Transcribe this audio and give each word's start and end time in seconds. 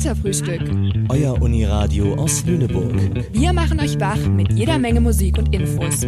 Katerfrühstück. 0.00 0.62
Euer 1.10 1.42
Uniradio 1.42 2.14
aus 2.14 2.42
Lüneburg. 2.46 2.94
Wir 3.34 3.52
machen 3.52 3.78
euch 3.80 4.00
wach 4.00 4.16
mit 4.16 4.50
jeder 4.50 4.78
Menge 4.78 4.98
Musik 4.98 5.36
und 5.36 5.54
Infos. 5.54 6.06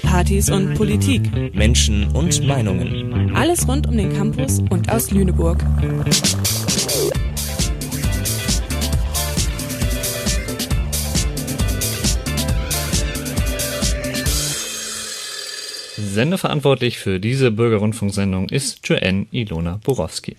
Partys 0.00 0.48
und 0.48 0.72
Politik. 0.76 1.54
Menschen 1.54 2.06
und 2.12 2.42
Meinungen. 2.46 3.36
Alles 3.36 3.68
rund 3.68 3.86
um 3.86 3.98
den 3.98 4.14
Campus 4.14 4.60
und 4.70 4.90
aus 4.90 5.10
Lüneburg. 5.10 5.62
Sendeverantwortlich 15.98 16.98
für 16.98 17.20
diese 17.20 17.50
Bürgerrundfunksendung 17.50 18.48
ist 18.48 18.88
Joanne 18.88 19.26
Ilona 19.32 19.80
Borowski. 19.84 20.34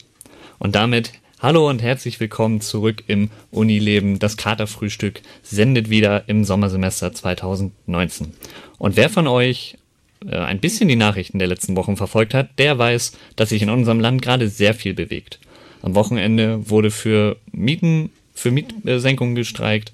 Und 0.57 0.73
damit 0.73 1.11
hallo 1.43 1.69
und 1.69 1.81
herzlich 1.81 2.21
willkommen 2.21 2.61
zurück 2.61 3.03
im 3.07 3.29
Unileben. 3.51 4.17
Das 4.17 4.37
Katerfrühstück 4.37 5.21
sendet 5.41 5.89
wieder 5.89 6.23
im 6.29 6.45
Sommersemester 6.45 7.11
2019. 7.11 8.31
Und 8.77 8.95
wer 8.95 9.09
von 9.09 9.27
euch 9.27 9.77
äh, 10.25 10.37
ein 10.37 10.61
bisschen 10.61 10.87
die 10.87 10.95
Nachrichten 10.95 11.39
der 11.39 11.49
letzten 11.49 11.75
Wochen 11.75 11.97
verfolgt 11.97 12.33
hat, 12.33 12.57
der 12.59 12.79
weiß, 12.79 13.17
dass 13.35 13.49
sich 13.49 13.61
in 13.61 13.69
unserem 13.69 13.99
Land 13.99 14.21
gerade 14.21 14.47
sehr 14.47 14.73
viel 14.73 14.93
bewegt. 14.93 15.39
Am 15.81 15.95
Wochenende 15.95 16.69
wurde 16.69 16.91
für 16.91 17.35
Mieten, 17.51 18.11
für 18.33 18.51
Mietsenkungen 18.51 19.35
gestreikt. 19.35 19.91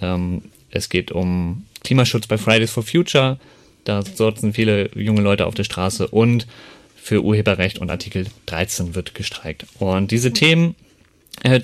Ähm, 0.00 0.42
es 0.70 0.88
geht 0.88 1.10
um 1.10 1.64
Klimaschutz 1.82 2.28
bei 2.28 2.38
Fridays 2.38 2.70
for 2.70 2.84
Future. 2.84 3.40
Da 3.82 4.02
sitzen 4.02 4.52
viele 4.52 4.88
junge 4.94 5.20
Leute 5.20 5.46
auf 5.46 5.54
der 5.56 5.64
Straße 5.64 6.06
und 6.06 6.46
für 7.02 7.22
Urheberrecht 7.22 7.78
und 7.78 7.90
Artikel 7.90 8.26
13 8.46 8.94
wird 8.94 9.14
gestreikt. 9.14 9.66
Und 9.78 10.10
diese 10.10 10.32
Themen 10.32 10.74
äh, 11.42 11.60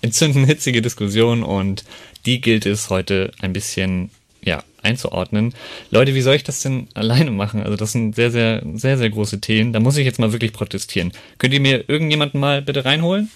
entzünden 0.00 0.44
hitzige 0.44 0.82
Diskussionen 0.82 1.42
und 1.42 1.84
die 2.26 2.40
gilt 2.40 2.66
es 2.66 2.90
heute 2.90 3.32
ein 3.40 3.52
bisschen 3.52 4.10
ja, 4.42 4.62
einzuordnen. 4.82 5.54
Leute, 5.90 6.14
wie 6.14 6.20
soll 6.20 6.36
ich 6.36 6.44
das 6.44 6.60
denn 6.60 6.88
alleine 6.94 7.30
machen? 7.30 7.62
Also 7.62 7.76
das 7.76 7.92
sind 7.92 8.14
sehr, 8.14 8.30
sehr, 8.30 8.62
sehr, 8.74 8.98
sehr 8.98 9.10
große 9.10 9.40
Themen. 9.40 9.72
Da 9.72 9.80
muss 9.80 9.96
ich 9.96 10.04
jetzt 10.04 10.18
mal 10.18 10.32
wirklich 10.32 10.52
protestieren. 10.52 11.12
Könnt 11.38 11.54
ihr 11.54 11.60
mir 11.60 11.88
irgendjemanden 11.88 12.40
mal 12.40 12.62
bitte 12.62 12.84
reinholen? 12.84 13.30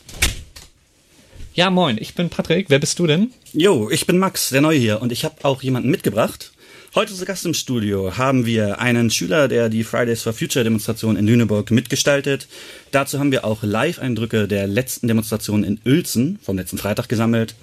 Ja, 1.54 1.70
moin, 1.70 1.98
ich 1.98 2.14
bin 2.14 2.30
Patrick. 2.30 2.70
Wer 2.70 2.78
bist 2.78 2.98
du 2.98 3.06
denn? 3.06 3.32
Jo, 3.52 3.90
ich 3.90 4.06
bin 4.06 4.18
Max, 4.18 4.50
der 4.50 4.60
Neue 4.60 4.78
hier 4.78 5.02
und 5.02 5.10
ich 5.10 5.24
habe 5.24 5.44
auch 5.44 5.62
jemanden 5.62 5.90
mitgebracht. 5.90 6.52
Heute 6.94 7.14
zu 7.14 7.26
Gast 7.26 7.44
im 7.44 7.52
Studio 7.52 8.16
haben 8.16 8.46
wir 8.46 8.80
einen 8.80 9.10
Schüler, 9.10 9.46
der 9.46 9.68
die 9.68 9.84
Fridays 9.84 10.22
for 10.22 10.32
Future 10.32 10.64
Demonstration 10.64 11.16
in 11.16 11.26
Lüneburg 11.26 11.70
mitgestaltet. 11.70 12.48
Dazu 12.92 13.18
haben 13.18 13.30
wir 13.30 13.44
auch 13.44 13.62
Live-Eindrücke 13.62 14.48
der 14.48 14.66
letzten 14.66 15.06
Demonstration 15.06 15.64
in 15.64 15.78
Uelzen 15.84 16.38
vom 16.42 16.56
letzten 16.56 16.78
Freitag 16.78 17.10
gesammelt. 17.10 17.54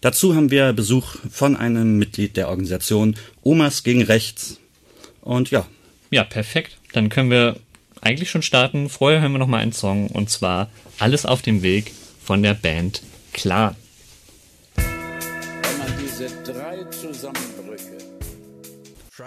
Dazu 0.00 0.34
haben 0.34 0.50
wir 0.50 0.72
Besuch 0.72 1.14
von 1.30 1.54
einem 1.54 1.96
Mitglied 1.98 2.36
der 2.36 2.48
Organisation 2.48 3.14
Omas 3.44 3.84
gegen 3.84 4.02
Rechts. 4.02 4.58
Und 5.20 5.52
ja. 5.52 5.64
Ja, 6.10 6.24
perfekt. 6.24 6.76
Dann 6.92 7.08
können 7.08 7.30
wir 7.30 7.56
eigentlich 8.00 8.30
schon 8.30 8.42
starten. 8.42 8.88
Vorher 8.88 9.20
hören 9.20 9.32
wir 9.32 9.38
noch 9.38 9.46
mal 9.46 9.58
einen 9.58 9.72
Song 9.72 10.08
und 10.08 10.28
zwar 10.28 10.68
Alles 10.98 11.24
auf 11.24 11.40
dem 11.40 11.62
Weg 11.62 11.92
von 12.20 12.42
der 12.42 12.54
Band 12.54 13.02
Klar. 13.32 13.76
Wenn 14.74 15.78
man 15.78 15.94
diese 16.02 16.28
drei 16.44 16.84
Zusammenbrüche 16.90 17.51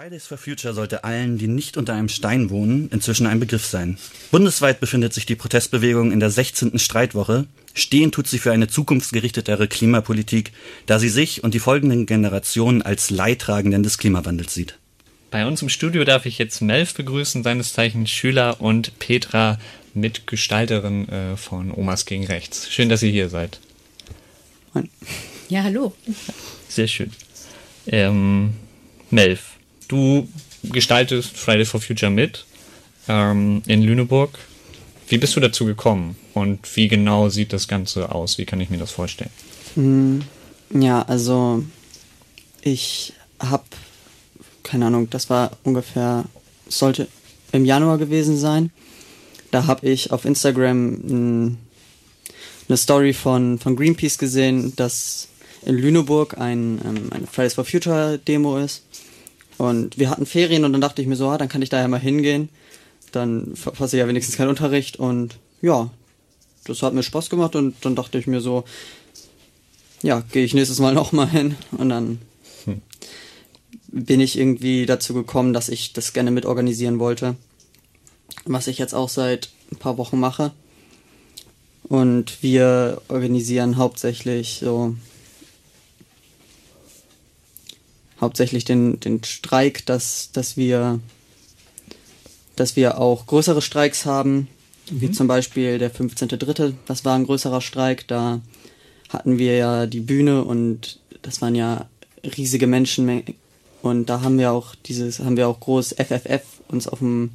Fridays 0.06 0.28
for 0.28 0.38
Future 0.38 0.72
sollte 0.72 1.02
allen, 1.02 1.36
die 1.36 1.48
nicht 1.48 1.76
unter 1.76 1.92
einem 1.92 2.08
Stein 2.08 2.48
wohnen, 2.48 2.88
inzwischen 2.92 3.26
ein 3.26 3.40
Begriff 3.40 3.66
sein. 3.66 3.98
Bundesweit 4.30 4.78
befindet 4.78 5.12
sich 5.12 5.26
die 5.26 5.34
Protestbewegung 5.34 6.12
in 6.12 6.20
der 6.20 6.30
16. 6.30 6.78
Streitwoche. 6.78 7.46
Stehen 7.74 8.12
tut 8.12 8.28
sie 8.28 8.38
für 8.38 8.52
eine 8.52 8.68
zukunftsgerichtetere 8.68 9.66
Klimapolitik, 9.66 10.52
da 10.86 11.00
sie 11.00 11.08
sich 11.08 11.42
und 11.42 11.54
die 11.54 11.58
folgenden 11.58 12.06
Generationen 12.06 12.82
als 12.82 13.10
Leidtragenden 13.10 13.82
des 13.82 13.98
Klimawandels 13.98 14.54
sieht. 14.54 14.78
Bei 15.32 15.44
uns 15.44 15.60
im 15.60 15.68
Studio 15.68 16.04
darf 16.04 16.24
ich 16.24 16.38
jetzt 16.38 16.60
Melf 16.60 16.94
begrüßen, 16.94 17.42
seines 17.42 17.72
Zeichens 17.72 18.08
Schüler 18.08 18.60
und 18.60 19.00
Petra, 19.00 19.58
Mitgestalterin 19.92 21.08
äh, 21.08 21.36
von 21.36 21.72
Omas 21.72 22.06
gegen 22.06 22.26
Rechts. 22.26 22.70
Schön, 22.70 22.88
dass 22.88 23.02
ihr 23.02 23.10
hier 23.10 23.28
seid. 23.28 23.58
Ja, 25.48 25.64
hallo. 25.64 25.96
Sehr 26.68 26.86
schön. 26.86 27.10
Ähm, 27.88 28.54
Melf, 29.10 29.55
Du 29.88 30.28
gestaltest 30.62 31.36
Fridays 31.36 31.70
for 31.70 31.80
Future 31.80 32.10
mit 32.10 32.44
ähm, 33.08 33.62
in 33.66 33.82
Lüneburg. 33.82 34.38
Wie 35.08 35.18
bist 35.18 35.36
du 35.36 35.40
dazu 35.40 35.64
gekommen 35.64 36.16
und 36.34 36.76
wie 36.76 36.88
genau 36.88 37.28
sieht 37.28 37.52
das 37.52 37.68
Ganze 37.68 38.12
aus? 38.12 38.38
Wie 38.38 38.44
kann 38.44 38.60
ich 38.60 38.70
mir 38.70 38.78
das 38.78 38.90
vorstellen? 38.90 39.30
Hm, 39.74 40.22
ja, 40.70 41.02
also 41.02 41.62
ich 42.62 43.12
habe, 43.38 43.64
keine 44.64 44.86
Ahnung, 44.86 45.08
das 45.10 45.30
war 45.30 45.52
ungefähr, 45.62 46.24
sollte 46.68 47.06
im 47.52 47.64
Januar 47.64 47.98
gewesen 47.98 48.36
sein. 48.36 48.70
Da 49.52 49.66
habe 49.66 49.88
ich 49.88 50.10
auf 50.10 50.24
Instagram 50.24 51.56
eine 52.68 52.76
Story 52.76 53.12
von, 53.12 53.60
von 53.60 53.76
Greenpeace 53.76 54.18
gesehen, 54.18 54.74
dass 54.74 55.28
in 55.64 55.76
Lüneburg 55.76 56.38
ein, 56.38 56.80
ähm, 56.84 57.12
eine 57.12 57.26
Fridays 57.26 57.54
for 57.54 57.64
Future 57.64 58.18
Demo 58.18 58.58
ist. 58.58 58.82
Und 59.58 59.98
wir 59.98 60.10
hatten 60.10 60.26
Ferien 60.26 60.64
und 60.64 60.72
dann 60.72 60.80
dachte 60.80 61.00
ich 61.00 61.08
mir 61.08 61.16
so, 61.16 61.28
ah, 61.28 61.38
dann 61.38 61.48
kann 61.48 61.62
ich 61.62 61.70
da 61.70 61.80
ja 61.80 61.88
mal 61.88 62.00
hingehen. 62.00 62.48
Dann 63.12 63.56
verpasse 63.56 63.96
ich 63.96 64.00
ja 64.00 64.08
wenigstens 64.08 64.36
keinen 64.36 64.50
Unterricht 64.50 64.98
und 64.98 65.38
ja, 65.62 65.90
das 66.64 66.82
hat 66.82 66.92
mir 66.92 67.02
Spaß 67.02 67.30
gemacht 67.30 67.56
und 67.56 67.76
dann 67.82 67.94
dachte 67.94 68.18
ich 68.18 68.26
mir 68.26 68.40
so, 68.40 68.64
ja, 70.02 70.22
gehe 70.32 70.44
ich 70.44 70.54
nächstes 70.54 70.78
Mal 70.78 70.94
nochmal 70.94 71.28
hin 71.28 71.56
und 71.72 71.88
dann 71.88 72.18
hm. 72.64 72.82
bin 73.88 74.20
ich 74.20 74.38
irgendwie 74.38 74.84
dazu 74.86 75.14
gekommen, 75.14 75.52
dass 75.52 75.68
ich 75.68 75.92
das 75.92 76.12
gerne 76.12 76.30
mitorganisieren 76.30 76.98
wollte. 76.98 77.36
Was 78.44 78.66
ich 78.66 78.78
jetzt 78.78 78.94
auch 78.94 79.08
seit 79.08 79.50
ein 79.72 79.78
paar 79.78 79.98
Wochen 79.98 80.20
mache. 80.20 80.52
Und 81.84 82.42
wir 82.42 83.00
organisieren 83.08 83.76
hauptsächlich 83.76 84.58
so 84.60 84.96
hauptsächlich 88.20 88.64
den, 88.64 89.00
den 89.00 89.22
Streik, 89.24 89.84
dass, 89.86 90.30
dass 90.32 90.56
wir 90.56 91.00
dass 92.56 92.74
wir 92.74 92.98
auch 92.98 93.26
größere 93.26 93.62
Streiks 93.62 94.06
haben, 94.06 94.48
mhm. 94.90 95.00
wie 95.00 95.10
zum 95.10 95.28
Beispiel 95.28 95.78
der 95.78 95.94
15.3., 95.94 96.72
das 96.86 97.04
war 97.04 97.14
ein 97.14 97.26
größerer 97.26 97.60
Streik, 97.60 98.08
da 98.08 98.40
hatten 99.10 99.38
wir 99.38 99.56
ja 99.56 99.86
die 99.86 100.00
Bühne 100.00 100.42
und 100.42 100.98
das 101.22 101.40
waren 101.42 101.54
ja 101.54 101.86
riesige 102.36 102.66
Menschenmengen 102.66 103.34
und 103.82 104.06
da 104.06 104.22
haben 104.22 104.38
wir 104.38 104.50
auch 104.50 104.74
dieses, 104.74 105.20
haben 105.20 105.36
wir 105.36 105.48
auch 105.48 105.60
groß 105.60 105.94
FFF 105.98 106.42
uns 106.68 106.88
auf 106.88 106.98
dem, 106.98 107.30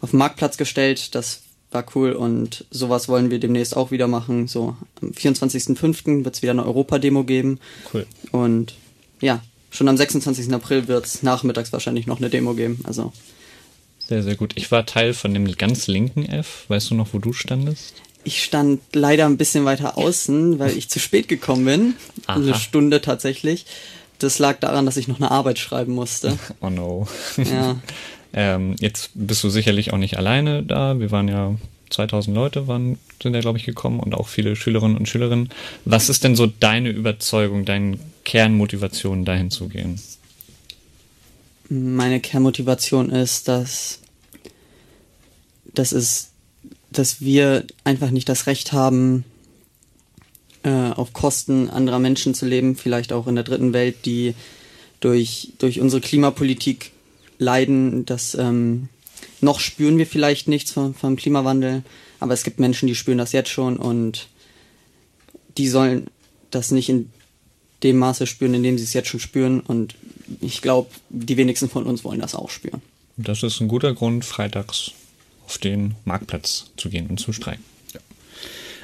auf 0.00 0.10
dem 0.10 0.20
Marktplatz 0.20 0.56
gestellt, 0.58 1.14
das 1.14 1.40
war 1.70 1.84
cool 1.94 2.12
und 2.12 2.64
sowas 2.70 3.08
wollen 3.08 3.30
wir 3.30 3.40
demnächst 3.40 3.76
auch 3.76 3.90
wieder 3.90 4.06
machen, 4.06 4.48
so 4.48 4.76
am 5.02 5.10
24.05. 5.10 6.24
wird 6.24 6.34
es 6.34 6.42
wieder 6.42 6.52
eine 6.52 6.64
Europa-Demo 6.64 7.24
geben. 7.24 7.58
Cool. 7.92 8.06
Und 8.32 8.74
ja, 9.20 9.42
schon 9.70 9.88
am 9.88 9.96
26. 9.96 10.52
April 10.52 10.88
wird 10.88 11.06
es 11.06 11.22
nachmittags 11.22 11.72
wahrscheinlich 11.72 12.06
noch 12.06 12.18
eine 12.18 12.30
Demo 12.30 12.54
geben. 12.54 12.80
Also. 12.84 13.12
Sehr, 14.08 14.22
sehr 14.22 14.36
gut. 14.36 14.52
Ich 14.56 14.70
war 14.70 14.86
Teil 14.86 15.12
von 15.12 15.34
dem 15.34 15.50
ganz 15.52 15.86
linken 15.86 16.24
F. 16.24 16.64
Weißt 16.68 16.90
du 16.90 16.94
noch, 16.94 17.12
wo 17.12 17.18
du 17.18 17.32
standest? 17.32 17.94
Ich 18.24 18.42
stand 18.42 18.80
leider 18.94 19.26
ein 19.26 19.36
bisschen 19.36 19.64
weiter 19.64 19.96
außen, 19.96 20.58
weil 20.58 20.76
ich 20.76 20.88
zu 20.88 20.98
spät 20.98 21.28
gekommen 21.28 21.64
bin. 21.64 21.94
Aha. 22.26 22.36
Eine 22.36 22.54
Stunde 22.54 23.00
tatsächlich. 23.00 23.66
Das 24.18 24.38
lag 24.38 24.58
daran, 24.58 24.86
dass 24.86 24.96
ich 24.96 25.08
noch 25.08 25.20
eine 25.20 25.30
Arbeit 25.30 25.58
schreiben 25.58 25.92
musste. 25.92 26.38
Oh 26.60 26.70
no. 26.70 27.06
Ja. 27.36 27.76
ähm, 28.32 28.74
jetzt 28.80 29.10
bist 29.14 29.44
du 29.44 29.50
sicherlich 29.50 29.92
auch 29.92 29.98
nicht 29.98 30.16
alleine 30.16 30.62
da. 30.62 30.98
Wir 30.98 31.10
waren 31.10 31.28
ja 31.28 31.54
2000 31.90 32.34
Leute 32.34 32.66
waren, 32.68 32.98
sind 33.22 33.34
ja, 33.34 33.40
glaube 33.40 33.58
ich, 33.58 33.64
gekommen 33.64 34.00
und 34.00 34.14
auch 34.14 34.28
viele 34.28 34.56
Schülerinnen 34.56 34.96
und 34.96 35.08
Schülerinnen. 35.08 35.50
Was 35.84 36.08
ist 36.08 36.24
denn 36.24 36.36
so 36.36 36.46
deine 36.46 36.90
Überzeugung, 36.90 37.64
deine 37.64 37.98
Kernmotivation, 38.24 39.24
dahin 39.24 39.50
zu 39.50 39.68
gehen? 39.68 40.00
Meine 41.68 42.20
Kernmotivation 42.20 43.10
ist, 43.10 43.48
dass, 43.48 44.00
dass, 45.74 45.92
es, 45.92 46.30
dass 46.90 47.20
wir 47.20 47.66
einfach 47.84 48.10
nicht 48.10 48.28
das 48.28 48.46
Recht 48.46 48.72
haben, 48.72 49.24
äh, 50.62 50.90
auf 50.90 51.12
Kosten 51.12 51.68
anderer 51.68 51.98
Menschen 51.98 52.34
zu 52.34 52.46
leben, 52.46 52.76
vielleicht 52.76 53.12
auch 53.12 53.26
in 53.26 53.34
der 53.34 53.44
dritten 53.44 53.72
Welt, 53.72 54.06
die 54.06 54.34
durch, 55.00 55.52
durch 55.58 55.80
unsere 55.80 56.00
Klimapolitik 56.00 56.92
leiden, 57.38 58.04
dass 58.04 58.34
ähm, 58.34 58.88
noch 59.40 59.60
spüren 59.60 59.98
wir 59.98 60.06
vielleicht 60.06 60.48
nichts 60.48 60.72
vom, 60.72 60.94
vom 60.94 61.16
Klimawandel, 61.16 61.82
aber 62.20 62.34
es 62.34 62.42
gibt 62.42 62.58
Menschen, 62.58 62.86
die 62.86 62.94
spüren 62.94 63.18
das 63.18 63.32
jetzt 63.32 63.50
schon 63.50 63.76
und 63.76 64.28
die 65.56 65.68
sollen 65.68 66.08
das 66.50 66.70
nicht 66.70 66.88
in 66.88 67.10
dem 67.82 67.96
Maße 67.98 68.26
spüren, 68.26 68.54
in 68.54 68.62
dem 68.62 68.78
sie 68.78 68.84
es 68.84 68.92
jetzt 68.92 69.08
schon 69.08 69.20
spüren. 69.20 69.60
Und 69.60 69.94
ich 70.40 70.62
glaube, 70.62 70.90
die 71.10 71.36
wenigsten 71.36 71.68
von 71.68 71.84
uns 71.84 72.04
wollen 72.04 72.20
das 72.20 72.34
auch 72.34 72.50
spüren. 72.50 72.82
Das 73.16 73.42
ist 73.42 73.60
ein 73.60 73.68
guter 73.68 73.94
Grund, 73.94 74.24
freitags 74.24 74.92
auf 75.44 75.58
den 75.58 75.94
Marktplatz 76.04 76.70
zu 76.76 76.88
gehen 76.88 77.06
und 77.08 77.18
zu 77.18 77.32
streiken. 77.32 77.64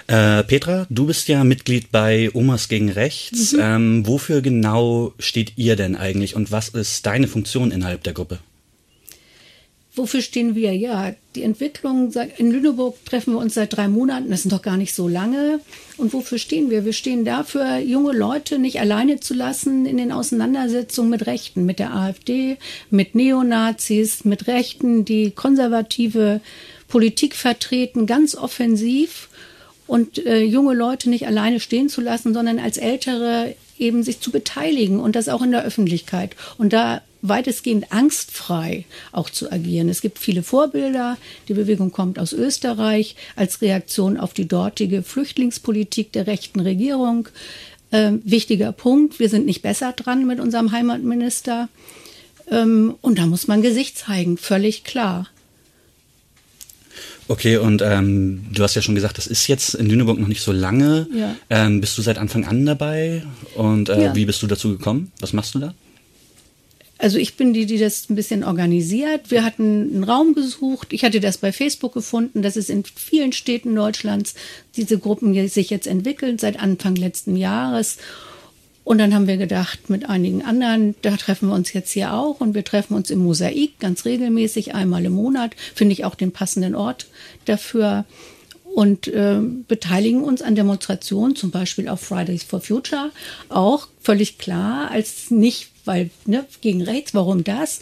Ja. 0.08 0.38
Äh, 0.38 0.44
Petra, 0.44 0.86
du 0.90 1.06
bist 1.06 1.28
ja 1.28 1.44
Mitglied 1.44 1.92
bei 1.92 2.30
Omas 2.34 2.68
gegen 2.68 2.90
Rechts. 2.90 3.52
Mhm. 3.52 3.60
Ähm, 3.60 4.06
wofür 4.06 4.40
genau 4.40 5.12
steht 5.18 5.52
ihr 5.56 5.76
denn 5.76 5.96
eigentlich 5.96 6.34
und 6.34 6.52
was 6.52 6.68
ist 6.68 7.06
deine 7.06 7.28
Funktion 7.28 7.70
innerhalb 7.70 8.02
der 8.02 8.12
Gruppe? 8.12 8.38
Wofür 9.96 10.22
stehen 10.22 10.56
wir? 10.56 10.74
Ja, 10.74 11.14
die 11.36 11.44
Entwicklung 11.44 12.12
in 12.36 12.50
Lüneburg 12.50 12.96
treffen 13.04 13.34
wir 13.34 13.38
uns 13.38 13.54
seit 13.54 13.76
drei 13.76 13.86
Monaten. 13.86 14.28
Das 14.28 14.42
sind 14.42 14.50
doch 14.50 14.62
gar 14.62 14.76
nicht 14.76 14.92
so 14.92 15.06
lange. 15.06 15.60
Und 15.96 16.12
wofür 16.12 16.38
stehen 16.38 16.68
wir? 16.68 16.84
Wir 16.84 16.92
stehen 16.92 17.24
dafür, 17.24 17.78
junge 17.78 18.12
Leute 18.12 18.58
nicht 18.58 18.80
alleine 18.80 19.20
zu 19.20 19.34
lassen 19.34 19.86
in 19.86 19.96
den 19.96 20.10
Auseinandersetzungen 20.10 21.10
mit 21.10 21.26
Rechten, 21.26 21.64
mit 21.64 21.78
der 21.78 21.94
AfD, 21.94 22.56
mit 22.90 23.14
Neonazis, 23.14 24.24
mit 24.24 24.48
Rechten, 24.48 25.04
die 25.04 25.30
konservative 25.30 26.40
Politik 26.88 27.36
vertreten, 27.36 28.06
ganz 28.06 28.34
offensiv 28.34 29.28
und 29.86 30.26
äh, 30.26 30.42
junge 30.42 30.74
Leute 30.74 31.08
nicht 31.08 31.28
alleine 31.28 31.60
stehen 31.60 31.88
zu 31.88 32.00
lassen, 32.00 32.34
sondern 32.34 32.58
als 32.58 32.78
Ältere 32.78 33.54
eben 33.78 34.02
sich 34.02 34.20
zu 34.20 34.32
beteiligen 34.32 34.98
und 34.98 35.14
das 35.14 35.28
auch 35.28 35.42
in 35.42 35.52
der 35.52 35.64
Öffentlichkeit. 35.64 36.34
Und 36.58 36.72
da 36.72 37.00
weitestgehend 37.26 37.90
angstfrei 37.90 38.84
auch 39.10 39.30
zu 39.30 39.50
agieren. 39.50 39.88
Es 39.88 40.02
gibt 40.02 40.18
viele 40.18 40.42
Vorbilder. 40.42 41.16
Die 41.48 41.54
Bewegung 41.54 41.90
kommt 41.90 42.18
aus 42.18 42.32
Österreich 42.32 43.16
als 43.34 43.62
Reaktion 43.62 44.18
auf 44.18 44.34
die 44.34 44.46
dortige 44.46 45.02
Flüchtlingspolitik 45.02 46.12
der 46.12 46.26
rechten 46.26 46.60
Regierung. 46.60 47.28
Ähm, 47.92 48.20
wichtiger 48.24 48.72
Punkt, 48.72 49.18
wir 49.18 49.28
sind 49.28 49.46
nicht 49.46 49.62
besser 49.62 49.92
dran 49.92 50.26
mit 50.26 50.38
unserem 50.38 50.72
Heimatminister. 50.72 51.68
Ähm, 52.50 52.94
und 53.00 53.18
da 53.18 53.26
muss 53.26 53.48
man 53.48 53.62
Gesicht 53.62 53.96
zeigen, 53.96 54.36
völlig 54.36 54.84
klar. 54.84 55.28
Okay, 57.26 57.56
und 57.56 57.80
ähm, 57.80 58.44
du 58.52 58.62
hast 58.62 58.74
ja 58.74 58.82
schon 58.82 58.94
gesagt, 58.94 59.16
das 59.16 59.26
ist 59.26 59.46
jetzt 59.46 59.74
in 59.74 59.86
Lüneburg 59.86 60.18
noch 60.18 60.28
nicht 60.28 60.42
so 60.42 60.52
lange. 60.52 61.06
Ja. 61.14 61.34
Ähm, 61.48 61.80
bist 61.80 61.96
du 61.96 62.02
seit 62.02 62.18
Anfang 62.18 62.44
an 62.44 62.66
dabei? 62.66 63.22
Und 63.54 63.88
äh, 63.88 64.04
ja. 64.04 64.14
wie 64.14 64.26
bist 64.26 64.42
du 64.42 64.46
dazu 64.46 64.76
gekommen? 64.76 65.10
Was 65.20 65.32
machst 65.32 65.54
du 65.54 65.58
da? 65.58 65.74
Also 67.04 67.18
ich 67.18 67.36
bin 67.36 67.52
die, 67.52 67.66
die 67.66 67.76
das 67.76 68.08
ein 68.08 68.14
bisschen 68.14 68.42
organisiert. 68.42 69.30
Wir 69.30 69.44
hatten 69.44 69.90
einen 69.92 70.04
Raum 70.04 70.32
gesucht. 70.32 70.94
Ich 70.94 71.04
hatte 71.04 71.20
das 71.20 71.36
bei 71.36 71.52
Facebook 71.52 71.92
gefunden, 71.92 72.40
dass 72.40 72.56
es 72.56 72.70
in 72.70 72.82
vielen 72.82 73.32
Städten 73.32 73.74
Deutschlands 73.74 74.34
diese 74.74 74.98
Gruppen 74.98 75.34
sich 75.48 75.68
jetzt 75.68 75.86
entwickeln 75.86 76.38
seit 76.38 76.58
Anfang 76.58 76.96
letzten 76.96 77.36
Jahres. 77.36 77.98
Und 78.84 78.96
dann 78.96 79.12
haben 79.12 79.26
wir 79.26 79.36
gedacht, 79.36 79.90
mit 79.90 80.08
einigen 80.08 80.46
anderen, 80.46 80.94
da 81.02 81.14
treffen 81.18 81.50
wir 81.50 81.54
uns 81.54 81.74
jetzt 81.74 81.92
hier 81.92 82.14
auch 82.14 82.40
und 82.40 82.54
wir 82.54 82.64
treffen 82.64 82.94
uns 82.94 83.10
im 83.10 83.18
Mosaik 83.18 83.78
ganz 83.80 84.06
regelmäßig, 84.06 84.74
einmal 84.74 85.04
im 85.04 85.12
Monat. 85.12 85.56
Finde 85.74 85.92
ich 85.92 86.06
auch 86.06 86.14
den 86.14 86.32
passenden 86.32 86.74
Ort 86.74 87.08
dafür 87.44 88.06
und 88.74 89.06
äh, 89.06 89.38
beteiligen 89.68 90.24
uns 90.24 90.42
an 90.42 90.56
Demonstrationen, 90.56 91.36
zum 91.36 91.52
Beispiel 91.52 91.88
auf 91.88 92.00
Fridays 92.00 92.42
for 92.42 92.60
Future, 92.60 93.12
auch 93.48 93.86
völlig 94.00 94.38
klar, 94.38 94.90
als 94.90 95.30
nicht, 95.30 95.68
weil 95.84 96.10
ne, 96.26 96.44
gegen 96.60 96.82
rechts, 96.82 97.14
warum 97.14 97.44
das? 97.44 97.80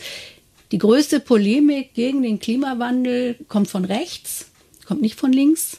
Die 0.70 0.78
größte 0.78 1.20
Polemik 1.20 1.94
gegen 1.94 2.22
den 2.22 2.40
Klimawandel 2.40 3.36
kommt 3.48 3.68
von 3.68 3.86
rechts, 3.86 4.46
kommt 4.86 5.00
nicht 5.00 5.18
von 5.18 5.32
links. 5.32 5.78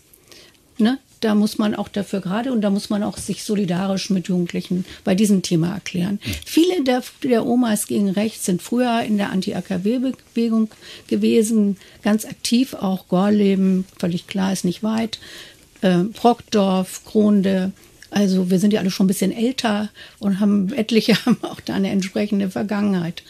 Ne? 0.79 0.97
Da 1.23 1.35
muss 1.35 1.57
man 1.57 1.75
auch 1.75 1.87
dafür 1.87 2.21
gerade 2.21 2.51
und 2.51 2.61
da 2.61 2.69
muss 2.69 2.89
man 2.89 3.03
auch 3.03 3.17
sich 3.17 3.43
solidarisch 3.43 4.09
mit 4.09 4.27
Jugendlichen 4.27 4.85
bei 5.03 5.15
diesem 5.15 5.41
Thema 5.41 5.73
erklären. 5.73 6.19
Viele 6.45 6.83
der, 6.83 7.03
der 7.23 7.45
Omas 7.45 7.87
gegen 7.87 8.09
rechts 8.09 8.45
sind 8.45 8.61
früher 8.61 9.01
in 9.01 9.17
der 9.17 9.31
Anti-AKW-Bewegung 9.31 10.69
gewesen, 11.07 11.77
ganz 12.01 12.25
aktiv, 12.25 12.73
auch 12.73 13.07
Gorleben, 13.07 13.85
völlig 13.97 14.27
klar, 14.27 14.51
ist 14.51 14.65
nicht 14.65 14.83
weit, 14.83 15.19
äh, 15.81 16.03
Brockdorf, 16.03 17.03
Kronde, 17.05 17.71
also 18.09 18.49
wir 18.49 18.59
sind 18.59 18.73
ja 18.73 18.79
alle 18.79 18.91
schon 18.91 19.05
ein 19.05 19.07
bisschen 19.07 19.31
älter 19.31 19.89
und 20.19 20.39
haben 20.39 20.71
etliche 20.73 21.13
haben 21.25 21.37
auch 21.41 21.61
da 21.61 21.73
eine 21.73 21.89
entsprechende 21.89 22.49
Vergangenheit. 22.49 23.23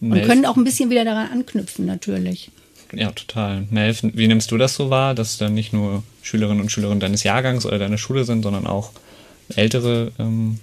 Und 0.00 0.22
können 0.24 0.44
auch 0.44 0.56
ein 0.56 0.64
bisschen 0.64 0.90
wieder 0.90 1.06
daran 1.06 1.30
anknüpfen, 1.32 1.86
natürlich. 1.86 2.50
Ja, 2.92 3.10
total. 3.10 3.66
Melf, 3.70 4.00
wie 4.02 4.28
nimmst 4.28 4.50
du 4.50 4.58
das 4.58 4.74
so 4.74 4.90
wahr, 4.90 5.14
dass 5.14 5.38
dann 5.38 5.54
nicht 5.54 5.72
nur 5.72 6.02
Schülerinnen 6.22 6.60
und 6.60 6.70
Schüler 6.70 6.94
deines 6.96 7.22
Jahrgangs 7.24 7.66
oder 7.66 7.78
deiner 7.78 7.98
Schule 7.98 8.24
sind, 8.24 8.42
sondern 8.42 8.66
auch 8.66 8.90
ältere 9.54 10.12
ähm, 10.18 10.60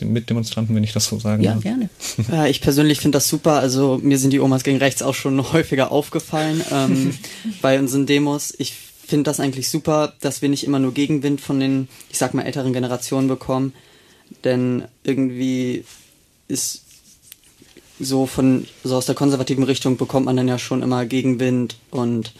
Mitdemonstranten, 0.00 0.74
wenn 0.74 0.84
ich 0.84 0.92
das 0.92 1.06
so 1.06 1.18
sagen 1.18 1.42
ja, 1.42 1.54
darf? 1.54 1.64
Ja, 1.64 1.70
gerne. 1.70 1.90
Ja, 2.30 2.46
ich 2.46 2.60
persönlich 2.60 3.00
finde 3.00 3.16
das 3.16 3.28
super. 3.28 3.54
Also 3.54 4.00
mir 4.02 4.18
sind 4.18 4.32
die 4.32 4.40
Omas 4.40 4.64
gegen 4.64 4.78
rechts 4.78 5.02
auch 5.02 5.14
schon 5.14 5.40
häufiger 5.52 5.92
aufgefallen 5.92 6.62
ähm, 6.70 7.14
bei 7.62 7.78
unseren 7.78 8.06
Demos. 8.06 8.54
Ich 8.58 8.74
finde 9.06 9.24
das 9.24 9.40
eigentlich 9.40 9.68
super, 9.68 10.14
dass 10.20 10.42
wir 10.42 10.48
nicht 10.48 10.64
immer 10.64 10.78
nur 10.78 10.94
Gegenwind 10.94 11.40
von 11.40 11.60
den, 11.60 11.88
ich 12.10 12.18
sag 12.18 12.34
mal, 12.34 12.42
älteren 12.42 12.72
Generationen 12.72 13.28
bekommen. 13.28 13.72
Denn 14.44 14.84
irgendwie 15.04 15.84
ist 16.48 16.81
so 18.04 18.26
von 18.26 18.66
so 18.84 18.96
aus 18.96 19.06
der 19.06 19.14
konservativen 19.14 19.64
Richtung 19.64 19.96
bekommt 19.96 20.26
man 20.26 20.36
dann 20.36 20.48
ja 20.48 20.58
schon 20.58 20.82
immer 20.82 21.06
Gegenwind 21.06 21.76
und 21.90 22.32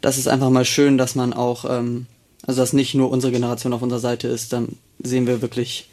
das 0.00 0.18
ist 0.18 0.28
einfach 0.28 0.50
mal 0.50 0.64
schön, 0.64 0.98
dass 0.98 1.14
man 1.14 1.32
auch, 1.32 1.64
ähm, 1.68 2.06
also 2.46 2.60
dass 2.60 2.72
nicht 2.72 2.94
nur 2.94 3.10
unsere 3.10 3.32
Generation 3.32 3.72
auf 3.72 3.82
unserer 3.82 4.00
Seite 4.00 4.28
ist, 4.28 4.52
dann 4.52 4.76
sehen 5.02 5.26
wir 5.26 5.40
wirklich, 5.40 5.88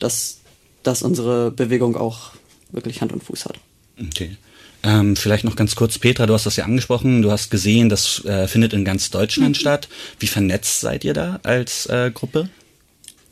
dass, 0.00 0.38
dass 0.82 1.02
unsere 1.02 1.50
Bewegung 1.50 1.96
auch 1.96 2.32
wirklich 2.70 3.00
Hand 3.00 3.12
und 3.12 3.24
Fuß 3.24 3.46
hat. 3.46 3.58
Okay. 3.98 4.36
Ähm, 4.82 5.16
vielleicht 5.16 5.44
noch 5.44 5.56
ganz 5.56 5.76
kurz, 5.76 5.98
Petra, 5.98 6.26
du 6.26 6.34
hast 6.34 6.44
das 6.44 6.56
ja 6.56 6.64
angesprochen, 6.64 7.22
du 7.22 7.30
hast 7.30 7.50
gesehen, 7.50 7.88
das 7.88 8.22
äh, 8.26 8.46
findet 8.48 8.74
in 8.74 8.84
ganz 8.84 9.10
Deutschland 9.10 9.56
mhm. 9.56 9.60
statt. 9.60 9.88
Wie 10.18 10.26
vernetzt 10.26 10.80
seid 10.80 11.04
ihr 11.04 11.14
da 11.14 11.40
als 11.42 11.86
äh, 11.86 12.10
Gruppe? 12.12 12.50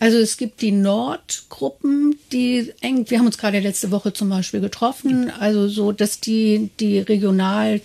Also 0.03 0.19
es 0.19 0.37
gibt 0.37 0.63
die 0.63 0.73
Nordgruppen, 0.73 2.17
die 2.33 2.73
eng, 2.81 3.09
wir 3.09 3.21
haben 3.21 3.27
uns 3.27 3.39
gerade 3.39 3.61
letzte 3.61 3.93
Woche 3.93 4.13
zum 4.13 4.31
Beispiel 4.31 4.61
getroffen, 4.61 5.31
also 5.31 5.69
so, 5.69 5.93
dass 5.93 6.19
die, 6.19 6.71
die 6.81 6.99
regional 6.99 7.81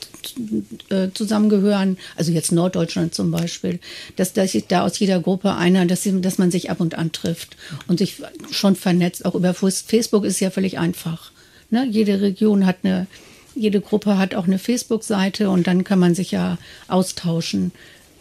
äh, 0.89 1.09
zusammengehören, 1.13 1.99
also 2.15 2.31
jetzt 2.31 2.51
Norddeutschland 2.51 3.13
zum 3.13 3.29
Beispiel, 3.29 3.79
dass, 4.15 4.33
dass 4.33 4.57
da 4.67 4.83
aus 4.83 4.97
jeder 4.97 5.19
Gruppe 5.19 5.53
einer, 5.53 5.85
dass, 5.85 6.01
sie, 6.01 6.19
dass 6.19 6.39
man 6.39 6.49
sich 6.49 6.71
ab 6.71 6.79
und 6.79 6.95
an 6.95 7.11
trifft 7.11 7.55
und 7.85 7.99
sich 7.99 8.15
schon 8.49 8.75
vernetzt. 8.75 9.23
Auch 9.23 9.35
über 9.35 9.53
Facebook 9.53 10.25
ist 10.25 10.39
ja 10.39 10.49
völlig 10.49 10.79
einfach. 10.79 11.31
Ne? 11.69 11.85
Jede 11.85 12.19
Region 12.19 12.65
hat 12.65 12.77
eine, 12.81 13.05
jede 13.53 13.79
Gruppe 13.79 14.17
hat 14.17 14.33
auch 14.33 14.47
eine 14.47 14.57
Facebook-Seite 14.57 15.51
und 15.51 15.67
dann 15.67 15.83
kann 15.83 15.99
man 15.99 16.15
sich 16.15 16.31
ja 16.31 16.57
austauschen, 16.87 17.73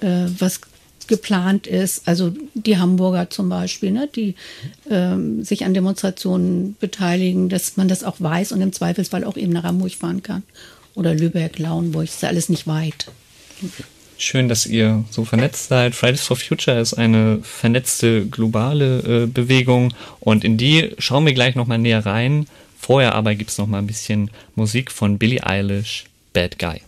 äh, 0.02 0.26
was 0.38 0.60
geplant 1.08 1.66
ist. 1.66 2.06
Also 2.06 2.32
die 2.54 2.78
Hamburger 2.78 3.30
zum 3.30 3.48
Beispiel, 3.48 3.90
ne, 3.90 4.08
die 4.14 4.34
ähm, 4.90 5.44
sich 5.44 5.64
an 5.64 5.74
Demonstrationen 5.74 6.76
beteiligen, 6.80 7.48
dass 7.48 7.76
man 7.76 7.88
das 7.88 8.04
auch 8.04 8.16
weiß 8.20 8.52
und 8.52 8.60
im 8.60 8.72
Zweifelsfall 8.72 9.24
auch 9.24 9.36
eben 9.36 9.52
nach 9.52 9.64
Hamburg 9.64 9.92
fahren 9.92 10.22
kann. 10.22 10.42
Oder 10.94 11.14
Lübeck, 11.14 11.58
Lauenburg, 11.58 12.04
ist 12.04 12.22
ja 12.22 12.28
alles 12.28 12.48
nicht 12.48 12.66
weit. 12.66 13.06
Schön, 14.18 14.48
dass 14.48 14.64
ihr 14.64 15.04
so 15.10 15.24
vernetzt 15.24 15.68
seid. 15.68 15.94
Fridays 15.94 16.22
for 16.22 16.36
Future 16.36 16.80
ist 16.80 16.94
eine 16.94 17.40
vernetzte 17.42 18.26
globale 18.26 19.24
äh, 19.24 19.26
Bewegung 19.26 19.92
und 20.20 20.42
in 20.42 20.56
die 20.56 20.94
schauen 20.98 21.26
wir 21.26 21.34
gleich 21.34 21.54
nochmal 21.54 21.78
näher 21.78 22.06
rein. 22.06 22.46
Vorher 22.78 23.14
aber 23.14 23.34
gibt 23.34 23.50
es 23.50 23.58
nochmal 23.58 23.82
ein 23.82 23.86
bisschen 23.86 24.30
Musik 24.54 24.90
von 24.90 25.18
Billie 25.18 25.44
Eilish, 25.44 26.04
Bad 26.32 26.58
Guy. 26.58 26.80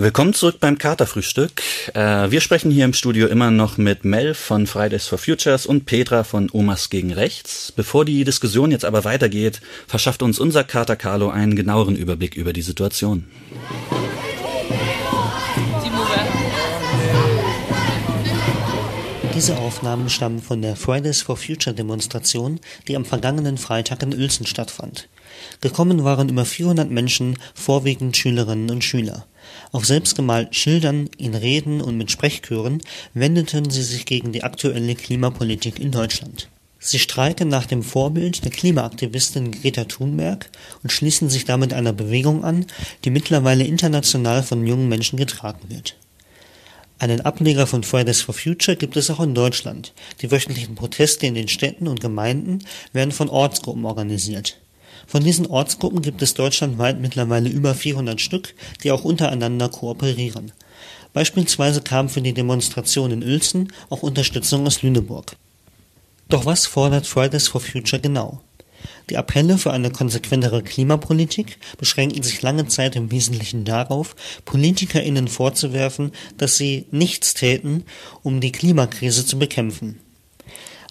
Willkommen 0.00 0.32
zurück 0.32 0.58
beim 0.60 0.78
Katerfrühstück. 0.78 1.60
Äh, 1.92 2.30
wir 2.30 2.40
sprechen 2.40 2.70
hier 2.70 2.84
im 2.84 2.92
Studio 2.92 3.26
immer 3.26 3.50
noch 3.50 3.78
mit 3.78 4.04
Mel 4.04 4.32
von 4.32 4.68
Fridays 4.68 5.08
for 5.08 5.18
Futures 5.18 5.66
und 5.66 5.86
Petra 5.86 6.22
von 6.22 6.48
Omas 6.52 6.88
gegen 6.88 7.12
Rechts. 7.12 7.72
Bevor 7.72 8.04
die 8.04 8.22
Diskussion 8.22 8.70
jetzt 8.70 8.84
aber 8.84 9.02
weitergeht, 9.02 9.60
verschafft 9.88 10.22
uns 10.22 10.38
unser 10.38 10.62
Kater 10.62 10.94
Carlo 10.94 11.30
einen 11.30 11.56
genaueren 11.56 11.96
Überblick 11.96 12.36
über 12.36 12.52
die 12.52 12.62
Situation. 12.62 13.24
Diese 19.34 19.58
Aufnahmen 19.58 20.08
stammen 20.10 20.40
von 20.40 20.62
der 20.62 20.76
Fridays 20.76 21.22
for 21.22 21.36
Future 21.36 21.74
Demonstration, 21.74 22.60
die 22.86 22.94
am 22.94 23.04
vergangenen 23.04 23.58
Freitag 23.58 24.04
in 24.04 24.14
Uelzen 24.14 24.46
stattfand. 24.46 25.08
Gekommen 25.60 26.04
waren 26.04 26.28
über 26.28 26.44
400 26.44 26.88
Menschen, 26.88 27.36
vorwiegend 27.54 28.16
Schülerinnen 28.16 28.70
und 28.70 28.84
Schüler. 28.84 29.26
Auf 29.70 29.84
selbstgemalten 29.84 30.54
Schildern, 30.54 31.10
in 31.18 31.34
Reden 31.34 31.80
und 31.80 31.96
mit 31.96 32.10
Sprechchören 32.10 32.80
wendeten 33.14 33.68
sie 33.70 33.82
sich 33.82 34.06
gegen 34.06 34.32
die 34.32 34.42
aktuelle 34.42 34.94
Klimapolitik 34.94 35.78
in 35.78 35.90
Deutschland. 35.90 36.48
Sie 36.80 36.98
streiken 36.98 37.48
nach 37.48 37.66
dem 37.66 37.82
Vorbild 37.82 38.44
der 38.44 38.52
Klimaaktivistin 38.52 39.50
Greta 39.50 39.84
Thunberg 39.84 40.48
und 40.82 40.92
schließen 40.92 41.28
sich 41.28 41.44
damit 41.44 41.72
einer 41.72 41.92
Bewegung 41.92 42.44
an, 42.44 42.66
die 43.04 43.10
mittlerweile 43.10 43.64
international 43.64 44.42
von 44.42 44.66
jungen 44.66 44.88
Menschen 44.88 45.16
getragen 45.16 45.68
wird. 45.68 45.96
Einen 47.00 47.20
Ableger 47.20 47.66
von 47.66 47.84
Fridays 47.84 48.22
for 48.22 48.34
Future 48.34 48.76
gibt 48.76 48.96
es 48.96 49.10
auch 49.10 49.20
in 49.20 49.34
Deutschland. 49.34 49.92
Die 50.20 50.30
wöchentlichen 50.30 50.76
Proteste 50.76 51.26
in 51.26 51.34
den 51.34 51.48
Städten 51.48 51.88
und 51.88 52.00
Gemeinden 52.00 52.60
werden 52.92 53.12
von 53.12 53.28
Ortsgruppen 53.28 53.84
organisiert. 53.84 54.58
Von 55.08 55.24
diesen 55.24 55.46
Ortsgruppen 55.46 56.02
gibt 56.02 56.20
es 56.20 56.34
deutschlandweit 56.34 57.00
mittlerweile 57.00 57.48
über 57.48 57.74
400 57.74 58.20
Stück, 58.20 58.54
die 58.84 58.90
auch 58.90 59.04
untereinander 59.04 59.70
kooperieren. 59.70 60.52
Beispielsweise 61.14 61.80
kam 61.80 62.10
für 62.10 62.20
die 62.20 62.34
Demonstration 62.34 63.10
in 63.10 63.24
Uelzen 63.24 63.72
auch 63.88 64.02
Unterstützung 64.02 64.66
aus 64.66 64.82
Lüneburg. 64.82 65.34
Doch 66.28 66.44
was 66.44 66.66
fordert 66.66 67.06
Fridays 67.06 67.48
for 67.48 67.62
Future 67.62 68.02
genau? 68.02 68.42
Die 69.08 69.16
Appelle 69.16 69.56
für 69.56 69.72
eine 69.72 69.90
konsequentere 69.90 70.62
Klimapolitik 70.62 71.58
beschränken 71.78 72.22
sich 72.22 72.42
lange 72.42 72.68
Zeit 72.68 72.94
im 72.94 73.10
Wesentlichen 73.10 73.64
darauf, 73.64 74.14
PolitikerInnen 74.44 75.28
vorzuwerfen, 75.28 76.12
dass 76.36 76.58
sie 76.58 76.84
nichts 76.90 77.32
täten, 77.32 77.84
um 78.22 78.40
die 78.42 78.52
Klimakrise 78.52 79.24
zu 79.24 79.38
bekämpfen. 79.38 80.00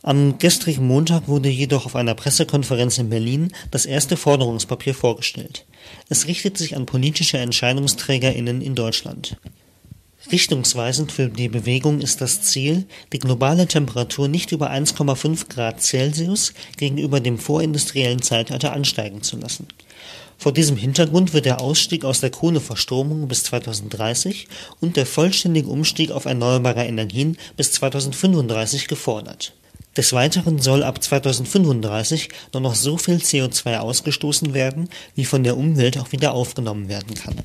Am 0.08 0.38
gestrigen 0.38 0.88
Montag 0.88 1.28
wurde 1.28 1.50
jedoch 1.50 1.86
auf 1.86 1.98
einer 1.98 2.16
Pressekonferenz 2.16 2.98
in 2.98 3.10
Berlin 3.10 3.52
das 3.72 3.86
erste 3.86 4.16
Forderungspapier 4.16 4.96
vorgestellt. 4.96 5.66
Es 6.08 6.28
richtet 6.28 6.58
sich 6.58 6.78
an 6.78 6.86
politische 6.86 7.40
EntscheidungsträgerInnen 7.40 8.62
in 8.62 8.74
Deutschland. 8.74 9.36
Richtungsweisend 10.32 11.12
für 11.12 11.28
die 11.28 11.50
Bewegung 11.50 12.00
ist 12.00 12.22
das 12.22 12.42
Ziel, 12.44 12.86
die 13.12 13.20
globale 13.20 13.68
Temperatur 13.68 14.30
nicht 14.30 14.54
über 14.54 14.72
1,5 14.72 15.50
Grad 15.50 15.84
Celsius 15.84 16.54
gegenüber 16.78 17.20
dem 17.20 17.38
vorindustriellen 17.38 18.22
Zeitalter 18.22 18.72
ansteigen 18.72 19.24
zu 19.24 19.36
lassen. 19.36 19.68
Vor 20.38 20.54
diesem 20.54 20.78
Hintergrund 20.78 21.34
wird 21.34 21.44
der 21.44 21.60
Ausstieg 21.60 22.06
aus 22.06 22.22
der 22.22 22.30
Kohleverstromung 22.30 23.28
bis 23.28 23.44
2030 23.44 24.48
und 24.80 24.96
der 24.96 25.06
vollständige 25.06 25.68
Umstieg 25.68 26.12
auf 26.12 26.24
erneuerbare 26.24 26.86
Energien 26.86 27.38
bis 27.58 27.74
2035 27.74 28.88
gefordert 28.88 29.52
des 29.98 30.14
Weiteren 30.14 30.60
soll 30.60 30.84
ab 30.84 31.04
2035 31.04 32.30
nur 32.54 32.62
noch 32.62 32.76
so 32.76 32.98
viel 32.98 33.18
CO2 33.18 33.78
ausgestoßen 33.80 34.54
werden, 34.54 34.90
wie 35.16 35.26
von 35.26 35.44
der 35.44 35.58
Umwelt 35.58 35.98
auch 35.98 36.12
wieder 36.12 36.34
aufgenommen 36.34 36.88
werden 36.88 37.16
kann. 37.16 37.36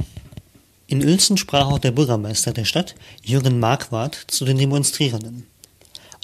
In 0.87 1.03
Uelzen 1.03 1.39
sprach 1.39 1.69
auch 1.69 1.79
der 1.79 1.91
Bürgermeister 1.93 2.53
der 2.53 2.67
Stadt, 2.67 2.95
Jürgen 3.23 3.59
Marquardt, 3.59 4.27
zu 4.29 4.45
den 4.45 4.59
Demonstrierenden. 4.59 5.47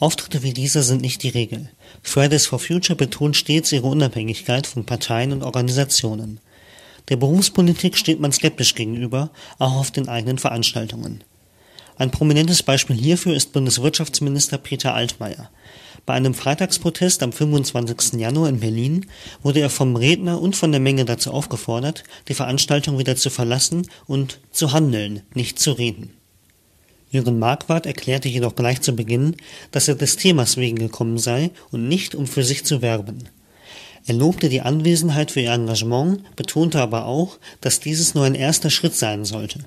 Auftritte 0.00 0.42
wie 0.42 0.52
dieser 0.52 0.82
sind 0.82 1.00
nicht 1.00 1.22
die 1.22 1.30
Regel. 1.30 1.70
Fridays 2.02 2.46
for 2.46 2.58
Future 2.58 2.94
betont 2.94 3.36
stets 3.36 3.72
ihre 3.72 3.86
Unabhängigkeit 3.86 4.66
von 4.66 4.84
Parteien 4.84 5.32
und 5.32 5.42
Organisationen. 5.42 6.38
Der 7.08 7.16
Berufspolitik 7.16 7.96
steht 7.96 8.20
man 8.20 8.32
skeptisch 8.32 8.74
gegenüber, 8.74 9.30
auch 9.58 9.76
auf 9.76 9.90
den 9.90 10.08
eigenen 10.08 10.38
Veranstaltungen. 10.38 11.24
Ein 11.96 12.12
prominentes 12.12 12.62
Beispiel 12.62 12.96
hierfür 12.96 13.34
ist 13.34 13.52
Bundeswirtschaftsminister 13.52 14.58
Peter 14.58 14.94
Altmaier. 14.94 15.50
Bei 16.08 16.14
einem 16.14 16.32
Freitagsprotest 16.32 17.22
am 17.22 17.32
25. 17.32 18.18
Januar 18.18 18.48
in 18.48 18.60
Berlin 18.60 19.04
wurde 19.42 19.60
er 19.60 19.68
vom 19.68 19.94
Redner 19.94 20.40
und 20.40 20.56
von 20.56 20.72
der 20.72 20.80
Menge 20.80 21.04
dazu 21.04 21.30
aufgefordert, 21.30 22.02
die 22.28 22.34
Veranstaltung 22.34 22.98
wieder 22.98 23.14
zu 23.14 23.28
verlassen 23.28 23.86
und 24.06 24.40
zu 24.50 24.72
handeln, 24.72 25.20
nicht 25.34 25.58
zu 25.58 25.72
reden. 25.72 26.14
Jürgen 27.10 27.38
Marquardt 27.38 27.84
erklärte 27.84 28.30
jedoch 28.30 28.56
gleich 28.56 28.80
zu 28.80 28.96
Beginn, 28.96 29.36
dass 29.70 29.86
er 29.86 29.96
des 29.96 30.16
Themas 30.16 30.56
wegen 30.56 30.78
gekommen 30.78 31.18
sei 31.18 31.50
und 31.72 31.88
nicht 31.88 32.14
um 32.14 32.26
für 32.26 32.42
sich 32.42 32.64
zu 32.64 32.80
werben. 32.80 33.28
Er 34.06 34.14
lobte 34.14 34.48
die 34.48 34.62
Anwesenheit 34.62 35.30
für 35.30 35.40
ihr 35.40 35.52
Engagement, 35.52 36.22
betonte 36.36 36.80
aber 36.80 37.04
auch, 37.04 37.36
dass 37.60 37.80
dieses 37.80 38.14
nur 38.14 38.24
ein 38.24 38.34
erster 38.34 38.70
Schritt 38.70 38.94
sein 38.94 39.26
sollte. 39.26 39.66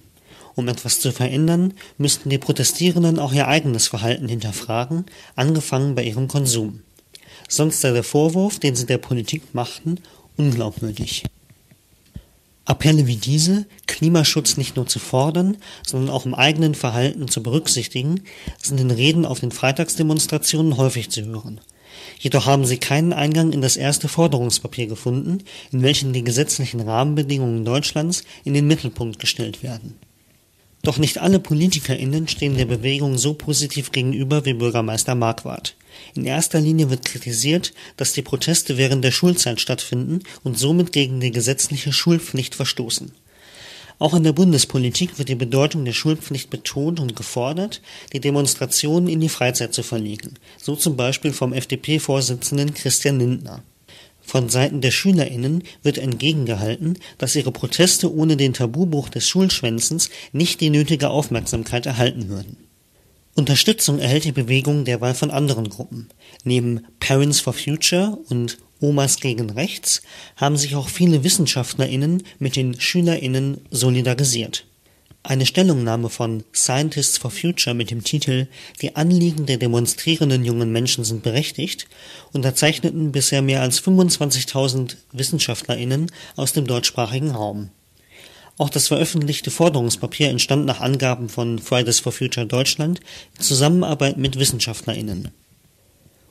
Um 0.55 0.67
etwas 0.67 0.99
zu 0.99 1.11
verändern, 1.11 1.73
müssten 1.97 2.29
die 2.29 2.37
Protestierenden 2.37 3.19
auch 3.19 3.33
ihr 3.33 3.47
eigenes 3.47 3.87
Verhalten 3.87 4.27
hinterfragen, 4.27 5.05
angefangen 5.35 5.95
bei 5.95 6.03
ihrem 6.03 6.27
Konsum. 6.27 6.81
Sonst 7.47 7.81
sei 7.81 7.91
der 7.91 8.03
Vorwurf, 8.03 8.59
den 8.59 8.75
sie 8.75 8.85
der 8.85 8.97
Politik 8.97 9.53
machten, 9.53 9.99
unglaubwürdig. 10.37 11.23
Appelle 12.65 13.07
wie 13.07 13.15
diese, 13.15 13.65
Klimaschutz 13.87 14.55
nicht 14.55 14.75
nur 14.75 14.87
zu 14.87 14.99
fordern, 14.99 15.57
sondern 15.85 16.13
auch 16.13 16.25
im 16.25 16.35
eigenen 16.35 16.75
Verhalten 16.75 17.27
zu 17.27 17.43
berücksichtigen, 17.43 18.21
sind 18.61 18.79
in 18.79 18.91
Reden 18.91 19.25
auf 19.25 19.39
den 19.39 19.51
Freitagsdemonstrationen 19.51 20.77
häufig 20.77 21.09
zu 21.09 21.25
hören. 21.25 21.59
Jedoch 22.19 22.45
haben 22.45 22.65
sie 22.65 22.77
keinen 22.77 23.13
Eingang 23.13 23.51
in 23.51 23.61
das 23.61 23.77
erste 23.77 24.07
Forderungspapier 24.07 24.87
gefunden, 24.87 25.39
in 25.71 25.81
welchem 25.81 26.13
die 26.13 26.23
gesetzlichen 26.23 26.81
Rahmenbedingungen 26.81 27.65
Deutschlands 27.65 28.23
in 28.43 28.53
den 28.53 28.67
Mittelpunkt 28.67 29.19
gestellt 29.19 29.63
werden. 29.63 29.97
Doch 30.83 30.97
nicht 30.97 31.19
alle 31.19 31.39
PolitikerInnen 31.39 32.27
stehen 32.27 32.57
der 32.57 32.65
Bewegung 32.65 33.17
so 33.17 33.33
positiv 33.33 33.91
gegenüber 33.91 34.45
wie 34.45 34.53
Bürgermeister 34.53 35.13
Marquardt. 35.13 35.75
In 36.15 36.25
erster 36.25 36.59
Linie 36.59 36.89
wird 36.89 37.05
kritisiert, 37.05 37.73
dass 37.97 38.13
die 38.13 38.23
Proteste 38.23 38.77
während 38.77 39.03
der 39.03 39.11
Schulzeit 39.11 39.61
stattfinden 39.61 40.21
und 40.43 40.57
somit 40.57 40.91
gegen 40.91 41.19
die 41.19 41.31
gesetzliche 41.31 41.93
Schulpflicht 41.93 42.55
verstoßen. 42.55 43.11
Auch 43.99 44.15
in 44.15 44.23
der 44.23 44.33
Bundespolitik 44.33 45.19
wird 45.19 45.29
die 45.29 45.35
Bedeutung 45.35 45.85
der 45.85 45.93
Schulpflicht 45.93 46.49
betont 46.49 46.99
und 46.99 47.15
gefordert, 47.15 47.81
die 48.13 48.19
Demonstrationen 48.19 49.07
in 49.07 49.19
die 49.19 49.29
Freizeit 49.29 49.75
zu 49.75 49.83
verlegen, 49.83 50.33
so 50.57 50.75
zum 50.75 50.97
Beispiel 50.97 51.33
vom 51.33 51.53
FDP-Vorsitzenden 51.53 52.73
Christian 52.73 53.19
Lindner. 53.19 53.61
Von 54.31 54.47
Seiten 54.47 54.79
der 54.79 54.91
SchülerInnen 54.91 55.61
wird 55.83 55.97
entgegengehalten, 55.97 56.97
dass 57.17 57.35
ihre 57.35 57.51
Proteste 57.51 58.15
ohne 58.15 58.37
den 58.37 58.53
Tabubruch 58.53 59.09
des 59.09 59.27
Schulschwänzens 59.27 60.09
nicht 60.31 60.61
die 60.61 60.69
nötige 60.69 61.09
Aufmerksamkeit 61.09 61.85
erhalten 61.85 62.29
würden. 62.29 62.55
Unterstützung 63.35 63.99
erhält 63.99 64.23
die 64.23 64.31
Bewegung 64.31 64.85
derweil 64.85 65.15
von 65.15 65.31
anderen 65.31 65.67
Gruppen. 65.67 66.07
Neben 66.45 66.85
Parents 67.01 67.41
for 67.41 67.51
Future 67.51 68.19
und 68.29 68.57
Omas 68.79 69.17
gegen 69.17 69.49
Rechts 69.49 70.01
haben 70.37 70.55
sich 70.55 70.77
auch 70.77 70.87
viele 70.87 71.25
WissenschaftlerInnen 71.25 72.23
mit 72.39 72.55
den 72.55 72.79
SchülerInnen 72.79 73.57
solidarisiert 73.69 74.63
eine 75.23 75.45
Stellungnahme 75.45 76.09
von 76.09 76.43
Scientists 76.53 77.17
for 77.17 77.29
Future 77.29 77.75
mit 77.75 77.91
dem 77.91 78.03
Titel 78.03 78.47
Die 78.81 78.95
Anliegen 78.95 79.45
der 79.45 79.57
demonstrierenden 79.57 80.43
jungen 80.43 80.71
Menschen 80.71 81.03
sind 81.03 81.21
berechtigt 81.21 81.87
unterzeichneten 82.33 83.11
bisher 83.11 83.41
mehr 83.41 83.61
als 83.61 83.81
25.000 83.81 84.95
WissenschaftlerInnen 85.11 86.11
aus 86.35 86.53
dem 86.53 86.65
deutschsprachigen 86.65 87.31
Raum. 87.31 87.69
Auch 88.57 88.69
das 88.69 88.87
veröffentlichte 88.87 89.51
Forderungspapier 89.51 90.29
entstand 90.29 90.65
nach 90.65 90.81
Angaben 90.81 91.29
von 91.29 91.59
Fridays 91.59 91.99
for 91.99 92.11
Future 92.11 92.45
Deutschland 92.45 92.99
in 93.37 93.43
Zusammenarbeit 93.43 94.17
mit 94.17 94.39
WissenschaftlerInnen. 94.39 95.29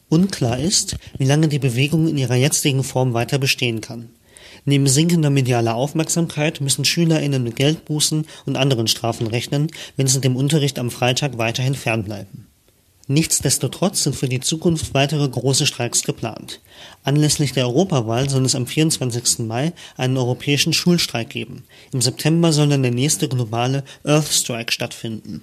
Unklar 0.08 0.58
ist, 0.58 0.96
wie 1.18 1.24
lange 1.24 1.46
die 1.48 1.60
Bewegung 1.60 2.08
in 2.08 2.18
ihrer 2.18 2.34
jetzigen 2.34 2.82
Form 2.82 3.14
weiter 3.14 3.38
bestehen 3.38 3.80
kann 3.80 4.10
Neben 4.70 4.86
sinkender 4.86 5.30
medialer 5.30 5.74
Aufmerksamkeit 5.74 6.60
müssen 6.60 6.84
SchülerInnen 6.84 7.42
mit 7.42 7.56
Geldbußen 7.56 8.24
und 8.46 8.56
anderen 8.56 8.86
Strafen 8.86 9.26
rechnen, 9.26 9.72
wenn 9.96 10.06
sie 10.06 10.20
dem 10.20 10.36
Unterricht 10.36 10.78
am 10.78 10.92
Freitag 10.92 11.38
weiterhin 11.38 11.74
fernbleiben. 11.74 12.46
Nichtsdestotrotz 13.08 14.04
sind 14.04 14.14
für 14.14 14.28
die 14.28 14.38
Zukunft 14.38 14.94
weitere 14.94 15.28
große 15.28 15.66
Streiks 15.66 16.04
geplant. 16.04 16.60
Anlässlich 17.02 17.52
der 17.52 17.66
Europawahl 17.66 18.30
soll 18.30 18.44
es 18.44 18.54
am 18.54 18.68
24. 18.68 19.40
Mai 19.40 19.72
einen 19.96 20.16
europäischen 20.16 20.72
Schulstreik 20.72 21.30
geben. 21.30 21.64
Im 21.92 22.00
September 22.00 22.52
soll 22.52 22.68
dann 22.68 22.84
der 22.84 22.92
nächste 22.92 23.26
globale 23.26 23.82
Earth 24.04 24.28
Strike 24.28 24.70
stattfinden. 24.70 25.42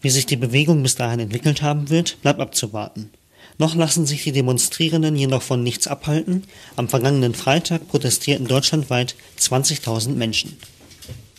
Wie 0.00 0.08
sich 0.08 0.24
die 0.24 0.36
Bewegung 0.36 0.82
bis 0.82 0.94
dahin 0.94 1.20
entwickelt 1.20 1.60
haben 1.60 1.90
wird, 1.90 2.16
bleibt 2.22 2.40
abzuwarten. 2.40 3.10
Noch 3.58 3.74
lassen 3.74 4.06
sich 4.06 4.24
die 4.24 4.32
Demonstrierenden 4.32 5.16
jedoch 5.16 5.42
von 5.42 5.62
nichts 5.62 5.86
abhalten. 5.86 6.44
Am 6.76 6.88
vergangenen 6.88 7.34
Freitag 7.34 7.88
protestierten 7.88 8.46
deutschlandweit 8.46 9.14
20.000 9.38 10.10
Menschen. 10.10 10.56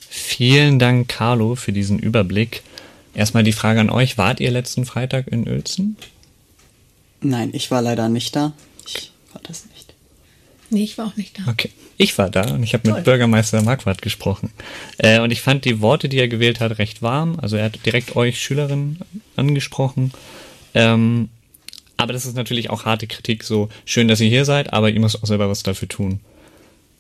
Vielen 0.10 0.80
Dank, 0.80 1.08
Carlo, 1.10 1.56
für 1.56 1.74
diesen 1.74 2.00
Überblick. 2.00 2.64
Erstmal 3.14 3.44
die 3.44 3.52
Frage 3.52 3.80
an 3.80 3.90
euch, 3.90 4.18
wart 4.18 4.40
ihr 4.40 4.52
letzten 4.52 4.86
Freitag 4.86 5.28
in 5.28 5.48
Uelzen? 5.48 5.98
Nein, 7.22 7.52
ich 7.54 7.72
war 7.72 7.82
leider 7.82 8.10
nicht 8.10 8.36
da. 8.36 8.54
Ich 8.86 9.12
war 9.34 9.42
das 9.44 9.66
nicht. 9.74 9.94
Nee, 10.70 10.84
ich 10.84 10.98
war 10.98 11.08
auch 11.08 11.16
nicht 11.16 11.40
da. 11.40 11.44
Okay. 11.50 11.72
Ich 11.98 12.18
war 12.18 12.30
da 12.30 12.54
und 12.54 12.62
ich 12.62 12.74
habe 12.74 12.92
mit 12.92 13.06
Bürgermeister 13.06 13.62
Marquardt 13.64 14.04
gesprochen. 14.04 14.52
Äh, 14.98 15.20
und 15.20 15.32
ich 15.32 15.42
fand 15.42 15.66
die 15.66 15.82
Worte, 15.82 16.10
die 16.10 16.20
er 16.20 16.28
gewählt 16.28 16.60
hat, 16.60 16.78
recht 16.78 17.02
warm. 17.02 17.40
Also 17.42 17.58
er 17.58 17.66
hat 17.66 17.86
direkt 17.86 18.16
euch 18.16 18.40
Schülerinnen 18.40 19.00
angesprochen. 19.36 20.12
Ähm, 20.76 21.30
aber 21.98 22.14
das 22.14 22.26
ist 22.26 22.36
natürlich 22.36 22.70
auch 22.70 22.86
harte 22.86 23.08
Kritik, 23.08 23.44
so 23.44 23.70
schön, 23.86 24.08
dass 24.08 24.22
ihr 24.22 24.30
hier 24.30 24.46
seid, 24.46 24.72
aber 24.72 24.90
ihr 24.90 25.00
müsst 25.00 25.22
auch 25.22 25.28
selber 25.28 25.50
was 25.50 25.64
dafür 25.64 25.88
tun. 25.88 26.20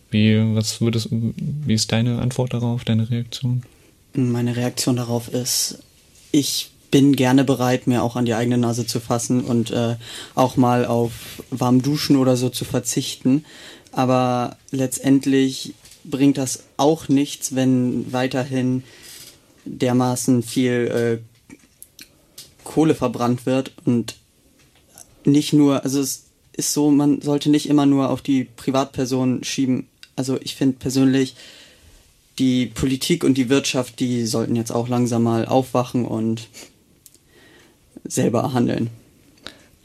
Wie, 0.10 0.38
was 0.56 0.82
würdest, 0.82 1.10
wie 1.12 1.74
ist 1.74 1.92
deine 1.92 2.20
Antwort 2.20 2.54
darauf, 2.54 2.84
deine 2.84 3.10
Reaktion? 3.10 3.64
Meine 4.14 4.56
Reaktion 4.56 4.96
darauf 4.96 5.28
ist, 5.28 5.80
ich 6.32 6.72
bin 6.90 7.16
gerne 7.16 7.44
bereit, 7.44 7.88
mir 7.88 8.02
auch 8.02 8.16
an 8.16 8.26
die 8.26 8.34
eigene 8.34 8.58
Nase 8.58 8.88
zu 8.88 9.00
fassen 9.00 9.42
und 9.42 9.72
äh, 9.72 9.96
auch 10.36 10.56
mal 10.56 10.86
auf 10.86 11.12
warm 11.52 11.82
Duschen 11.82 12.16
oder 12.16 12.38
so 12.38 12.50
zu 12.50 12.66
verzichten. 12.66 13.46
Aber 13.92 14.58
letztendlich 14.72 15.74
bringt 16.04 16.38
das 16.38 16.64
auch 16.78 17.10
nichts, 17.10 17.56
wenn 17.56 18.12
weiterhin 18.14 18.84
dermaßen 19.66 20.44
viel 20.44 21.22
äh, 21.22 21.48
Kohle 22.64 22.96
verbrannt 22.96 23.46
wird 23.46 23.74
und 23.86 24.16
nicht 25.28 25.54
nur, 25.54 25.84
also 25.84 26.00
es 26.00 26.26
ist 26.54 26.74
so, 26.74 26.90
man 26.90 27.22
sollte 27.22 27.50
nicht 27.50 27.70
immer 27.70 27.86
nur 27.86 28.10
auf 28.10 28.22
die 28.22 28.46
Privatpersonen 28.46 29.44
schieben. 29.44 29.88
Also 30.16 30.40
ich 30.42 30.56
finde 30.56 30.78
persönlich, 30.80 31.36
die 32.40 32.68
Politik 32.68 33.24
und 33.24 33.36
die 33.36 33.50
Wirtschaft, 33.50 34.00
die 34.00 34.26
sollten 34.26 34.56
jetzt 34.56 34.72
auch 34.72 34.88
langsam 34.88 35.24
mal 35.24 35.46
aufwachen 35.46 36.06
und 36.06 36.48
selber 38.04 38.54
handeln. 38.54 38.90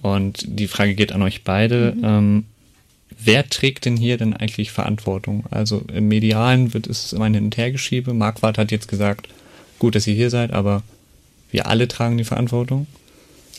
Und 0.02 0.44
die 0.46 0.68
Frage 0.68 0.94
geht 0.94 1.12
an 1.12 1.22
euch 1.22 1.44
beide. 1.44 1.94
Mhm. 1.96 2.04
Ähm, 2.04 2.44
wer 3.18 3.49
trägt 3.49 3.84
denn 3.84 3.96
hier 3.96 4.16
denn 4.18 4.34
eigentlich 4.34 4.70
Verantwortung? 4.70 5.44
Also 5.50 5.82
im 5.92 6.08
Medialen 6.08 6.75
wird 6.75 6.87
es 6.87 7.12
immer 7.12 7.26
ein 7.26 7.34
Hin- 7.34 7.44
und 7.44 7.56
Hergeschiebe. 7.56 8.12
Marquardt 8.12 8.58
hat 8.58 8.70
jetzt 8.70 8.88
gesagt, 8.88 9.28
gut, 9.78 9.94
dass 9.94 10.06
ihr 10.06 10.14
hier 10.14 10.30
seid, 10.30 10.52
aber 10.52 10.82
wir 11.50 11.66
alle 11.66 11.88
tragen 11.88 12.18
die 12.18 12.25
Verantwortung? 12.25 12.87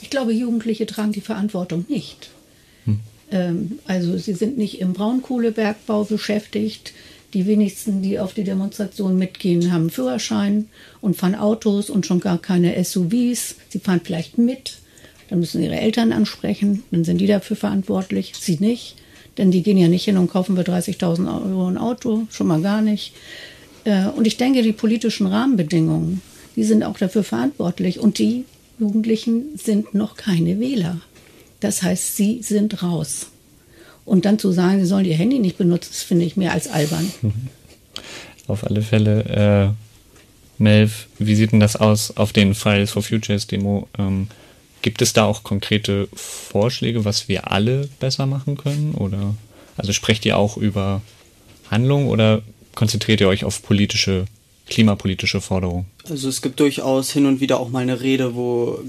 Ich 0.02 0.10
glaube, 0.10 0.34
Jugendliche 0.34 0.86
tragen 0.86 1.12
die 1.12 1.22
Verantwortung 1.22 1.86
nicht. 1.88 2.30
Hm. 2.86 3.00
Ähm, 3.32 3.80
also 3.86 4.18
sie 4.18 4.34
sind 4.34 4.58
nicht 4.58 4.80
im 4.80 4.94
Braunkohlebergbau 4.94 6.06
beschäftigt. 6.06 6.94
Die 7.34 7.48
wenigsten, 7.48 8.04
die 8.04 8.20
auf 8.20 8.34
die 8.34 8.44
Demonstration 8.44 9.18
mitgehen, 9.18 9.72
haben 9.72 9.90
Führerschein 9.90 10.68
und 11.02 11.16
fahren 11.16 11.34
Autos 11.34 11.90
und 11.90 12.06
schon 12.06 12.20
gar 12.20 12.38
keine 12.38 12.84
SUVs. 12.84 13.56
Sie 13.70 13.80
fahren 13.80 14.02
vielleicht 14.04 14.38
mit. 14.38 14.78
Dann 15.30 15.40
müssen 15.40 15.64
ihre 15.64 15.80
Eltern 15.80 16.14
ansprechen. 16.14 16.84
Dann 16.92 17.04
sind 17.04 17.18
die 17.18 17.28
dafür 17.28 17.58
verantwortlich. 17.58 18.34
Sie 18.40 18.58
nicht. 18.60 18.96
Denn 19.40 19.50
die 19.50 19.64
gehen 19.64 19.80
ja 19.80 19.88
nicht 19.88 20.06
hin 20.06 20.18
und 20.18 20.30
kaufen 20.30 20.56
für 20.56 20.62
30.000 20.62 21.26
Euro 21.28 21.68
ein 21.68 21.80
Auto. 21.80 22.28
Schon 22.30 22.48
mal 22.48 22.62
gar 22.62 22.84
nicht. 22.84 23.14
Äh, 23.84 24.08
und 24.10 24.28
ich 24.28 24.38
denke, 24.38 24.62
die 24.62 24.74
politischen 24.74 25.26
Rahmenbedingungen, 25.26 26.22
die 26.56 26.64
sind 26.64 26.84
auch 26.84 27.00
dafür 27.00 27.24
verantwortlich. 27.24 28.00
Und 28.00 28.20
die 28.20 28.46
Jugendlichen 28.80 29.58
sind 29.58 29.94
noch 29.94 30.16
keine 30.16 30.60
Wähler. 30.60 31.00
Das 31.60 31.82
heißt, 31.82 32.16
sie 32.16 32.42
sind 32.42 32.84
raus. 32.84 33.28
Und 34.06 34.26
dann 34.26 34.40
zu 34.40 34.52
sagen, 34.52 34.80
sie 34.80 34.86
sollen 34.86 35.06
ihr 35.06 35.16
Handy 35.16 35.40
nicht 35.40 35.58
benutzen, 35.58 35.90
das 35.92 36.04
finde 36.04 36.26
ich 36.26 36.36
mehr 36.36 36.52
als 36.52 36.68
albern. 36.68 37.12
Auf 38.48 38.66
alle 38.66 38.82
Fälle, 38.82 39.74
äh, 40.58 40.62
Melv, 40.62 41.08
wie 41.20 41.36
sieht 41.36 41.54
denn 41.54 41.62
das 41.62 41.76
aus 41.76 42.18
auf 42.18 42.34
den 42.34 42.54
Fridays 42.54 42.92
for 42.92 43.02
Futures 43.02 43.48
Demo? 43.48 43.88
Ähm, 43.98 44.28
gibt 44.82 45.02
es 45.02 45.14
da 45.14 45.24
auch 45.24 45.44
konkrete 45.44 46.10
Vorschläge, 46.14 47.06
was 47.06 47.30
wir 47.30 47.52
alle 47.52 47.90
besser 48.00 48.26
machen 48.26 48.58
können? 48.58 48.94
Oder 48.94 49.36
also 49.78 49.94
sprecht 49.94 50.26
ihr 50.26 50.38
auch 50.38 50.58
über 50.58 51.02
Handlung 51.72 52.08
oder 52.10 52.42
konzentriert 52.76 53.22
ihr 53.22 53.28
euch 53.28 53.46
auf 53.46 53.64
politische, 53.64 54.26
klimapolitische 54.68 55.42
Forderungen? 55.42 55.86
Also 56.10 56.30
es 56.30 56.42
gibt 56.42 56.60
durchaus 56.60 57.12
hin 57.12 57.26
und 57.26 57.40
wieder 57.40 57.60
auch 57.60 57.70
mal 57.70 57.80
eine 57.80 58.02
Rede, 58.02 58.36
wo 58.36 58.80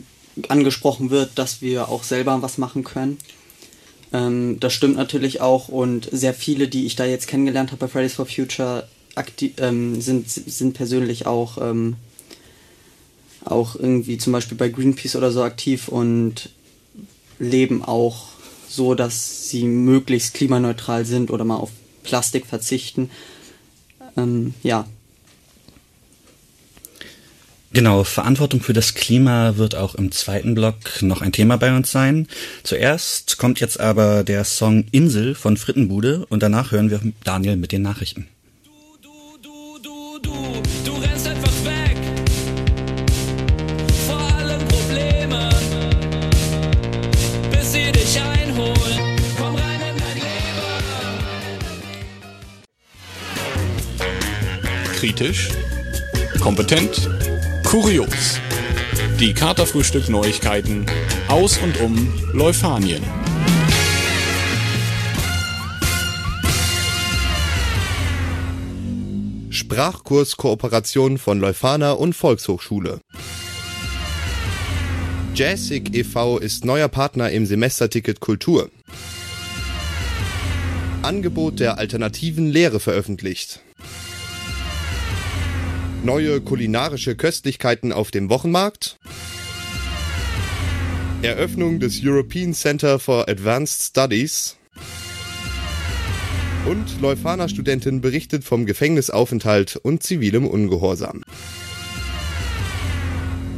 angesprochen 0.49 1.11
wird, 1.11 1.39
dass 1.39 1.63
wir 1.63 1.89
auch 1.89 2.03
selber 2.03 2.41
was 2.43 2.59
machen 2.59 2.85
können. 2.85 3.19
Ähm, 4.13 4.59
das 4.61 4.73
stimmt 4.73 4.97
natürlich 4.97 5.41
auch 5.41 5.69
und 5.69 6.09
sehr 6.11 6.35
viele, 6.35 6.69
die 6.69 6.87
ich 6.87 6.97
da 6.97 7.05
jetzt 7.05 7.27
kennengelernt 7.27 7.71
habe 7.71 7.81
bei 7.81 7.89
Fridays 7.89 8.15
for 8.15 8.27
Future, 8.27 8.89
ähm, 9.59 10.01
sind, 10.01 10.29
sind 10.29 10.75
persönlich 10.75 11.27
auch, 11.27 11.59
ähm, 11.59 11.97
auch 13.45 13.77
irgendwie 13.77 14.19
zum 14.19 14.33
Beispiel 14.33 14.57
bei 14.57 14.69
Greenpeace 14.69 15.17
oder 15.17 15.31
so 15.31 15.43
aktiv 15.43 15.89
und 15.89 16.51
leben 17.39 17.85
auch 17.85 18.27
so, 18.69 18.95
dass 18.95 19.49
sie 19.49 19.65
möglichst 19.65 20.35
klimaneutral 20.35 21.05
sind 21.05 21.31
oder 21.31 21.45
mal 21.45 21.57
auf 21.57 21.71
Plastik 22.03 22.47
verzichten. 22.47 23.11
Ähm, 24.17 24.55
ja, 24.63 24.87
Genau, 27.75 28.05
Verantwortung 28.05 28.61
für 28.61 28.73
das 28.73 28.95
Klima 28.95 29.57
wird 29.57 29.75
auch 29.75 29.97
im 29.97 30.13
zweiten 30.13 30.55
Block 30.55 31.03
noch 31.03 31.23
ein 31.23 31.33
Thema 31.33 31.57
bei 31.57 31.77
uns 31.77 31.91
sein. 31.91 32.29
Zuerst 32.63 33.37
kommt 33.37 33.59
jetzt 33.59 33.81
aber 33.81 34.23
der 34.23 34.45
Song 34.45 34.85
Insel 34.93 35.35
von 35.35 35.57
Frittenbude 35.57 36.25
und 36.29 36.41
danach 36.45 36.71
hören 36.71 36.91
wir 36.91 37.01
Daniel 37.25 37.57
mit 37.57 37.73
den 37.73 37.83
Nachrichten. 37.83 38.29
Kritisch, 54.95 55.49
kompetent, 56.41 57.11
Kurios. 57.75 58.39
Die 59.19 59.35
Katerfrühstück 59.35 60.09
Neuigkeiten 60.09 60.87
aus 61.27 61.59
und 61.59 61.81
um 61.81 62.09
Leufanien. 62.33 63.03
Sprachkurskooperation 69.51 71.19
von 71.19 71.41
Leuphana 71.41 71.91
und 71.91 72.15
Volkshochschule. 72.15 73.01
Jazzig 75.35 75.97
e.V. 75.97 76.39
ist 76.39 76.65
neuer 76.65 76.87
Partner 76.87 77.33
im 77.33 77.45
Semesterticket 77.45 78.21
Kultur. 78.21 78.71
Angebot 81.03 81.59
der 81.59 81.79
alternativen 81.79 82.53
Lehre 82.53 82.79
veröffentlicht 82.79 83.65
neue 86.05 86.43
kulinarische 86.43 87.17
Köstlichkeiten 87.17 87.91
auf 87.91 88.11
dem 88.11 88.29
Wochenmarkt, 88.29 88.99
Eröffnung 91.23 91.81
des 91.81 92.01
European 92.05 92.53
Center 92.53 92.99
for 92.99 93.27
Advanced 93.29 93.83
Studies 93.83 94.57
und 96.67 97.01
Leuphana-Studentin 97.01 98.03
berichtet 98.03 98.45
vom 98.45 98.67
Gefängnisaufenthalt 98.67 99.77
und 99.77 100.03
zivilem 100.03 100.47
Ungehorsam. 100.47 101.23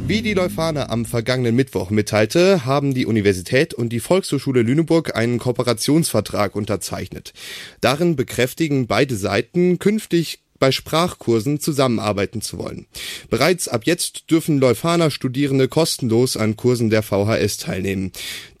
Wie 0.07 0.21
die 0.21 0.33
Leuphana 0.33 0.89
am 0.89 1.03
vergangenen 1.03 1.53
Mittwoch 1.53 1.89
mitteilte, 1.89 2.65
haben 2.65 2.93
die 2.93 3.05
Universität 3.05 3.73
und 3.73 3.89
die 3.89 3.99
Volkshochschule 3.99 4.61
Lüneburg 4.61 5.17
einen 5.17 5.37
Kooperationsvertrag 5.37 6.55
unterzeichnet. 6.55 7.33
Darin 7.81 8.15
bekräftigen 8.15 8.87
beide 8.87 9.17
Seiten 9.17 9.79
künftig 9.79 10.39
bei 10.59 10.71
Sprachkursen 10.71 11.59
zusammenarbeiten 11.59 12.41
zu 12.41 12.57
wollen. 12.57 12.87
Bereits 13.29 13.67
ab 13.67 13.81
jetzt 13.85 14.29
dürfen 14.29 14.59
Leuphana 14.59 15.09
Studierende 15.09 15.67
kostenlos 15.67 16.37
an 16.37 16.55
Kursen 16.55 16.89
der 16.89 17.03
VHS 17.03 17.57
teilnehmen. 17.57 18.11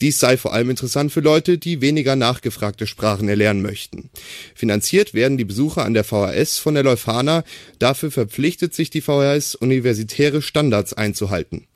Dies 0.01 0.19
sei 0.19 0.37
vor 0.37 0.53
allem 0.53 0.69
interessant 0.69 1.11
für 1.11 1.21
Leute, 1.21 1.57
die 1.57 1.81
weniger 1.81 2.15
nachgefragte 2.15 2.87
Sprachen 2.87 3.29
erlernen 3.29 3.61
möchten. 3.61 4.09
Finanziert 4.55 5.13
werden 5.13 5.37
die 5.37 5.45
Besucher 5.45 5.85
an 5.85 5.93
der 5.93 6.03
VHS 6.03 6.59
von 6.59 6.75
der 6.75 6.83
Leuphana, 6.83 7.43
dafür 7.79 8.11
verpflichtet 8.11 8.73
sich 8.73 8.89
die 8.89 9.01
VHS 9.01 9.55
universitäre 9.55 10.41
Standards 10.41 10.93
einzuhalten. 10.93 11.67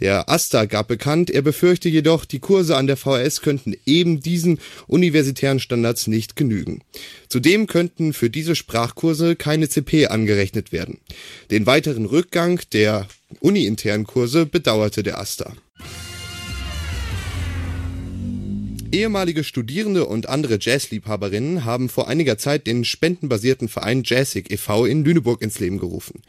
Der 0.00 0.28
Asta 0.28 0.64
gab 0.64 0.88
bekannt, 0.88 1.30
er 1.30 1.42
befürchte 1.42 1.88
jedoch, 1.88 2.24
die 2.24 2.38
Kurse 2.38 2.76
an 2.76 2.86
der 2.86 2.96
VHS 2.96 3.42
könnten 3.42 3.74
eben 3.86 4.20
diesen 4.20 4.58
universitären 4.86 5.60
Standards 5.60 6.06
nicht 6.06 6.36
genügen. 6.36 6.82
Zudem 7.28 7.66
könnten 7.66 8.12
für 8.12 8.30
diese 8.30 8.56
Sprachkurse 8.56 9.36
keine 9.36 9.68
CP 9.68 10.06
angerechnet 10.06 10.72
werden. 10.72 10.98
Den 11.50 11.66
weiteren 11.66 12.06
Rückgang 12.06 12.60
der 12.72 13.06
uni-internen 13.40 14.06
Kurse 14.06 14.46
bedauerte 14.46 15.02
der 15.02 15.18
Asta. 15.18 15.52
Ehemalige 18.92 19.44
Studierende 19.44 20.04
und 20.04 20.28
andere 20.28 20.58
Jazzliebhaberinnen 20.60 21.64
haben 21.64 21.88
vor 21.88 22.08
einiger 22.08 22.38
Zeit 22.38 22.66
den 22.66 22.84
spendenbasierten 22.84 23.68
Verein 23.68 24.02
Jazzig 24.04 24.50
e.V. 24.50 24.84
in 24.84 25.04
Lüneburg 25.04 25.42
ins 25.42 25.60
Leben 25.60 25.78
gerufen. 25.78 26.22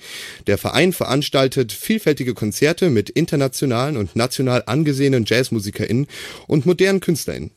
Der 0.45 0.59
Verein 0.59 0.93
veranstaltet 0.93 1.71
vielfältige 1.71 2.35
Konzerte 2.35 2.91
mit 2.91 3.09
internationalen 3.09 3.97
und 3.97 4.15
national 4.15 4.61
angesehenen 4.67 5.25
JazzmusikerInnen 5.25 6.05
und 6.45 6.67
modernen 6.67 6.99
KünstlerInnen. 6.99 7.49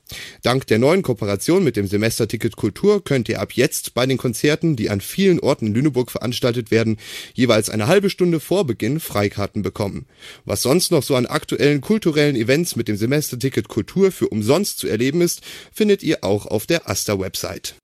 Dank 0.42 0.66
der 0.68 0.78
neuen 0.78 1.02
Kooperation 1.02 1.64
mit 1.64 1.76
dem 1.76 1.86
Semesterticket 1.86 2.56
Kultur 2.56 3.04
könnt 3.04 3.28
ihr 3.28 3.42
ab 3.42 3.52
jetzt 3.52 3.92
bei 3.92 4.06
den 4.06 4.16
Konzerten, 4.16 4.74
die 4.74 4.88
an 4.88 5.02
vielen 5.02 5.38
Orten 5.38 5.66
in 5.66 5.74
Lüneburg 5.74 6.10
veranstaltet 6.10 6.70
werden, 6.70 6.96
jeweils 7.34 7.68
eine 7.68 7.88
halbe 7.88 8.08
Stunde 8.08 8.40
vor 8.40 8.66
Beginn 8.66 9.00
Freikarten 9.00 9.60
bekommen. 9.60 10.06
Was 10.46 10.62
sonst 10.62 10.92
noch 10.92 11.02
so 11.02 11.14
an 11.14 11.26
aktuellen 11.26 11.82
kulturellen 11.82 12.36
Events 12.36 12.74
mit 12.74 12.88
dem 12.88 12.96
Semesterticket 12.96 13.68
Kultur 13.68 14.10
für 14.10 14.28
umsonst 14.28 14.78
zu 14.78 14.93
erleben 14.94 15.20
ist, 15.20 15.42
findet 15.72 16.02
ihr 16.02 16.24
auch 16.24 16.46
auf 16.46 16.66
der 16.66 16.88
Asta-Website. 16.88 17.74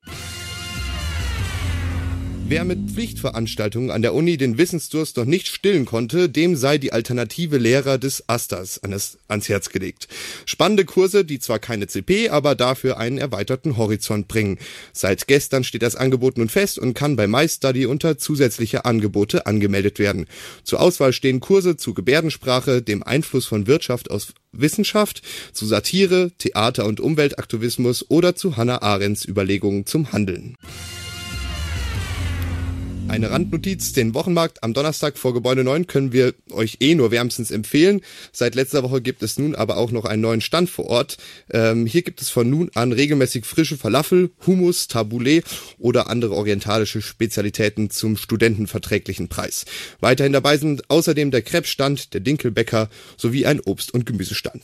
Wer 2.50 2.64
mit 2.64 2.90
Pflichtveranstaltungen 2.90 3.92
an 3.92 4.02
der 4.02 4.12
Uni 4.12 4.36
den 4.36 4.58
Wissensdurst 4.58 5.16
noch 5.16 5.24
nicht 5.24 5.46
stillen 5.46 5.84
konnte, 5.84 6.28
dem 6.28 6.56
sei 6.56 6.78
die 6.78 6.92
alternative 6.92 7.58
Lehrer 7.58 7.96
des 7.96 8.28
Asters 8.28 8.80
ans 8.82 9.48
Herz 9.48 9.68
gelegt. 9.68 10.08
Spannende 10.46 10.84
Kurse, 10.84 11.24
die 11.24 11.38
zwar 11.38 11.60
keine 11.60 11.86
CP, 11.86 12.30
aber 12.30 12.56
dafür 12.56 12.98
einen 12.98 13.18
erweiterten 13.18 13.76
Horizont 13.76 14.26
bringen. 14.26 14.58
Seit 14.92 15.28
gestern 15.28 15.62
steht 15.62 15.82
das 15.82 15.94
Angebot 15.94 16.38
nun 16.38 16.48
fest 16.48 16.80
und 16.80 16.94
kann 16.94 17.14
bei 17.14 17.28
MyStudy 17.28 17.86
unter 17.86 18.18
zusätzliche 18.18 18.84
Angebote 18.84 19.46
angemeldet 19.46 20.00
werden. 20.00 20.26
Zur 20.64 20.80
Auswahl 20.80 21.12
stehen 21.12 21.38
Kurse 21.38 21.76
zu 21.76 21.94
Gebärdensprache, 21.94 22.82
dem 22.82 23.04
Einfluss 23.04 23.46
von 23.46 23.68
Wirtschaft 23.68 24.10
aus 24.10 24.32
Wissenschaft, 24.50 25.22
zu 25.52 25.66
Satire, 25.66 26.32
Theater 26.38 26.86
und 26.86 26.98
Umweltaktivismus 26.98 28.06
oder 28.08 28.34
zu 28.34 28.56
Hannah 28.56 28.82
Arendts 28.82 29.24
Überlegungen 29.24 29.86
zum 29.86 30.10
Handeln. 30.10 30.56
Eine 33.10 33.32
Randnotiz, 33.32 33.92
den 33.92 34.14
Wochenmarkt 34.14 34.62
am 34.62 34.72
Donnerstag 34.72 35.18
vor 35.18 35.34
Gebäude 35.34 35.64
9 35.64 35.88
können 35.88 36.12
wir 36.12 36.32
euch 36.52 36.76
eh 36.78 36.94
nur 36.94 37.10
wärmstens 37.10 37.50
empfehlen. 37.50 38.02
Seit 38.30 38.54
letzter 38.54 38.84
Woche 38.84 39.00
gibt 39.00 39.24
es 39.24 39.36
nun 39.36 39.56
aber 39.56 39.78
auch 39.78 39.90
noch 39.90 40.04
einen 40.04 40.22
neuen 40.22 40.40
Stand 40.40 40.70
vor 40.70 40.86
Ort. 40.86 41.16
Ähm, 41.50 41.86
hier 41.86 42.02
gibt 42.02 42.22
es 42.22 42.30
von 42.30 42.48
nun 42.48 42.70
an 42.74 42.92
regelmäßig 42.92 43.46
frische 43.46 43.76
Falafel, 43.76 44.30
Hummus, 44.46 44.86
Tabbouleh 44.86 45.42
oder 45.78 46.08
andere 46.08 46.36
orientalische 46.36 47.02
Spezialitäten 47.02 47.90
zum 47.90 48.16
studentenverträglichen 48.16 49.26
Preis. 49.26 49.64
Weiterhin 49.98 50.32
dabei 50.32 50.56
sind 50.56 50.88
außerdem 50.88 51.32
der 51.32 51.42
Krebsstand, 51.42 52.14
der 52.14 52.20
Dinkelbäcker 52.20 52.90
sowie 53.16 53.44
ein 53.44 53.58
Obst- 53.58 53.92
und 53.92 54.06
Gemüsestand. 54.06 54.62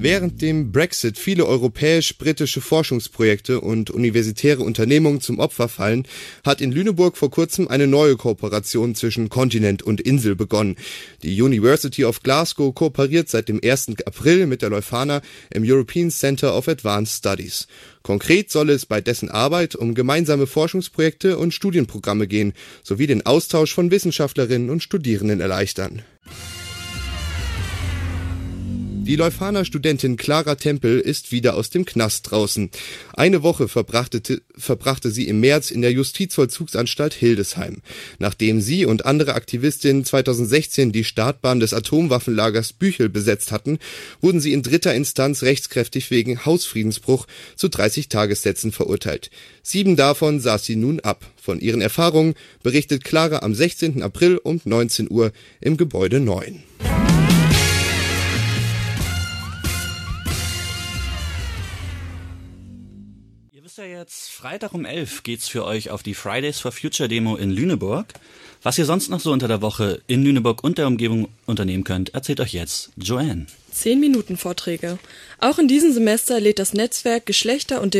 Während 0.00 0.42
dem 0.42 0.70
Brexit 0.70 1.18
viele 1.18 1.44
europäisch-britische 1.44 2.60
Forschungsprojekte 2.60 3.60
und 3.60 3.90
universitäre 3.90 4.62
Unternehmungen 4.62 5.20
zum 5.20 5.40
Opfer 5.40 5.68
fallen, 5.68 6.06
hat 6.44 6.60
in 6.60 6.70
Lüneburg 6.70 7.16
vor 7.16 7.32
kurzem 7.32 7.66
eine 7.66 7.88
neue 7.88 8.16
Kooperation 8.16 8.94
zwischen 8.94 9.28
Kontinent 9.28 9.82
und 9.82 10.00
Insel 10.00 10.36
begonnen. 10.36 10.76
Die 11.24 11.42
University 11.42 12.04
of 12.04 12.22
Glasgow 12.22 12.72
kooperiert 12.72 13.28
seit 13.28 13.48
dem 13.48 13.60
1. 13.60 13.96
April 14.06 14.46
mit 14.46 14.62
der 14.62 14.70
Leuphana 14.70 15.20
im 15.52 15.64
European 15.66 16.12
Center 16.12 16.56
of 16.56 16.68
Advanced 16.68 17.18
Studies. 17.18 17.66
Konkret 18.04 18.52
soll 18.52 18.70
es 18.70 18.86
bei 18.86 19.00
dessen 19.00 19.28
Arbeit 19.28 19.74
um 19.74 19.96
gemeinsame 19.96 20.46
Forschungsprojekte 20.46 21.38
und 21.38 21.52
Studienprogramme 21.52 22.28
gehen, 22.28 22.52
sowie 22.84 23.08
den 23.08 23.26
Austausch 23.26 23.74
von 23.74 23.90
Wissenschaftlerinnen 23.90 24.70
und 24.70 24.84
Studierenden 24.84 25.40
erleichtern. 25.40 26.02
Die 29.08 29.16
Leuphana 29.16 29.64
Studentin 29.64 30.18
Clara 30.18 30.56
Tempel 30.56 31.00
ist 31.00 31.32
wieder 31.32 31.54
aus 31.54 31.70
dem 31.70 31.86
Knast 31.86 32.30
draußen. 32.30 32.70
Eine 33.14 33.42
Woche 33.42 33.66
verbrachte, 33.66 34.20
verbrachte 34.54 35.10
sie 35.10 35.28
im 35.28 35.40
März 35.40 35.70
in 35.70 35.80
der 35.80 35.92
Justizvollzugsanstalt 35.92 37.14
Hildesheim. 37.14 37.78
Nachdem 38.18 38.60
sie 38.60 38.84
und 38.84 39.06
andere 39.06 39.34
Aktivistinnen 39.34 40.04
2016 40.04 40.92
die 40.92 41.04
Startbahn 41.04 41.58
des 41.58 41.72
Atomwaffenlagers 41.72 42.74
Büchel 42.74 43.08
besetzt 43.08 43.50
hatten, 43.50 43.78
wurden 44.20 44.42
sie 44.42 44.52
in 44.52 44.62
dritter 44.62 44.94
Instanz 44.94 45.42
rechtskräftig 45.42 46.10
wegen 46.10 46.44
Hausfriedensbruch 46.44 47.26
zu 47.56 47.68
30 47.68 48.10
Tagessätzen 48.10 48.72
verurteilt. 48.72 49.30
Sieben 49.62 49.96
davon 49.96 50.38
saß 50.38 50.66
sie 50.66 50.76
nun 50.76 51.00
ab. 51.00 51.24
Von 51.40 51.60
ihren 51.60 51.80
Erfahrungen 51.80 52.34
berichtet 52.62 53.04
Clara 53.04 53.38
am 53.38 53.54
16. 53.54 54.02
April 54.02 54.36
um 54.36 54.60
19 54.62 55.10
Uhr 55.10 55.32
im 55.62 55.78
Gebäude 55.78 56.20
9. 56.20 56.62
ja 63.76 63.84
jetzt 63.84 64.30
Freitag 64.30 64.72
um 64.72 64.84
11 64.84 65.24
geht's 65.24 65.46
für 65.46 65.64
euch 65.64 65.90
auf 65.90 66.02
die 66.02 66.14
Fridays 66.14 66.58
for 66.58 66.72
Future 66.72 67.08
Demo 67.08 67.36
in 67.36 67.50
Lüneburg. 67.50 68.06
Was 68.62 68.78
ihr 68.78 68.86
sonst 68.86 69.10
noch 69.10 69.20
so 69.20 69.30
unter 69.30 69.46
der 69.46 69.60
Woche 69.60 70.00
in 70.06 70.24
Lüneburg 70.24 70.64
und 70.64 70.78
der 70.78 70.86
Umgebung 70.86 71.28
unternehmen 71.44 71.84
könnt, 71.84 72.14
erzählt 72.14 72.40
euch 72.40 72.54
jetzt 72.54 72.90
Joanne. 72.96 73.46
10 73.72 74.00
Minuten 74.00 74.36
Vorträge. 74.36 74.98
Auch 75.38 75.58
in 75.58 75.68
diesem 75.68 75.92
Semester 75.92 76.40
lädt 76.40 76.58
das 76.58 76.72
Netzwerk 76.72 77.26
Geschlechter 77.26 77.82
und 77.82 77.94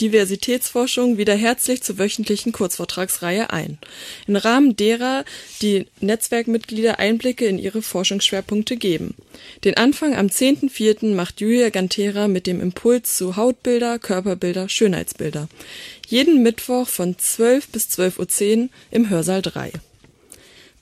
Diversitätsforschung 0.00 1.18
wieder 1.18 1.34
herzlich 1.34 1.82
zur 1.82 1.98
wöchentlichen 1.98 2.52
Kurzvortragsreihe 2.52 3.50
ein, 3.50 3.78
im 4.26 4.36
Rahmen 4.36 4.76
derer 4.76 5.24
die 5.62 5.86
Netzwerkmitglieder 6.00 6.98
Einblicke 6.98 7.46
in 7.46 7.58
ihre 7.58 7.80
Forschungsschwerpunkte 7.80 8.76
geben. 8.76 9.14
Den 9.62 9.76
Anfang 9.76 10.14
am 10.16 10.26
10.04. 10.26 11.14
macht 11.14 11.40
Julia 11.40 11.70
Gantera 11.70 12.26
mit 12.26 12.46
dem 12.46 12.60
Impuls 12.60 13.16
zu 13.16 13.36
Hautbilder, 13.36 13.98
Körperbilder, 13.98 14.68
Schönheitsbilder. 14.68 15.48
Jeden 16.08 16.42
Mittwoch 16.42 16.88
von 16.88 17.16
12 17.16 17.68
bis 17.68 17.88
12.10 17.88 18.62
Uhr 18.62 18.68
im 18.90 19.08
Hörsaal 19.10 19.42
3. 19.42 19.72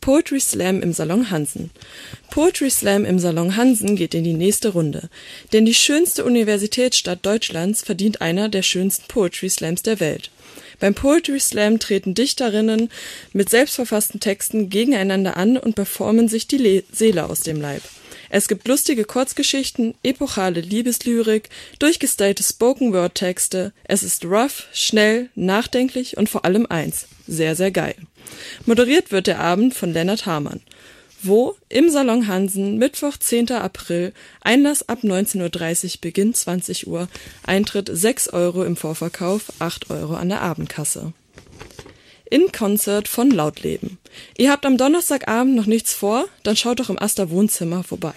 Poetry 0.02 0.40
Slam 0.40 0.82
im 0.82 0.92
Salon 0.92 1.30
Hansen. 1.30 1.70
Poetry 2.32 2.70
Slam 2.70 3.04
im 3.04 3.20
Salon 3.20 3.56
Hansen 3.56 3.94
geht 3.94 4.14
in 4.14 4.24
die 4.24 4.34
nächste 4.34 4.70
Runde. 4.70 5.08
Denn 5.52 5.64
die 5.64 5.74
schönste 5.74 6.24
Universitätsstadt 6.24 7.24
Deutschlands 7.24 7.82
verdient 7.82 8.20
einer 8.20 8.48
der 8.48 8.62
schönsten 8.62 9.04
Poetry 9.06 9.48
Slams 9.48 9.82
der 9.82 10.00
Welt. 10.00 10.32
Beim 10.80 10.96
Poetry 10.96 11.38
Slam 11.38 11.78
treten 11.78 12.14
Dichterinnen 12.14 12.90
mit 13.32 13.48
selbstverfassten 13.48 14.18
Texten 14.18 14.70
gegeneinander 14.70 15.36
an 15.36 15.56
und 15.56 15.76
performen 15.76 16.26
sich 16.26 16.48
die 16.48 16.58
Le 16.58 16.82
Seele 16.90 17.30
aus 17.30 17.42
dem 17.42 17.60
Leib. 17.60 17.82
Es 18.28 18.48
gibt 18.48 18.66
lustige 18.66 19.04
Kurzgeschichten, 19.04 19.94
epochale 20.02 20.62
Liebeslyrik, 20.62 21.48
durchgestylte 21.78 22.42
Spoken-Word-Texte. 22.42 23.72
Es 23.84 24.02
ist 24.02 24.24
rough, 24.24 24.66
schnell, 24.72 25.28
nachdenklich 25.36 26.16
und 26.16 26.28
vor 26.28 26.44
allem 26.44 26.66
eins: 26.66 27.06
sehr, 27.28 27.54
sehr 27.54 27.70
geil. 27.70 27.94
Moderiert 28.66 29.10
wird 29.10 29.26
der 29.26 29.40
Abend 29.40 29.74
von 29.74 29.92
Lennart 29.92 30.26
Hamann. 30.26 30.60
Wo? 31.24 31.54
Im 31.68 31.88
Salon 31.88 32.26
Hansen, 32.26 32.78
Mittwoch, 32.78 33.16
10. 33.16 33.52
April. 33.52 34.12
Einlass 34.40 34.88
ab 34.88 35.00
19.30 35.04 35.84
Uhr, 35.84 35.90
Beginn 36.00 36.34
20 36.34 36.88
Uhr. 36.88 37.08
Eintritt 37.44 37.88
6 37.92 38.30
Euro 38.30 38.64
im 38.64 38.76
Vorverkauf, 38.76 39.52
8 39.60 39.90
Euro 39.90 40.14
an 40.14 40.30
der 40.30 40.40
Abendkasse. 40.40 41.12
In 42.28 42.50
Concert 42.50 43.06
von 43.06 43.30
Lautleben. 43.30 43.98
Ihr 44.36 44.50
habt 44.50 44.66
am 44.66 44.78
Donnerstagabend 44.78 45.54
noch 45.54 45.66
nichts 45.66 45.92
vor? 45.92 46.24
Dann 46.42 46.56
schaut 46.56 46.80
doch 46.80 46.90
im 46.90 46.98
Aster 46.98 47.30
Wohnzimmer 47.30 47.84
vorbei. 47.84 48.14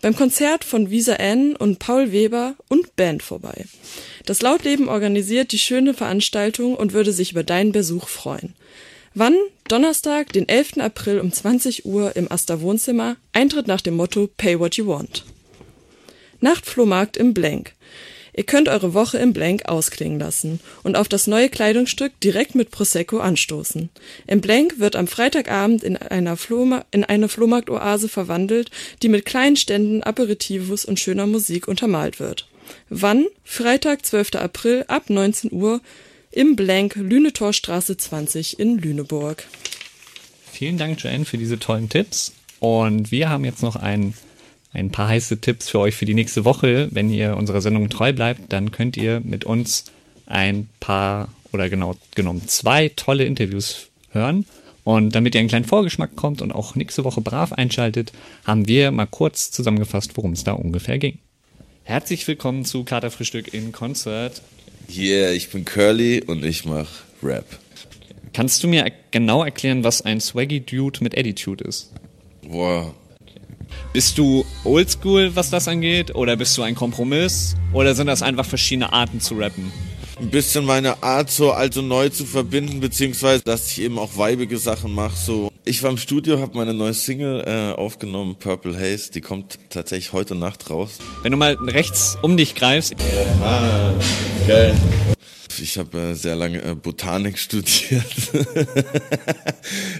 Beim 0.00 0.16
Konzert 0.16 0.64
von 0.64 0.90
Visa 0.90 1.12
N 1.12 1.54
und 1.54 1.78
Paul 1.78 2.10
Weber 2.10 2.54
und 2.68 2.96
Band 2.96 3.22
vorbei. 3.22 3.66
Das 4.26 4.42
Lautleben 4.42 4.88
organisiert 4.88 5.52
die 5.52 5.58
schöne 5.58 5.94
Veranstaltung 5.94 6.74
und 6.74 6.94
würde 6.94 7.12
sich 7.12 7.32
über 7.32 7.44
deinen 7.44 7.70
Besuch 7.70 8.08
freuen. 8.08 8.54
Wann? 9.14 9.34
Donnerstag, 9.66 10.32
den 10.32 10.48
11. 10.48 10.78
April 10.78 11.18
um 11.18 11.32
20 11.32 11.84
Uhr 11.84 12.14
im 12.14 12.30
Aster 12.30 12.60
Wohnzimmer. 12.60 13.16
Eintritt 13.32 13.66
nach 13.66 13.80
dem 13.80 13.94
Motto 13.94 14.28
Pay 14.36 14.60
What 14.60 14.76
You 14.76 14.86
Want. 14.86 15.24
Nachtflohmarkt 16.40 17.16
im 17.16 17.34
Blank. 17.34 17.74
Ihr 18.32 18.44
könnt 18.44 18.68
eure 18.68 18.94
Woche 18.94 19.18
im 19.18 19.32
Blank 19.32 19.68
ausklingen 19.68 20.20
lassen 20.20 20.60
und 20.84 20.96
auf 20.96 21.08
das 21.08 21.26
neue 21.26 21.48
Kleidungsstück 21.48 22.20
direkt 22.20 22.54
mit 22.54 22.70
Prosecco 22.70 23.18
anstoßen. 23.18 23.90
Im 24.28 24.40
Blank 24.40 24.78
wird 24.78 24.94
am 24.94 25.08
Freitagabend 25.08 25.82
in, 25.82 25.96
einer 25.96 26.36
Flohma 26.36 26.84
in 26.92 27.02
eine 27.02 27.28
Flohmarktoase 27.28 28.08
verwandelt, 28.08 28.70
die 29.02 29.08
mit 29.08 29.24
kleinen 29.24 29.56
Ständen, 29.56 30.04
Aperitivus 30.04 30.84
und 30.84 31.00
schöner 31.00 31.26
Musik 31.26 31.66
untermalt 31.66 32.20
wird. 32.20 32.46
Wann? 32.88 33.26
Freitag, 33.42 34.06
12. 34.06 34.36
April 34.36 34.84
ab 34.86 35.10
19 35.10 35.52
Uhr 35.52 35.80
im 36.32 36.54
Blank 36.54 36.94
Lünetorstraße 36.94 37.96
20 37.96 38.60
in 38.60 38.78
Lüneburg. 38.78 39.46
Vielen 40.52 40.78
Dank, 40.78 41.02
Joanne, 41.02 41.24
für 41.24 41.38
diese 41.38 41.58
tollen 41.58 41.88
Tipps. 41.88 42.32
Und 42.60 43.10
wir 43.10 43.28
haben 43.28 43.44
jetzt 43.44 43.62
noch 43.62 43.76
ein, 43.76 44.14
ein 44.72 44.90
paar 44.90 45.08
heiße 45.08 45.40
Tipps 45.40 45.68
für 45.68 45.80
euch 45.80 45.96
für 45.96 46.04
die 46.04 46.14
nächste 46.14 46.44
Woche. 46.44 46.88
Wenn 46.92 47.10
ihr 47.10 47.36
unserer 47.36 47.60
Sendung 47.60 47.88
treu 47.88 48.12
bleibt, 48.12 48.52
dann 48.52 48.70
könnt 48.70 48.96
ihr 48.96 49.20
mit 49.20 49.44
uns 49.44 49.84
ein 50.26 50.68
paar 50.78 51.28
oder 51.52 51.68
genau 51.68 51.96
genommen 52.14 52.46
zwei 52.46 52.90
tolle 52.90 53.24
Interviews 53.24 53.88
hören. 54.10 54.46
Und 54.84 55.14
damit 55.14 55.34
ihr 55.34 55.40
einen 55.40 55.48
kleinen 55.48 55.64
Vorgeschmack 55.64 56.14
kommt 56.14 56.42
und 56.42 56.52
auch 56.52 56.74
nächste 56.74 57.04
Woche 57.04 57.20
brav 57.20 57.52
einschaltet, 57.52 58.12
haben 58.44 58.68
wir 58.68 58.92
mal 58.92 59.06
kurz 59.06 59.50
zusammengefasst, 59.50 60.16
worum 60.16 60.32
es 60.32 60.44
da 60.44 60.52
ungefähr 60.52 60.98
ging. 60.98 61.18
Herzlich 61.82 62.26
willkommen 62.28 62.64
zu 62.64 62.84
Katerfrühstück 62.84 63.52
in 63.52 63.72
Konzert. 63.72 64.42
Yeah, 64.96 65.30
ich 65.30 65.50
bin 65.50 65.64
Curly 65.64 66.22
und 66.26 66.44
ich 66.44 66.64
mach 66.64 66.88
Rap. 67.22 67.44
Kannst 68.32 68.62
du 68.64 68.68
mir 68.68 68.90
genau 69.12 69.44
erklären, 69.44 69.84
was 69.84 70.02
ein 70.02 70.20
Swaggy 70.20 70.60
Dude 70.60 70.98
mit 71.02 71.16
Attitude 71.16 71.62
ist? 71.62 71.92
Boah. 72.42 72.92
Bist 73.92 74.18
du 74.18 74.44
oldschool, 74.64 75.36
was 75.36 75.50
das 75.50 75.68
angeht? 75.68 76.14
Oder 76.16 76.36
bist 76.36 76.58
du 76.58 76.62
ein 76.62 76.74
Kompromiss? 76.74 77.54
Oder 77.72 77.94
sind 77.94 78.08
das 78.08 78.22
einfach 78.22 78.44
verschiedene 78.44 78.92
Arten 78.92 79.20
zu 79.20 79.34
rappen? 79.34 79.70
Ein 80.18 80.30
bisschen 80.30 80.64
meine 80.64 81.02
Art 81.02 81.30
so 81.30 81.52
alt 81.52 81.76
und 81.76 81.88
neu 81.88 82.08
zu 82.08 82.24
verbinden, 82.24 82.80
beziehungsweise 82.80 83.44
dass 83.44 83.70
ich 83.70 83.80
eben 83.80 83.98
auch 83.98 84.16
weibige 84.16 84.58
Sachen 84.58 84.92
mache. 84.92 85.16
So, 85.16 85.50
ich 85.64 85.82
war 85.82 85.90
im 85.90 85.98
Studio, 85.98 86.40
habe 86.40 86.56
meine 86.56 86.74
neue 86.74 86.94
Single 86.94 87.44
äh, 87.46 87.78
aufgenommen, 87.78 88.34
Purple 88.36 88.76
Haze. 88.76 89.12
Die 89.12 89.20
kommt 89.20 89.58
tatsächlich 89.70 90.12
heute 90.12 90.34
Nacht 90.34 90.68
raus. 90.68 90.98
Wenn 91.22 91.30
du 91.32 91.38
mal 91.38 91.54
rechts 91.54 92.18
um 92.22 92.36
dich 92.36 92.54
greifst. 92.54 92.94
Ah, 93.42 93.92
geil. 94.50 94.74
Ich 95.62 95.78
habe 95.78 95.96
äh, 95.96 96.14
sehr 96.14 96.34
lange 96.34 96.60
äh, 96.62 96.74
Botanik 96.74 97.38
studiert. 97.46 98.04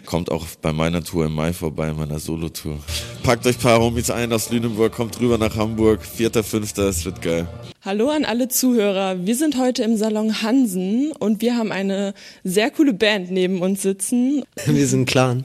kommt 0.07 0.31
auch 0.31 0.45
bei 0.61 0.73
meiner 0.73 1.05
Tour 1.05 1.27
im 1.27 1.35
Mai 1.35 1.53
vorbei, 1.53 1.93
meiner 1.93 2.19
Solo-Tour. 2.19 2.79
Packt 3.23 3.47
euch 3.47 3.57
ein 3.57 3.63
paar 3.63 3.81
Homies 3.81 4.11
ein 4.11 4.33
aus 4.33 4.51
Lüneburg, 4.51 4.93
kommt 4.93 5.21
rüber 5.21 5.39
nach 5.39 5.55
Hamburg. 5.55 6.01
4.5. 6.03 6.83
Es 6.83 7.05
wird 7.05 7.23
geil. 7.23 7.47
Hallo 7.83 8.09
an 8.09 8.25
alle 8.25 8.49
Zuhörer. 8.49 9.25
Wir 9.25 9.37
sind 9.37 9.57
heute 9.57 9.85
im 9.85 9.97
Salon 9.97 10.43
Hansen 10.43 11.13
und 11.13 11.43
wir 11.43 11.57
haben 11.57 11.71
eine 11.71 12.13
sehr 12.43 12.73
coole 12.73 12.93
Band 12.93 13.31
neben 13.31 13.63
uns 13.63 13.83
sitzen. 13.83 14.43
Wir 14.67 14.87
sind 14.89 15.07
Clan. 15.07 15.45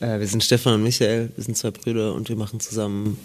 Äh, 0.00 0.18
wir 0.18 0.26
sind 0.26 0.42
Stefan 0.42 0.74
und 0.74 0.82
Michael. 0.82 1.30
Wir 1.36 1.44
sind 1.44 1.58
zwei 1.58 1.72
Brüder 1.72 2.14
und 2.14 2.30
wir 2.30 2.36
machen 2.36 2.60
zusammen 2.60 3.18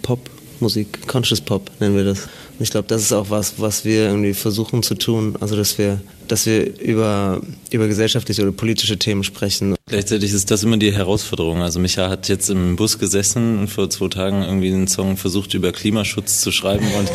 Popmusik, 0.61 1.07
Conscious 1.07 1.41
Pop 1.41 1.71
nennen 1.79 1.95
wir 1.95 2.03
das. 2.03 2.21
Und 2.21 2.61
ich 2.61 2.69
glaube, 2.69 2.87
das 2.87 3.01
ist 3.01 3.13
auch 3.13 3.31
was, 3.31 3.55
was 3.57 3.83
wir 3.83 4.05
irgendwie 4.05 4.35
versuchen 4.35 4.83
zu 4.83 4.93
tun. 4.93 5.35
Also, 5.39 5.55
dass 5.55 5.79
wir, 5.79 5.99
dass 6.27 6.45
wir 6.45 6.79
über, 6.79 7.41
über 7.71 7.87
gesellschaftliche 7.87 8.43
oder 8.43 8.51
politische 8.51 8.99
Themen 8.99 9.23
sprechen. 9.23 9.75
Gleichzeitig 9.87 10.31
ist 10.31 10.51
das 10.51 10.63
immer 10.63 10.77
die 10.77 10.93
Herausforderung. 10.93 11.63
Also 11.63 11.79
Micha 11.79 12.09
hat 12.09 12.29
jetzt 12.29 12.51
im 12.51 12.75
Bus 12.75 12.99
gesessen 12.99 13.57
und 13.57 13.69
vor 13.69 13.89
zwei 13.89 14.09
Tagen 14.09 14.43
irgendwie 14.43 14.71
einen 14.71 14.87
Song 14.87 15.17
versucht 15.17 15.55
über 15.55 15.71
Klimaschutz 15.71 16.41
zu 16.41 16.51
schreiben 16.51 16.85
und 16.95 17.09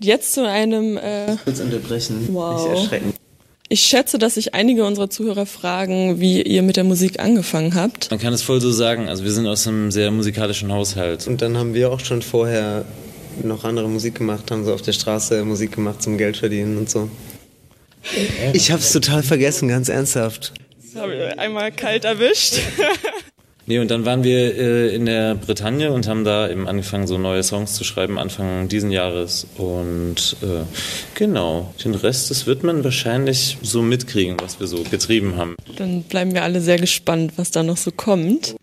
Jetzt 0.00 0.34
zu 0.34 0.48
einem 0.48 0.96
äh, 0.96 1.36
kurz 1.44 1.60
unterbrechen. 1.60 2.28
Wow. 2.32 2.68
Nicht 2.68 2.80
erschrecken. 2.80 3.12
Ich 3.70 3.80
schätze, 3.80 4.18
dass 4.18 4.34
sich 4.34 4.54
einige 4.54 4.86
unserer 4.86 5.10
Zuhörer 5.10 5.44
fragen, 5.44 6.20
wie 6.20 6.40
ihr 6.40 6.62
mit 6.62 6.76
der 6.76 6.84
Musik 6.84 7.20
angefangen 7.20 7.74
habt. 7.74 8.10
man 8.10 8.18
kann 8.18 8.32
es 8.32 8.42
voll 8.42 8.62
so 8.62 8.70
sagen. 8.70 9.08
Also 9.08 9.24
wir 9.24 9.30
sind 9.30 9.46
aus 9.46 9.66
einem 9.66 9.90
sehr 9.90 10.10
musikalischen 10.10 10.72
Haushalt. 10.72 11.26
Und 11.26 11.42
dann 11.42 11.58
haben 11.58 11.74
wir 11.74 11.92
auch 11.92 12.00
schon 12.00 12.22
vorher 12.22 12.86
noch 13.42 13.64
andere 13.64 13.88
Musik 13.88 14.16
gemacht, 14.16 14.50
haben 14.50 14.64
so 14.64 14.72
auf 14.72 14.82
der 14.82 14.92
Straße 14.92 15.44
Musik 15.44 15.72
gemacht 15.72 16.02
zum 16.02 16.16
Geld 16.16 16.38
verdienen 16.38 16.78
und 16.78 16.88
so. 16.88 17.10
Ich 18.54 18.70
hab's 18.70 18.92
total 18.92 19.22
vergessen, 19.22 19.68
ganz 19.68 19.88
ernsthaft. 19.88 20.54
Das 20.82 21.02
habe 21.02 21.14
ich 21.14 21.38
einmal 21.38 21.70
kalt 21.70 22.04
erwischt. 22.04 22.60
Nee, 23.68 23.80
und 23.80 23.90
dann 23.90 24.06
waren 24.06 24.24
wir 24.24 24.56
äh, 24.56 24.94
in 24.94 25.04
der 25.04 25.34
Bretagne 25.34 25.92
und 25.92 26.08
haben 26.08 26.24
da 26.24 26.48
eben 26.48 26.66
angefangen, 26.66 27.06
so 27.06 27.18
neue 27.18 27.42
Songs 27.42 27.74
zu 27.74 27.84
schreiben, 27.84 28.18
Anfang 28.18 28.68
diesen 28.68 28.90
Jahres. 28.90 29.46
Und 29.58 30.36
äh, 30.40 30.64
genau, 31.14 31.74
den 31.84 31.94
Rest, 31.94 32.30
das 32.30 32.46
wird 32.46 32.64
man 32.64 32.82
wahrscheinlich 32.82 33.58
so 33.60 33.82
mitkriegen, 33.82 34.38
was 34.40 34.58
wir 34.58 34.66
so 34.68 34.82
getrieben 34.84 35.36
haben. 35.36 35.54
Dann 35.76 36.02
bleiben 36.04 36.32
wir 36.32 36.44
alle 36.44 36.62
sehr 36.62 36.78
gespannt, 36.78 37.34
was 37.36 37.50
da 37.50 37.62
noch 37.62 37.76
so 37.76 37.90
kommt. 37.90 38.56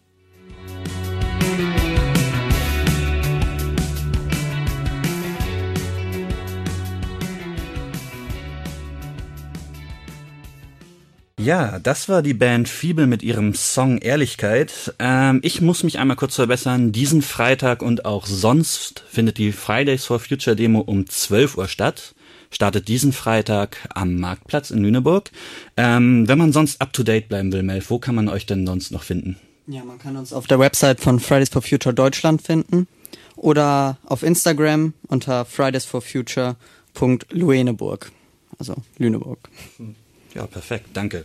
Ja, 11.45 11.77
das 11.77 12.09
war 12.09 12.23
die 12.23 12.33
Band 12.33 12.67
Fiebel 12.67 13.05
mit 13.05 13.21
ihrem 13.21 13.53
Song 13.53 13.99
Ehrlichkeit. 13.99 14.95
Ähm, 14.97 15.41
ich 15.43 15.61
muss 15.61 15.83
mich 15.83 15.99
einmal 15.99 16.17
kurz 16.17 16.33
verbessern. 16.33 16.91
Diesen 16.91 17.21
Freitag 17.21 17.83
und 17.83 18.03
auch 18.03 18.25
sonst 18.25 19.03
findet 19.07 19.37
die 19.37 19.51
Fridays 19.51 20.05
for 20.05 20.19
Future 20.19 20.55
Demo 20.55 20.79
um 20.79 21.07
12 21.07 21.59
Uhr 21.59 21.67
statt. 21.67 22.15
Startet 22.49 22.87
diesen 22.87 23.13
Freitag 23.13 23.77
am 23.93 24.15
Marktplatz 24.15 24.71
in 24.71 24.81
Lüneburg. 24.81 25.29
Ähm, 25.77 26.27
wenn 26.27 26.39
man 26.39 26.51
sonst 26.51 26.81
up 26.81 26.93
to 26.93 27.03
date 27.03 27.29
bleiben 27.29 27.53
will, 27.53 27.61
Mel, 27.61 27.83
wo 27.89 27.99
kann 27.99 28.15
man 28.15 28.27
euch 28.27 28.47
denn 28.47 28.65
sonst 28.65 28.89
noch 28.89 29.03
finden? 29.03 29.37
Ja, 29.67 29.83
man 29.83 29.99
kann 29.99 30.17
uns 30.17 30.33
auf 30.33 30.47
der 30.47 30.57
Website 30.57 30.99
von 30.99 31.19
Fridays 31.19 31.49
for 31.49 31.61
Future 31.61 31.93
Deutschland 31.93 32.41
finden 32.41 32.87
oder 33.35 33.99
auf 34.03 34.23
Instagram 34.23 34.95
unter 35.09 35.45
fridaysforfuture.lueneburg. 35.45 38.11
Also 38.57 38.77
Lüneburg. 38.97 39.47
Ja, 40.35 40.45
perfekt, 40.47 40.87
danke. 40.93 41.23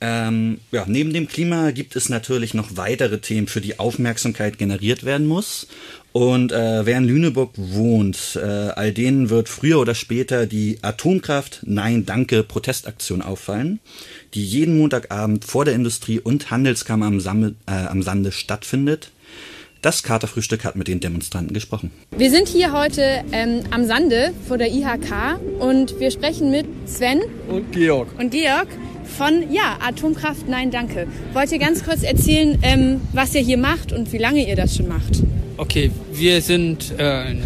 Ähm, 0.00 0.58
ja, 0.72 0.84
neben 0.86 1.12
dem 1.12 1.28
Klima 1.28 1.70
gibt 1.70 1.94
es 1.94 2.08
natürlich 2.08 2.54
noch 2.54 2.76
weitere 2.76 3.18
Themen, 3.18 3.46
für 3.46 3.60
die 3.60 3.78
Aufmerksamkeit 3.78 4.58
generiert 4.58 5.04
werden 5.04 5.26
muss. 5.26 5.68
Und 6.12 6.52
äh, 6.52 6.86
wer 6.86 6.96
in 6.96 7.04
Lüneburg 7.04 7.52
wohnt, 7.56 8.38
äh, 8.42 8.46
all 8.46 8.92
denen 8.92 9.28
wird 9.28 9.50
früher 9.50 9.78
oder 9.78 9.94
später 9.94 10.46
die 10.46 10.78
Atomkraft 10.80 11.60
Nein 11.66 12.06
Danke 12.06 12.42
Protestaktion 12.42 13.20
auffallen, 13.20 13.80
die 14.32 14.44
jeden 14.44 14.78
Montagabend 14.78 15.44
vor 15.44 15.66
der 15.66 15.74
Industrie- 15.74 16.20
und 16.20 16.50
Handelskammer 16.50 17.06
am, 17.06 17.20
Samme, 17.20 17.54
äh, 17.66 17.72
am 17.72 18.02
Sande 18.02 18.32
stattfindet. 18.32 19.10
Das 19.82 20.02
Katerfrühstück 20.02 20.64
hat 20.64 20.76
mit 20.76 20.88
den 20.88 21.00
Demonstranten 21.00 21.54
gesprochen. 21.54 21.90
Wir 22.16 22.30
sind 22.30 22.48
hier 22.48 22.72
heute 22.72 23.22
ähm, 23.32 23.60
am 23.70 23.84
Sande 23.86 24.32
vor 24.48 24.58
der 24.58 24.72
IHK 24.72 25.38
und 25.60 26.00
wir 26.00 26.10
sprechen 26.10 26.50
mit 26.50 26.66
Sven 26.86 27.20
Und 27.48 27.72
Georg. 27.72 28.08
und 28.18 28.30
Georg 28.30 28.68
von 29.16 29.52
ja, 29.52 29.78
Atomkraft 29.86 30.48
Nein 30.48 30.70
Danke. 30.70 31.06
Wollt 31.32 31.52
ihr 31.52 31.58
ganz 31.58 31.84
kurz 31.84 32.02
erzählen, 32.02 32.58
ähm, 32.62 33.00
was 33.12 33.34
ihr 33.34 33.42
hier 33.42 33.58
macht 33.58 33.92
und 33.92 34.12
wie 34.12 34.18
lange 34.18 34.48
ihr 34.48 34.56
das 34.56 34.76
schon 34.76 34.88
macht? 34.88 35.22
Okay, 35.58 35.90
wir 36.12 36.40
sind 36.42 36.98
äh, 36.98 37.36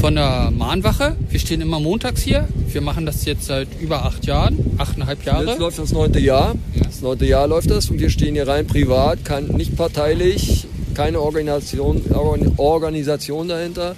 von 0.00 0.14
der 0.16 0.50
Mahnwache. 0.50 1.16
Wir 1.30 1.38
stehen 1.40 1.60
immer 1.60 1.78
montags 1.78 2.22
hier. 2.22 2.48
Wir 2.72 2.80
machen 2.80 3.06
das 3.06 3.24
jetzt 3.24 3.44
seit 3.46 3.68
über 3.80 4.04
acht 4.04 4.26
Jahren, 4.26 4.58
achteinhalb 4.78 5.24
Jahre. 5.24 5.46
Jetzt 5.46 5.58
läuft 5.60 5.78
das 5.78 5.92
neunte 5.92 6.18
Jahr. 6.18 6.54
Das 6.82 7.00
neunte 7.00 7.24
Jahr 7.26 7.46
läuft 7.46 7.70
das 7.70 7.88
und 7.90 8.00
wir 8.00 8.10
stehen 8.10 8.34
hier 8.34 8.48
rein 8.48 8.66
privat, 8.66 9.24
kein, 9.24 9.46
nicht 9.46 9.76
parteilich, 9.76 10.66
keine 10.98 11.20
Organisation, 11.20 12.02
Organ- 12.12 12.54
Organisation 12.56 13.46
dahinter. 13.46 13.94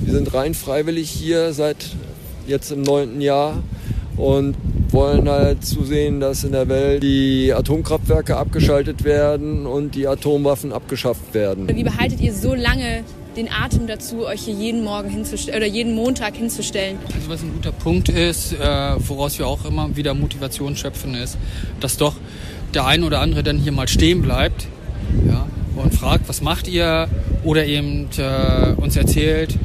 Wir 0.00 0.12
sind 0.12 0.34
rein 0.34 0.54
freiwillig 0.54 1.08
hier 1.08 1.52
seit 1.52 1.94
jetzt 2.48 2.72
im 2.72 2.82
neunten 2.82 3.20
Jahr 3.20 3.62
und 4.16 4.56
wollen 4.90 5.28
halt 5.28 5.64
zusehen, 5.64 6.18
dass 6.18 6.42
in 6.42 6.50
der 6.50 6.68
Welt 6.68 7.00
die 7.04 7.52
Atomkraftwerke 7.54 8.36
abgeschaltet 8.36 9.04
werden 9.04 9.66
und 9.66 9.94
die 9.94 10.08
Atomwaffen 10.08 10.72
abgeschafft 10.72 11.32
werden. 11.32 11.68
Wie 11.68 11.84
behaltet 11.84 12.20
ihr 12.20 12.34
so 12.34 12.54
lange 12.54 13.04
den 13.36 13.48
Atem 13.48 13.86
dazu, 13.86 14.26
euch 14.26 14.40
hier 14.42 14.54
jeden 14.54 14.82
Morgen 14.82 15.10
hinzustellen 15.10 15.62
oder 15.62 15.68
jeden 15.68 15.94
Montag 15.94 16.34
hinzustellen? 16.34 16.98
Also 17.14 17.28
was 17.28 17.42
ein 17.42 17.52
guter 17.54 17.70
Punkt 17.70 18.08
ist, 18.08 18.54
äh, 18.54 18.56
woraus 18.98 19.38
wir 19.38 19.46
auch 19.46 19.64
immer 19.64 19.96
wieder 19.96 20.12
Motivation 20.12 20.74
schöpfen, 20.74 21.14
ist, 21.14 21.38
dass 21.78 21.98
doch 21.98 22.16
der 22.74 22.84
ein 22.84 23.04
oder 23.04 23.20
andere 23.20 23.44
dann 23.44 23.58
hier 23.58 23.70
mal 23.70 23.86
stehen 23.86 24.22
bleibt 24.22 24.66
ja, 25.28 25.46
und 25.76 25.94
fragt, 25.94 26.28
was 26.28 26.42
macht 26.42 26.68
ihr? 26.68 27.08
Oder 27.44 27.66
eben 27.66 28.08
äh, 28.18 28.72
uns 28.76 28.96
erzählt, 28.96 29.58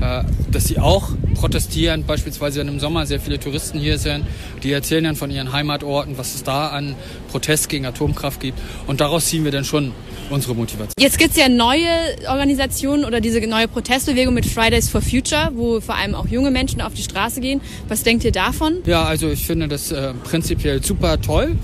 äh, 0.00 0.22
dass 0.50 0.64
sie 0.64 0.78
auch 0.78 1.10
protestieren, 1.34 2.04
beispielsweise 2.04 2.60
wenn 2.60 2.68
im 2.68 2.80
Sommer 2.80 3.06
sehr 3.06 3.20
viele 3.20 3.38
Touristen 3.38 3.78
hier 3.78 3.98
sind. 3.98 4.24
Die 4.62 4.72
erzählen 4.72 5.04
dann 5.04 5.16
von 5.16 5.30
ihren 5.30 5.52
Heimatorten, 5.52 6.18
was 6.18 6.34
es 6.34 6.42
da 6.42 6.68
an 6.68 6.94
Protest 7.30 7.68
gegen 7.68 7.86
Atomkraft 7.86 8.40
gibt. 8.40 8.58
Und 8.86 9.00
daraus 9.00 9.26
ziehen 9.26 9.44
wir 9.44 9.52
dann 9.52 9.64
schon 9.64 9.92
unsere 10.30 10.54
Motivation. 10.54 10.94
Jetzt 10.98 11.18
gibt's 11.18 11.36
ja 11.36 11.48
neue 11.48 11.86
Organisationen 12.28 13.04
oder 13.04 13.20
diese 13.20 13.40
neue 13.46 13.68
Protestbewegung 13.68 14.34
mit 14.34 14.46
Fridays 14.46 14.88
for 14.88 15.00
Future, 15.00 15.50
wo 15.54 15.80
vor 15.80 15.94
allem 15.96 16.14
auch 16.14 16.26
junge 16.26 16.50
Menschen 16.50 16.80
auf 16.80 16.94
die 16.94 17.02
Straße 17.02 17.40
gehen. 17.40 17.60
Was 17.88 18.02
denkt 18.02 18.24
ihr 18.24 18.32
davon? 18.32 18.78
Ja, 18.86 19.04
also 19.04 19.28
ich 19.30 19.46
finde 19.46 19.68
das 19.68 19.92
äh, 19.92 20.14
prinzipiell 20.24 20.82
super 20.82 21.20
toll, 21.20 21.56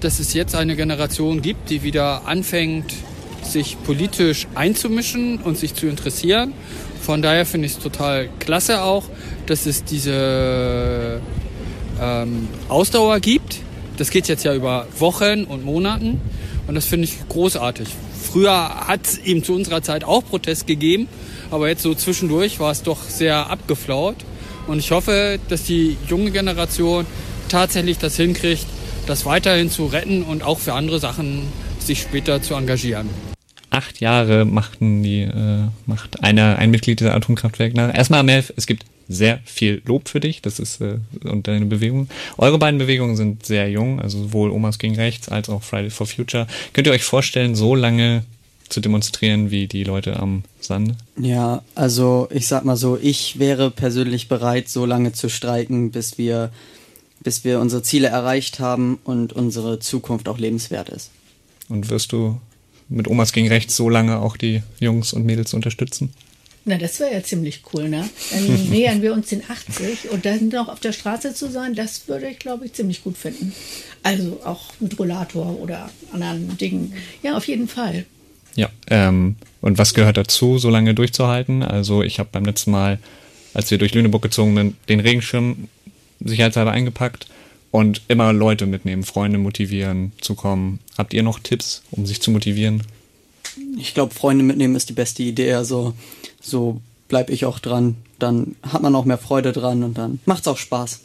dass 0.00 0.18
es 0.18 0.34
jetzt 0.34 0.54
eine 0.54 0.76
Generation 0.76 1.42
gibt, 1.42 1.70
die 1.70 1.82
wieder 1.82 2.26
anfängt, 2.26 2.92
sich 3.42 3.76
politisch 3.84 4.46
einzumischen 4.54 5.38
und 5.38 5.58
sich 5.58 5.74
zu 5.74 5.86
interessieren. 5.86 6.52
Von 7.00 7.22
daher 7.22 7.46
finde 7.46 7.66
ich 7.66 7.72
es 7.72 7.78
total 7.78 8.28
klasse 8.38 8.82
auch, 8.82 9.04
dass 9.46 9.66
es 9.66 9.84
diese 9.84 11.20
ähm, 12.00 12.48
Ausdauer 12.68 13.20
gibt. 13.20 13.56
Das 13.96 14.10
geht 14.10 14.28
jetzt 14.28 14.44
ja 14.44 14.54
über 14.54 14.86
Wochen 14.98 15.44
und 15.44 15.64
Monaten 15.64 16.20
und 16.66 16.74
das 16.74 16.86
finde 16.86 17.04
ich 17.04 17.16
großartig. 17.28 17.88
Früher 18.22 18.86
hat 18.86 19.06
es 19.06 19.18
eben 19.18 19.42
zu 19.42 19.54
unserer 19.54 19.82
Zeit 19.82 20.04
auch 20.04 20.24
Protest 20.24 20.66
gegeben, 20.66 21.08
aber 21.50 21.68
jetzt 21.68 21.82
so 21.82 21.94
zwischendurch 21.94 22.60
war 22.60 22.70
es 22.70 22.82
doch 22.82 23.02
sehr 23.08 23.50
abgeflaut. 23.50 24.16
Und 24.66 24.78
ich 24.78 24.92
hoffe, 24.92 25.40
dass 25.48 25.64
die 25.64 25.96
junge 26.08 26.30
Generation 26.30 27.06
tatsächlich 27.48 27.98
das 27.98 28.16
hinkriegt, 28.16 28.66
das 29.06 29.26
weiterhin 29.26 29.70
zu 29.70 29.86
retten 29.86 30.22
und 30.22 30.44
auch 30.44 30.58
für 30.58 30.74
andere 30.74 31.00
Sachen 31.00 31.42
sich 31.80 32.02
später 32.02 32.40
zu 32.40 32.54
engagieren. 32.54 33.08
Acht 33.70 34.00
Jahre 34.00 34.44
machten 34.44 35.02
die, 35.02 35.22
äh, 35.22 35.68
macht 35.86 36.22
einer, 36.22 36.58
ein 36.58 36.70
Mitglied 36.70 37.00
dieser 37.00 37.14
Atomkraftwerk 37.14 37.74
nach. 37.74 37.94
Erstmal, 37.94 38.24
Melf, 38.24 38.52
es 38.56 38.66
gibt 38.66 38.84
sehr 39.08 39.40
viel 39.44 39.82
Lob 39.86 40.08
für 40.08 40.20
dich, 40.20 40.40
das 40.40 40.58
ist 40.58 40.80
äh, 40.80 40.98
und 41.24 41.48
deine 41.48 41.66
Bewegung. 41.66 42.08
Eure 42.38 42.58
beiden 42.58 42.78
Bewegungen 42.78 43.16
sind 43.16 43.44
sehr 43.44 43.68
jung, 43.68 44.00
also 44.00 44.18
sowohl 44.22 44.50
Omas 44.50 44.78
gegen 44.78 44.94
Rechts 44.94 45.28
als 45.28 45.48
auch 45.48 45.62
Friday 45.62 45.90
for 45.90 46.06
Future. 46.06 46.46
Könnt 46.72 46.86
ihr 46.86 46.92
euch 46.92 47.02
vorstellen, 47.02 47.54
so 47.54 47.74
lange 47.74 48.24
zu 48.68 48.80
demonstrieren 48.80 49.50
wie 49.50 49.66
die 49.66 49.82
Leute 49.84 50.18
am 50.18 50.44
Sande? 50.60 50.96
Ja, 51.18 51.62
also 51.74 52.28
ich 52.30 52.46
sag 52.46 52.64
mal 52.64 52.76
so, 52.76 52.96
ich 53.00 53.38
wäre 53.38 53.70
persönlich 53.70 54.28
bereit, 54.28 54.68
so 54.68 54.86
lange 54.86 55.12
zu 55.12 55.28
streiken, 55.28 55.90
bis 55.90 56.16
wir, 56.16 56.52
bis 57.20 57.44
wir 57.44 57.58
unsere 57.58 57.82
Ziele 57.82 58.08
erreicht 58.08 58.60
haben 58.60 59.00
und 59.04 59.32
unsere 59.32 59.80
Zukunft 59.80 60.28
auch 60.28 60.38
lebenswert 60.38 60.88
ist. 60.88 61.10
Und 61.68 61.90
wirst 61.90 62.12
du 62.12 62.40
mit 62.90 63.08
Omas 63.08 63.32
gegen 63.32 63.48
Rechts 63.48 63.76
so 63.76 63.88
lange 63.88 64.18
auch 64.18 64.36
die 64.36 64.62
Jungs 64.78 65.12
und 65.12 65.24
Mädels 65.24 65.54
unterstützen? 65.54 66.12
Na, 66.66 66.76
das 66.76 67.00
wäre 67.00 67.14
ja 67.14 67.22
ziemlich 67.22 67.62
cool, 67.72 67.88
ne? 67.88 68.08
Dann 68.30 68.68
nähern 68.70 69.00
wir 69.00 69.14
uns 69.14 69.28
den 69.28 69.42
80 69.48 70.10
und 70.10 70.26
dann 70.26 70.48
noch 70.48 70.68
auf 70.68 70.80
der 70.80 70.92
Straße 70.92 71.34
zu 71.34 71.50
sein, 71.50 71.74
das 71.74 72.06
würde 72.08 72.28
ich, 72.28 72.38
glaube 72.38 72.66
ich, 72.66 72.74
ziemlich 72.74 73.02
gut 73.02 73.16
finden. 73.16 73.54
Also 74.02 74.40
auch 74.44 74.72
mit 74.78 74.98
Rollator 74.98 75.58
oder 75.58 75.90
anderen 76.12 76.56
Dingen. 76.58 76.92
Ja, 77.22 77.36
auf 77.36 77.48
jeden 77.48 77.68
Fall. 77.68 78.04
Ja, 78.56 78.68
ähm, 78.88 79.36
und 79.60 79.78
was 79.78 79.94
gehört 79.94 80.16
dazu, 80.16 80.58
so 80.58 80.70
lange 80.70 80.94
durchzuhalten? 80.94 81.62
Also 81.62 82.02
ich 82.02 82.18
habe 82.18 82.28
beim 82.32 82.44
letzten 82.44 82.72
Mal, 82.72 82.98
als 83.54 83.70
wir 83.70 83.78
durch 83.78 83.94
Lüneburg 83.94 84.22
gezogen 84.22 84.54
sind, 84.56 84.76
den 84.88 85.00
Regenschirm 85.00 85.68
sicherheitshalber 86.20 86.72
eingepackt 86.72 87.26
und 87.70 88.02
immer 88.08 88.32
Leute 88.32 88.66
mitnehmen, 88.66 89.04
Freunde 89.04 89.38
motivieren 89.38 90.12
zu 90.20 90.34
kommen. 90.34 90.80
Habt 91.00 91.14
ihr 91.14 91.22
noch 91.22 91.38
Tipps, 91.38 91.80
um 91.92 92.04
sich 92.04 92.20
zu 92.20 92.30
motivieren? 92.30 92.82
Ich 93.78 93.94
glaube, 93.94 94.14
Freunde 94.14 94.44
mitnehmen 94.44 94.76
ist 94.76 94.90
die 94.90 94.92
beste 94.92 95.22
Idee. 95.22 95.54
Also 95.54 95.94
so 96.42 96.82
bleibe 97.08 97.32
ich 97.32 97.46
auch 97.46 97.58
dran. 97.58 97.96
Dann 98.18 98.54
hat 98.62 98.82
man 98.82 98.94
auch 98.94 99.06
mehr 99.06 99.16
Freude 99.16 99.52
dran 99.52 99.82
und 99.82 99.96
dann 99.96 100.20
macht 100.26 100.42
es 100.42 100.48
auch 100.48 100.58
Spaß. 100.58 101.00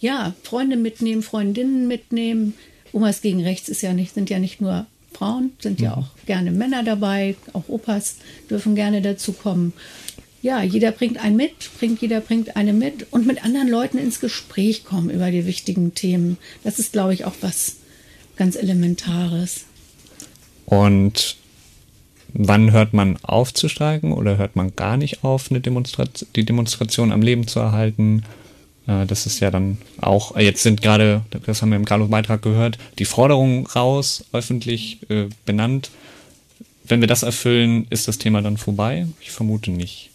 Ja, 0.00 0.32
Freunde 0.42 0.78
mitnehmen, 0.78 1.22
Freundinnen 1.22 1.86
mitnehmen. 1.86 2.54
Omas 2.94 3.20
gegen 3.20 3.42
rechts 3.42 3.68
ist 3.68 3.82
ja 3.82 3.92
nicht, 3.92 4.14
sind 4.14 4.30
ja 4.30 4.38
nicht 4.38 4.62
nur 4.62 4.86
Frauen, 5.12 5.52
sind 5.58 5.78
ja 5.78 5.94
auch 5.94 6.08
gerne 6.24 6.50
Männer 6.50 6.82
dabei, 6.82 7.36
auch 7.52 7.68
Opas 7.68 8.16
dürfen 8.48 8.76
gerne 8.76 9.02
dazu 9.02 9.34
kommen. 9.34 9.74
Ja, 10.40 10.62
jeder 10.62 10.90
bringt 10.90 11.18
einen 11.18 11.36
mit, 11.36 11.52
bringt, 11.78 12.00
jeder 12.00 12.22
bringt 12.22 12.56
eine 12.56 12.72
mit 12.72 13.08
und 13.12 13.26
mit 13.26 13.44
anderen 13.44 13.68
Leuten 13.68 13.98
ins 13.98 14.20
Gespräch 14.20 14.86
kommen 14.86 15.10
über 15.10 15.30
die 15.30 15.44
wichtigen 15.44 15.92
Themen. 15.92 16.38
Das 16.64 16.78
ist, 16.78 16.92
glaube 16.92 17.12
ich, 17.12 17.26
auch 17.26 17.34
was 17.42 17.76
ganz 18.36 18.56
Elementares. 18.56 19.64
Und 20.66 21.36
wann 22.32 22.72
hört 22.72 22.92
man 22.92 23.16
auf 23.22 23.54
zu 23.54 23.68
steigen 23.68 24.12
oder 24.12 24.36
hört 24.36 24.56
man 24.56 24.74
gar 24.76 24.96
nicht 24.96 25.24
auf, 25.24 25.50
eine 25.50 25.60
Demonstration, 25.60 26.28
die 26.36 26.44
Demonstration 26.44 27.12
am 27.12 27.22
Leben 27.22 27.46
zu 27.46 27.60
erhalten? 27.60 28.24
Äh, 28.86 29.06
das 29.06 29.26
ist 29.26 29.40
ja 29.40 29.50
dann 29.50 29.78
auch, 30.00 30.36
jetzt 30.36 30.62
sind 30.62 30.82
gerade, 30.82 31.22
das 31.46 31.62
haben 31.62 31.70
wir 31.70 31.76
im 31.76 31.84
Carlos-Beitrag 31.84 32.42
gehört, 32.42 32.78
die 32.98 33.04
Forderungen 33.04 33.66
raus, 33.66 34.24
öffentlich 34.32 34.98
äh, 35.10 35.28
benannt. 35.44 35.90
Wenn 36.84 37.00
wir 37.00 37.08
das 37.08 37.22
erfüllen, 37.22 37.86
ist 37.90 38.06
das 38.06 38.18
Thema 38.18 38.42
dann 38.42 38.56
vorbei? 38.58 39.06
Ich 39.20 39.30
vermute 39.30 39.70
nicht. 39.70 40.10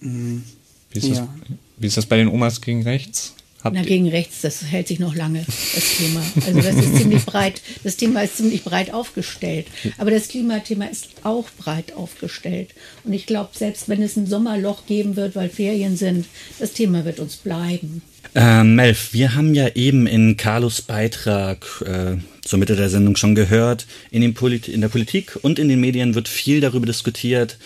Mhm. 0.00 0.42
Wie 0.90 0.98
ist, 0.98 1.08
Ja. 1.08 1.14
das, 1.14 1.28
wie 1.76 1.86
ist 1.86 1.96
das 1.96 2.06
bei 2.06 2.16
den 2.16 2.28
Omas 2.28 2.60
gegen 2.60 2.82
rechts? 2.82 3.34
Na, 3.74 3.82
gegen 3.82 4.08
rechts, 4.08 4.40
das 4.40 4.64
hält 4.64 4.88
sich 4.88 4.98
noch 4.98 5.14
lange, 5.14 5.44
das 5.46 5.96
Thema. 5.98 6.22
Also 6.46 6.60
das 6.60 6.76
ist 6.76 6.96
ziemlich 6.96 7.24
breit, 7.26 7.62
das 7.84 7.96
Thema 7.96 8.22
ist 8.22 8.36
ziemlich 8.36 8.64
breit 8.64 8.92
aufgestellt. 8.92 9.66
Aber 9.98 10.10
das 10.10 10.28
Klimathema 10.28 10.86
ist 10.86 11.08
auch 11.22 11.46
breit 11.58 11.92
aufgestellt. 11.94 12.70
Und 13.04 13.12
ich 13.12 13.26
glaube, 13.26 13.50
selbst 13.52 13.88
wenn 13.88 14.02
es 14.02 14.16
ein 14.16 14.26
Sommerloch 14.26 14.86
geben 14.86 15.16
wird, 15.16 15.36
weil 15.36 15.48
Ferien 15.48 15.96
sind, 15.96 16.26
das 16.58 16.72
Thema 16.72 17.04
wird 17.04 17.20
uns 17.20 17.36
bleiben. 17.36 18.02
Ähm, 18.34 18.74
Melf, 18.74 19.12
wir 19.12 19.34
haben 19.34 19.54
ja 19.54 19.68
eben 19.74 20.06
in 20.06 20.36
Carlos 20.36 20.82
Beitrag 20.82 21.66
äh, 21.86 22.16
zur 22.42 22.58
Mitte 22.58 22.76
der 22.76 22.90
Sendung 22.90 23.16
schon 23.16 23.34
gehört, 23.34 23.86
in, 24.10 24.22
in 24.22 24.80
der 24.80 24.88
Politik 24.88 25.38
und 25.42 25.58
in 25.58 25.68
den 25.68 25.80
Medien 25.80 26.14
wird 26.14 26.28
viel 26.28 26.60
darüber 26.60 26.86
diskutiert, 26.86 27.58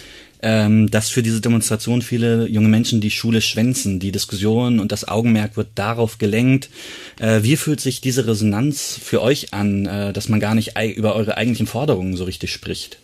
ähm, 0.42 0.90
dass 0.90 1.10
für 1.10 1.22
diese 1.22 1.40
Demonstration 1.40 2.02
viele 2.02 2.46
junge 2.46 2.68
Menschen 2.68 3.00
die 3.00 3.10
Schule 3.10 3.40
schwänzen. 3.40 4.00
Die 4.00 4.12
Diskussion 4.12 4.80
und 4.80 4.92
das 4.92 5.06
Augenmerk 5.06 5.56
wird 5.56 5.68
darauf 5.74 6.18
gelenkt. 6.18 6.70
Äh, 7.18 7.42
wie 7.42 7.56
fühlt 7.56 7.80
sich 7.80 8.00
diese 8.00 8.26
Resonanz 8.26 8.98
für 9.02 9.20
euch 9.20 9.52
an, 9.52 9.86
äh, 9.86 10.12
dass 10.12 10.28
man 10.28 10.40
gar 10.40 10.54
nicht 10.54 10.74
über 10.96 11.14
eure 11.14 11.36
eigentlichen 11.36 11.66
Forderungen 11.66 12.16
so 12.16 12.24
richtig 12.24 12.52
spricht? 12.52 12.98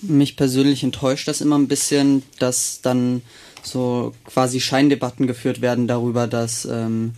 Mich 0.00 0.36
persönlich 0.36 0.84
enttäuscht 0.84 1.26
das 1.26 1.40
immer 1.40 1.58
ein 1.58 1.66
bisschen, 1.66 2.22
dass 2.38 2.80
dann 2.82 3.22
so 3.64 4.14
quasi 4.24 4.60
Scheindebatten 4.60 5.26
geführt 5.26 5.60
werden 5.60 5.88
darüber, 5.88 6.28
dass 6.28 6.64
ähm, 6.66 7.14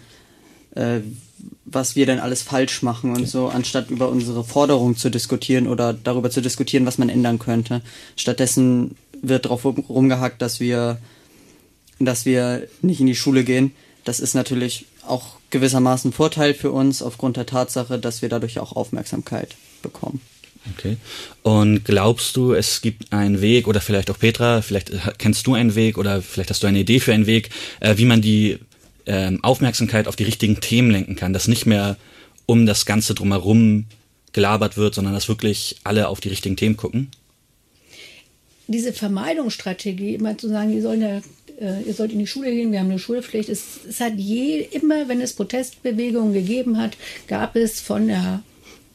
äh, 0.75 1.01
was 1.65 1.97
wir 1.97 2.07
denn 2.07 2.19
alles 2.19 2.43
falsch 2.43 2.83
machen 2.83 3.15
und 3.15 3.29
so, 3.29 3.49
anstatt 3.49 3.91
über 3.91 4.09
unsere 4.09 4.45
Forderungen 4.45 4.97
zu 4.97 5.11
diskutieren 5.11 5.69
oder 5.69 5.93
darüber 5.93 6.31
zu 6.31 6.41
diskutieren, 6.41 6.87
was 6.87 6.99
man 6.99 7.09
ändern 7.09 7.39
könnte. 7.39 7.83
Stattdessen 8.17 8.97
wird 9.23 9.45
darauf 9.45 9.65
rumgehackt, 9.65 10.41
dass 10.43 10.61
wir, 10.61 10.99
dass 11.99 12.25
wir 12.25 12.67
nicht 12.83 13.01
in 13.01 13.07
die 13.07 13.15
Schule 13.15 13.45
gehen. 13.45 13.73
Das 14.05 14.21
ist 14.21 14.35
natürlich 14.35 14.87
auch 15.07 15.37
gewissermaßen 15.51 16.13
Vorteil 16.13 16.55
für 16.55 16.71
uns 16.71 17.03
aufgrund 17.03 17.37
der 17.37 17.47
Tatsache, 17.47 17.99
dass 17.99 18.23
wir 18.23 18.29
dadurch 18.29 18.59
auch 18.59 18.73
Aufmerksamkeit 18.77 19.57
bekommen. 19.83 20.21
Okay. 20.77 20.97
Und 21.43 21.85
glaubst 21.85 22.37
du, 22.37 22.53
es 22.53 22.83
gibt 22.83 23.13
einen 23.13 23.41
Weg, 23.41 23.67
oder 23.67 23.81
vielleicht 23.81 24.11
auch 24.11 24.19
Petra, 24.19 24.61
vielleicht 24.63 24.91
äh, 24.91 24.99
kennst 25.17 25.47
du 25.47 25.55
einen 25.55 25.75
Weg 25.75 25.97
oder 25.97 26.21
vielleicht 26.21 26.51
hast 26.51 26.63
du 26.63 26.67
eine 26.67 26.81
Idee 26.81 27.01
für 27.01 27.15
einen 27.15 27.27
Weg, 27.27 27.51
äh, 27.81 27.97
wie 27.97 28.05
man 28.05 28.21
die 28.21 28.59
ähm, 29.07 29.43
Aufmerksamkeit 29.43 30.07
auf 30.07 30.17
die 30.17 30.25
richtigen 30.25 30.61
Themen 30.61 30.91
lenken 30.91 31.17
kann, 31.17 31.33
dass 31.33 31.49
nicht 31.49 31.67
mehr 31.67 31.97
um 32.47 32.67
das 32.67 32.85
Ganze 32.85 33.15
drumherum 33.15 33.87
gelabert 34.33 34.77
wird, 34.77 34.95
sondern 34.95 35.15
dass 35.15 35.29
wirklich 35.29 35.77
alle 35.83 36.09
auf 36.09 36.21
die 36.21 36.29
richtigen 36.29 36.57
Themen 36.57 36.77
gucken? 36.77 37.11
Diese 38.71 38.93
Vermeidungsstrategie, 38.93 40.15
immer 40.15 40.39
zu 40.39 40.49
sagen, 40.49 40.73
ihr, 40.73 40.83
sollt, 40.83 41.01
ja, 41.01 41.21
äh, 41.61 41.83
ihr 41.83 41.95
sollt 41.95 42.13
in 42.13 42.21
die 42.21 42.27
Schule 42.27 42.51
gehen, 42.53 42.71
wir 42.71 42.79
haben 42.79 42.91
eine 42.91 43.01
Schulpflicht, 43.01 43.49
es, 43.49 43.81
es 43.89 44.01
hat 44.01 44.15
je, 44.17 44.61
immer, 44.71 45.09
wenn 45.09 45.21
es 45.21 45.33
Protestbewegungen 45.33 46.33
gegeben 46.33 46.79
hat, 46.79 46.97
gab 47.27 47.57
es 47.57 47.81
von 47.81 48.07
der 48.07 48.43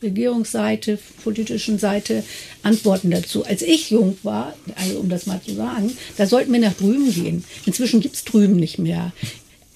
Regierungsseite, 0.02 0.98
politischen 1.24 1.78
Seite 1.78 2.24
Antworten 2.64 3.12
dazu. 3.12 3.46
Als 3.46 3.62
ich 3.62 3.90
jung 3.90 4.18
war, 4.24 4.56
also 4.76 5.00
um 5.00 5.10
das 5.10 5.26
mal 5.26 5.42
zu 5.42 5.54
sagen, 5.54 5.96
da 6.18 6.26
sollten 6.26 6.54
wir 6.54 6.60
nach 6.60 6.74
drüben 6.74 7.14
gehen. 7.14 7.44
Inzwischen 7.66 8.00
gibt 8.02 8.16
es 8.16 8.24
drüben 8.24 8.56
nicht 8.56 8.78
mehr. 8.78 9.14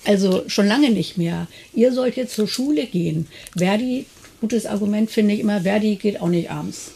Also 0.05 0.43
schon 0.47 0.67
lange 0.67 0.91
nicht 0.91 1.17
mehr. 1.17 1.47
Ihr 1.73 1.91
sollt 1.91 2.15
jetzt 2.15 2.35
zur 2.35 2.47
Schule 2.47 2.85
gehen. 2.85 3.27
Verdi, 3.57 4.05
gutes 4.39 4.65
Argument 4.65 5.09
finde 5.09 5.33
ich 5.33 5.41
immer, 5.41 5.61
Verdi 5.61 5.95
geht 5.95 6.21
auch 6.21 6.29
nicht 6.29 6.51
abends 6.51 6.91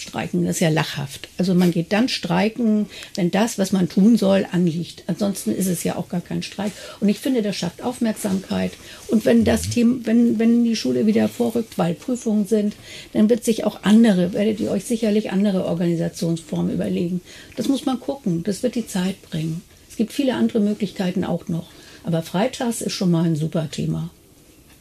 streiken. 0.00 0.44
Das 0.44 0.56
ist 0.56 0.60
ja 0.60 0.68
lachhaft. 0.68 1.28
Also 1.38 1.54
man 1.54 1.70
geht 1.70 1.92
dann 1.92 2.08
streiken, 2.08 2.86
wenn 3.14 3.30
das, 3.30 3.58
was 3.58 3.72
man 3.72 3.88
tun 3.88 4.16
soll, 4.16 4.46
anliegt. 4.50 5.04
Ansonsten 5.06 5.54
ist 5.54 5.66
es 5.66 5.84
ja 5.84 5.96
auch 5.96 6.08
gar 6.08 6.20
kein 6.20 6.42
Streik. 6.42 6.72
Und 7.00 7.08
ich 7.08 7.18
finde, 7.18 7.42
das 7.42 7.56
schafft 7.56 7.82
Aufmerksamkeit. 7.82 8.72
Und 9.08 9.24
wenn 9.24 9.44
das 9.44 9.70
Thema, 9.70 10.00
wenn, 10.04 10.38
wenn 10.38 10.64
die 10.64 10.76
Schule 10.76 11.06
wieder 11.06 11.28
vorrückt, 11.28 11.78
weil 11.78 11.94
Prüfungen 11.94 12.46
sind, 12.46 12.74
dann 13.12 13.28
wird 13.28 13.44
sich 13.44 13.64
auch 13.64 13.82
andere, 13.82 14.32
werdet 14.32 14.60
ihr 14.60 14.70
euch 14.70 14.84
sicherlich 14.84 15.30
andere 15.30 15.64
Organisationsformen 15.66 16.72
überlegen. 16.72 17.20
Das 17.56 17.68
muss 17.68 17.86
man 17.86 18.00
gucken. 18.00 18.42
Das 18.42 18.62
wird 18.62 18.74
die 18.74 18.86
Zeit 18.86 19.20
bringen. 19.30 19.62
Es 19.88 19.96
gibt 19.96 20.12
viele 20.12 20.34
andere 20.34 20.60
Möglichkeiten 20.60 21.24
auch 21.24 21.48
noch. 21.48 21.66
Aber 22.04 22.22
Freitags 22.22 22.80
ist 22.80 22.92
schon 22.92 23.10
mal 23.10 23.24
ein 23.24 23.36
super 23.36 23.70
Thema. 23.70 24.10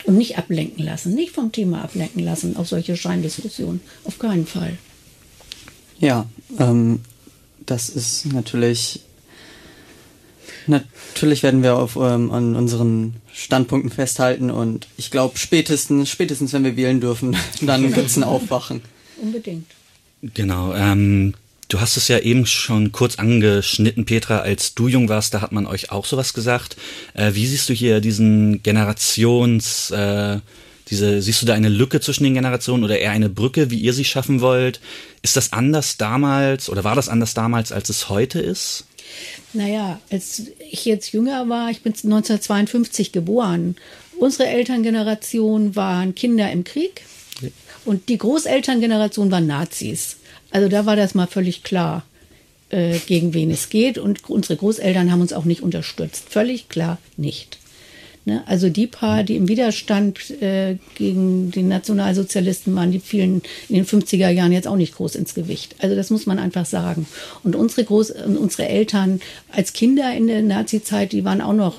Und 0.06 0.18
nicht 0.18 0.38
ablenken 0.38 0.86
lassen, 0.86 1.14
nicht 1.14 1.32
vom 1.32 1.52
Thema 1.52 1.84
ablenken 1.84 2.24
lassen 2.24 2.56
auf 2.56 2.70
solche 2.70 2.96
Scheindiskussionen. 2.96 3.82
Auf 4.06 4.18
keinen 4.18 4.48
Fall. 4.48 4.78
Ja, 6.00 6.26
ähm, 6.58 7.02
das 7.66 7.90
ist 7.90 8.26
natürlich. 8.34 9.02
Natürlich 10.68 11.42
werden 11.42 11.64
wir 11.64 11.78
auf, 11.78 11.96
ähm, 11.96 12.32
an 12.32 12.56
unseren 12.56 13.16
Standpunkten 13.34 13.92
festhalten 13.92 14.52
und 14.52 14.88
ich 14.98 15.10
glaube, 15.10 15.38
spätestens, 15.40 16.10
spätestens 16.10 16.54
wenn 16.54 16.64
wir 16.64 16.76
wählen 16.76 17.02
dürfen, 17.02 17.36
dann 17.62 17.96
wird 17.96 18.06
es 18.06 18.18
ein 18.18 18.24
Aufwachen. 18.24 18.82
Unbedingt. 19.20 19.66
Genau. 20.22 20.74
Ähm, 20.74 21.34
du 21.70 21.80
hast 21.80 21.98
es 21.98 22.08
ja 22.08 22.20
eben 22.20 22.46
schon 22.46 22.92
kurz 22.92 23.16
angeschnitten, 23.16 24.06
Petra, 24.06 24.40
als 24.40 24.76
du 24.76 24.88
jung 24.88 25.10
warst, 25.10 25.34
da 25.34 25.42
hat 25.42 25.52
man 25.52 25.66
euch 25.66 25.92
auch 25.92 26.06
sowas 26.06 26.34
gesagt. 26.34 26.78
Äh, 27.14 27.34
wie 27.34 27.48
siehst 27.48 27.70
du 27.70 27.74
hier 27.74 28.00
diesen 28.00 28.62
Generations, 28.62 29.90
äh, 29.92 30.40
diese, 30.90 31.22
siehst 31.22 31.42
du 31.42 31.46
da 31.46 31.54
eine 31.54 31.70
Lücke 31.70 32.00
zwischen 32.02 32.24
den 32.24 32.34
Generationen 32.34 32.84
oder 32.84 33.00
eher 33.00 33.12
eine 33.12 33.30
Brücke, 33.30 33.70
wie 33.70 33.80
ihr 33.80 33.94
sie 33.94 34.06
schaffen 34.06 34.42
wollt? 34.42 34.80
Ist 35.22 35.36
das 35.36 35.54
anders 35.54 35.98
damals 35.98 36.70
oder 36.70 36.84
war 36.84 36.96
das 36.96 37.10
anders 37.10 37.34
damals, 37.34 37.72
als 37.72 37.90
es 37.90 38.10
heute 38.10 38.40
ist? 38.40 38.86
Naja, 39.54 40.00
als 40.12 40.44
ich 40.72 40.86
jetzt 40.86 41.12
jünger 41.12 41.50
war, 41.50 41.70
ich 41.72 41.82
bin 41.82 41.94
1952 41.94 43.12
geboren. 43.12 43.76
Unsere 44.20 44.50
Elterngeneration 44.50 45.76
waren 45.76 46.14
Kinder 46.16 46.52
im 46.52 46.64
Krieg 46.64 47.04
und 47.86 48.10
die 48.10 48.18
Großelterngeneration 48.18 49.32
waren 49.32 49.48
Nazis. 49.48 50.18
Also 50.52 50.68
da 50.68 50.86
war 50.86 50.96
das 50.96 51.16
mal 51.16 51.28
völlig 51.28 51.64
klar, 51.64 52.04
äh, 52.70 52.98
gegen 53.00 53.34
wen 53.34 53.52
es 53.52 53.70
geht. 53.70 53.98
Und 53.98 54.30
unsere 54.30 54.58
Großeltern 54.58 55.12
haben 55.12 55.22
uns 55.22 55.34
auch 55.34 55.46
nicht 55.46 55.62
unterstützt. 55.62 56.26
Völlig 56.30 56.70
klar 56.70 56.98
nicht. 57.18 57.59
Ne? 58.30 58.44
Also 58.46 58.70
die 58.70 58.86
paar, 58.86 59.24
die 59.24 59.36
im 59.36 59.48
Widerstand 59.48 60.30
äh, 60.40 60.76
gegen 60.94 61.50
die 61.50 61.64
Nationalsozialisten 61.64 62.76
waren, 62.76 62.92
die 62.92 63.00
fielen 63.00 63.42
in 63.70 63.76
den 63.76 63.86
50er 63.88 64.30
Jahren 64.30 64.52
jetzt 64.52 64.68
auch 64.68 64.76
nicht 64.76 64.96
groß 64.96 65.16
ins 65.16 65.34
Gewicht. 65.34 65.76
Also 65.80 65.96
das 65.96 66.12
muss 66.12 66.28
man 66.28 66.38
einfach 66.38 66.68
sagen. 66.68 67.08
Und 67.44 67.56
unsere, 67.56 67.84
Groß 67.86 68.12
unsere 68.12 68.68
Eltern 68.68 69.20
als 69.52 69.74
Kinder 69.74 70.14
in 70.16 70.28
der 70.28 70.44
Nazizeit, 70.44 71.12
die 71.12 71.26
waren 71.26 71.42
auch 71.42 71.54
noch 71.54 71.76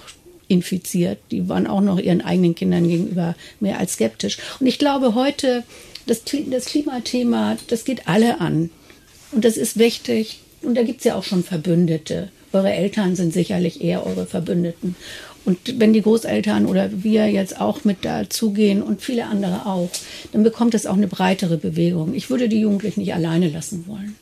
infiziert. 0.48 1.18
Die 1.30 1.48
waren 1.48 1.68
auch 1.68 1.80
noch 1.82 2.01
ihren 2.01 2.20
eigenen 2.20 2.57
Kindern 2.57 2.88
gegenüber 2.88 3.36
mehr 3.61 3.78
als 3.78 3.92
skeptisch. 3.92 4.38
Und 4.59 4.66
ich 4.66 4.80
glaube 4.80 5.14
heute, 5.14 5.62
das, 6.07 6.22
das 6.51 6.64
Klimathema, 6.64 7.59
das 7.68 7.84
geht 7.84 8.09
alle 8.09 8.40
an. 8.40 8.70
Und 9.30 9.44
das 9.44 9.57
ist 9.57 9.78
wichtig. 9.78 10.40
Und 10.62 10.74
da 10.74 10.82
gibt 10.82 10.98
es 10.98 11.05
ja 11.05 11.14
auch 11.14 11.22
schon 11.22 11.44
Verbündete. 11.44 12.30
Eure 12.53 12.72
Eltern 12.72 13.14
sind 13.14 13.32
sicherlich 13.32 13.80
eher 13.80 14.05
eure 14.05 14.26
Verbündeten. 14.26 14.96
Und 15.45 15.59
wenn 15.78 15.93
die 15.93 16.03
Großeltern 16.03 16.66
oder 16.66 17.03
wir 17.03 17.30
jetzt 17.30 17.61
auch 17.61 17.84
mit 17.84 18.05
dazugehen 18.05 18.82
und 18.82 19.01
viele 19.01 19.26
andere 19.26 19.66
auch, 19.66 19.91
dann 20.32 20.43
bekommt 20.43 20.74
es 20.74 20.86
auch 20.86 20.97
eine 20.97 21.09
breitere 21.09 21.57
Bewegung. 21.57 22.14
Ich 22.14 22.30
würde 22.30 22.49
die 22.49 22.61
Jugendlichen 22.61 23.01
nicht 23.01 23.14
alleine 23.14 23.49
lassen 23.49 23.86
wollen. 23.86 24.16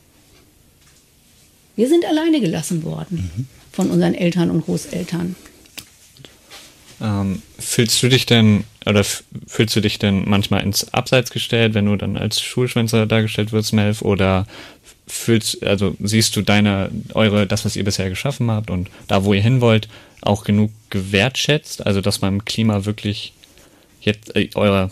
Wir 1.75 1.87
sind 1.87 2.05
alleine 2.05 2.39
gelassen 2.41 2.83
worden 2.83 3.31
mhm. 3.35 3.47
von 3.71 3.89
unseren 3.89 4.13
Eltern 4.13 4.49
und 4.49 4.65
Großeltern. 4.65 5.35
Ähm, 7.01 7.41
fühlst 7.57 8.03
du 8.03 8.09
dich 8.09 8.25
denn 8.25 8.65
oder 8.85 9.03
fühlst 9.47 9.75
du 9.75 9.81
dich 9.81 9.99
denn 9.99 10.27
manchmal 10.27 10.63
ins 10.63 10.93
Abseits 10.93 11.31
gestellt, 11.31 11.73
wenn 11.73 11.85
du 11.85 11.95
dann 11.95 12.17
als 12.17 12.41
Schulschwänzer 12.41 13.05
dargestellt 13.05 13.51
wirst, 13.51 13.73
Melf, 13.73 14.01
oder 14.01 14.47
fühlst, 15.07 15.63
also 15.63 15.95
siehst 15.99 16.35
du 16.35 16.41
deine, 16.41 16.89
eure, 17.13 17.47
das, 17.47 17.65
was 17.65 17.75
ihr 17.75 17.83
bisher 17.83 18.09
geschaffen 18.09 18.49
habt 18.51 18.69
und 18.69 18.89
da, 19.07 19.23
wo 19.23 19.33
ihr 19.33 19.41
hin 19.41 19.61
wollt, 19.61 19.87
auch 20.21 20.43
genug 20.43 20.71
gewertschätzt? 20.89 21.85
Also, 21.85 22.01
dass 22.01 22.19
beim 22.19 22.45
Klima 22.45 22.85
wirklich 22.85 23.33
jetzt, 24.01 24.35
äh, 24.35 24.49
eure, 24.55 24.91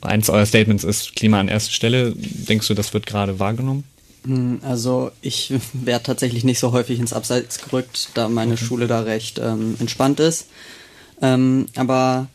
eins 0.00 0.30
eurer 0.30 0.46
Statements 0.46 0.84
ist 0.84 1.14
Klima 1.16 1.40
an 1.40 1.48
erster 1.48 1.72
Stelle. 1.72 2.14
Denkst 2.16 2.68
du, 2.68 2.74
das 2.74 2.92
wird 2.94 3.06
gerade 3.06 3.38
wahrgenommen? 3.38 3.84
Hm, 4.24 4.60
also 4.62 5.10
ich 5.22 5.54
werde 5.72 6.04
tatsächlich 6.04 6.44
nicht 6.44 6.58
so 6.58 6.72
häufig 6.72 6.98
ins 6.98 7.12
Abseits 7.12 7.60
gerückt, 7.62 8.10
da 8.14 8.28
meine 8.28 8.54
okay. 8.54 8.64
Schule 8.64 8.86
da 8.86 9.00
recht 9.00 9.38
ähm, 9.38 9.76
entspannt 9.80 10.20
ist. 10.20 10.46
Ähm, 11.20 11.66
aber 11.76 12.28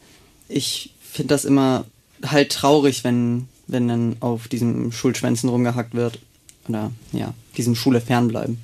ich 0.49 0.93
finde 1.01 1.33
das 1.33 1.45
immer 1.45 1.85
halt 2.25 2.51
traurig, 2.51 3.03
wenn, 3.03 3.47
wenn 3.67 3.87
dann 3.87 4.17
auf 4.19 4.47
diesem 4.47 4.91
Schulschwänzen 4.91 5.49
rumgehackt 5.49 5.93
wird. 5.93 6.19
Oder 6.67 6.91
ja, 7.11 7.33
diesem 7.57 7.75
Schule 7.75 7.99
fernbleiben. 7.99 8.57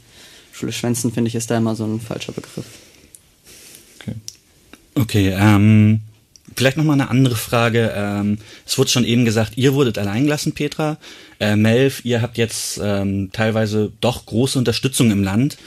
Schule 0.53 0.71
schwänzen, 0.71 1.11
finde 1.11 1.27
ich, 1.27 1.36
ist 1.36 1.51
da 1.51 1.57
immer 1.57 1.75
so 1.75 1.86
ein 1.86 1.99
falscher 1.99 2.32
Begriff. 2.32 2.65
Okay. 4.99 5.33
Ähm, 5.37 6.01
vielleicht 6.55 6.77
nochmal 6.77 6.99
eine 6.99 7.09
andere 7.09 7.35
Frage. 7.35 7.93
Ähm, 7.95 8.39
es 8.65 8.77
wurde 8.77 8.89
schon 8.89 9.05
eben 9.05 9.25
gesagt, 9.25 9.53
ihr 9.55 9.73
wurdet 9.73 9.97
alleingelassen, 9.97 10.53
Petra. 10.53 10.97
Äh, 11.39 11.55
Melv, 11.55 12.03
ihr 12.03 12.21
habt 12.21 12.37
jetzt 12.37 12.79
ähm, 12.83 13.29
teilweise 13.31 13.91
doch 14.01 14.25
große 14.25 14.59
Unterstützung 14.59 15.11
im 15.11 15.23
Land. 15.23 15.57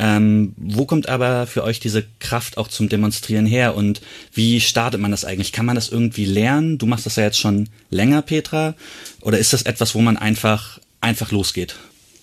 Ähm, 0.00 0.54
wo 0.56 0.86
kommt 0.86 1.08
aber 1.08 1.48
für 1.48 1.64
euch 1.64 1.80
diese 1.80 2.04
Kraft 2.20 2.56
auch 2.56 2.68
zum 2.68 2.88
Demonstrieren 2.88 3.46
her 3.46 3.74
und 3.74 4.00
wie 4.32 4.60
startet 4.60 5.00
man 5.00 5.10
das 5.10 5.24
eigentlich? 5.24 5.50
Kann 5.50 5.66
man 5.66 5.74
das 5.74 5.88
irgendwie 5.88 6.24
lernen? 6.24 6.78
Du 6.78 6.86
machst 6.86 7.04
das 7.04 7.16
ja 7.16 7.24
jetzt 7.24 7.40
schon 7.40 7.68
länger, 7.90 8.22
Petra. 8.22 8.74
Oder 9.22 9.38
ist 9.38 9.52
das 9.52 9.62
etwas, 9.62 9.96
wo 9.96 10.00
man 10.00 10.16
einfach, 10.16 10.78
einfach 11.00 11.32
losgeht? 11.32 11.74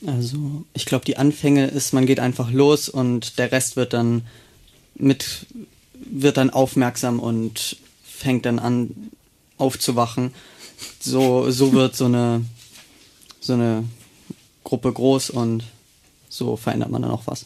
Also, 0.07 0.65
ich 0.73 0.85
glaube, 0.85 1.03
die 1.03 1.17
Anfänge 1.17 1.67
ist, 1.67 1.93
man 1.93 2.05
geht 2.05 2.21
einfach 2.21 2.49
los 2.49 2.87
und 2.87 3.39
der 3.39 3.51
Rest 3.51 3.75
wird 3.75 3.91
dann 3.91 4.21
mit, 4.97 5.45
wird 6.05 6.37
dann 6.37 6.49
aufmerksam 6.49 7.19
und 7.19 7.77
fängt 8.03 8.45
dann 8.45 8.59
an 8.59 9.11
aufzuwachen. 9.57 10.33
So, 10.99 11.49
so 11.51 11.73
wird 11.73 11.95
so 11.95 12.05
eine, 12.05 12.45
so 13.39 13.53
eine 13.53 13.85
Gruppe 14.63 14.91
groß 14.91 15.29
und 15.29 15.63
so 16.29 16.57
verändert 16.57 16.89
man 16.89 17.03
dann 17.03 17.11
auch 17.11 17.27
was. 17.27 17.45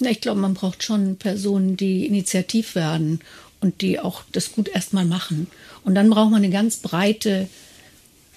Ich 0.00 0.20
glaube, 0.20 0.40
man 0.40 0.54
braucht 0.54 0.82
schon 0.82 1.16
Personen, 1.16 1.76
die 1.76 2.06
initiativ 2.06 2.74
werden 2.74 3.20
und 3.60 3.82
die 3.82 3.98
auch 3.98 4.22
das 4.32 4.52
gut 4.52 4.68
erstmal 4.68 5.04
machen. 5.04 5.48
Und 5.84 5.94
dann 5.94 6.08
braucht 6.08 6.30
man 6.30 6.42
eine 6.42 6.50
ganz 6.50 6.76
breite 6.76 7.48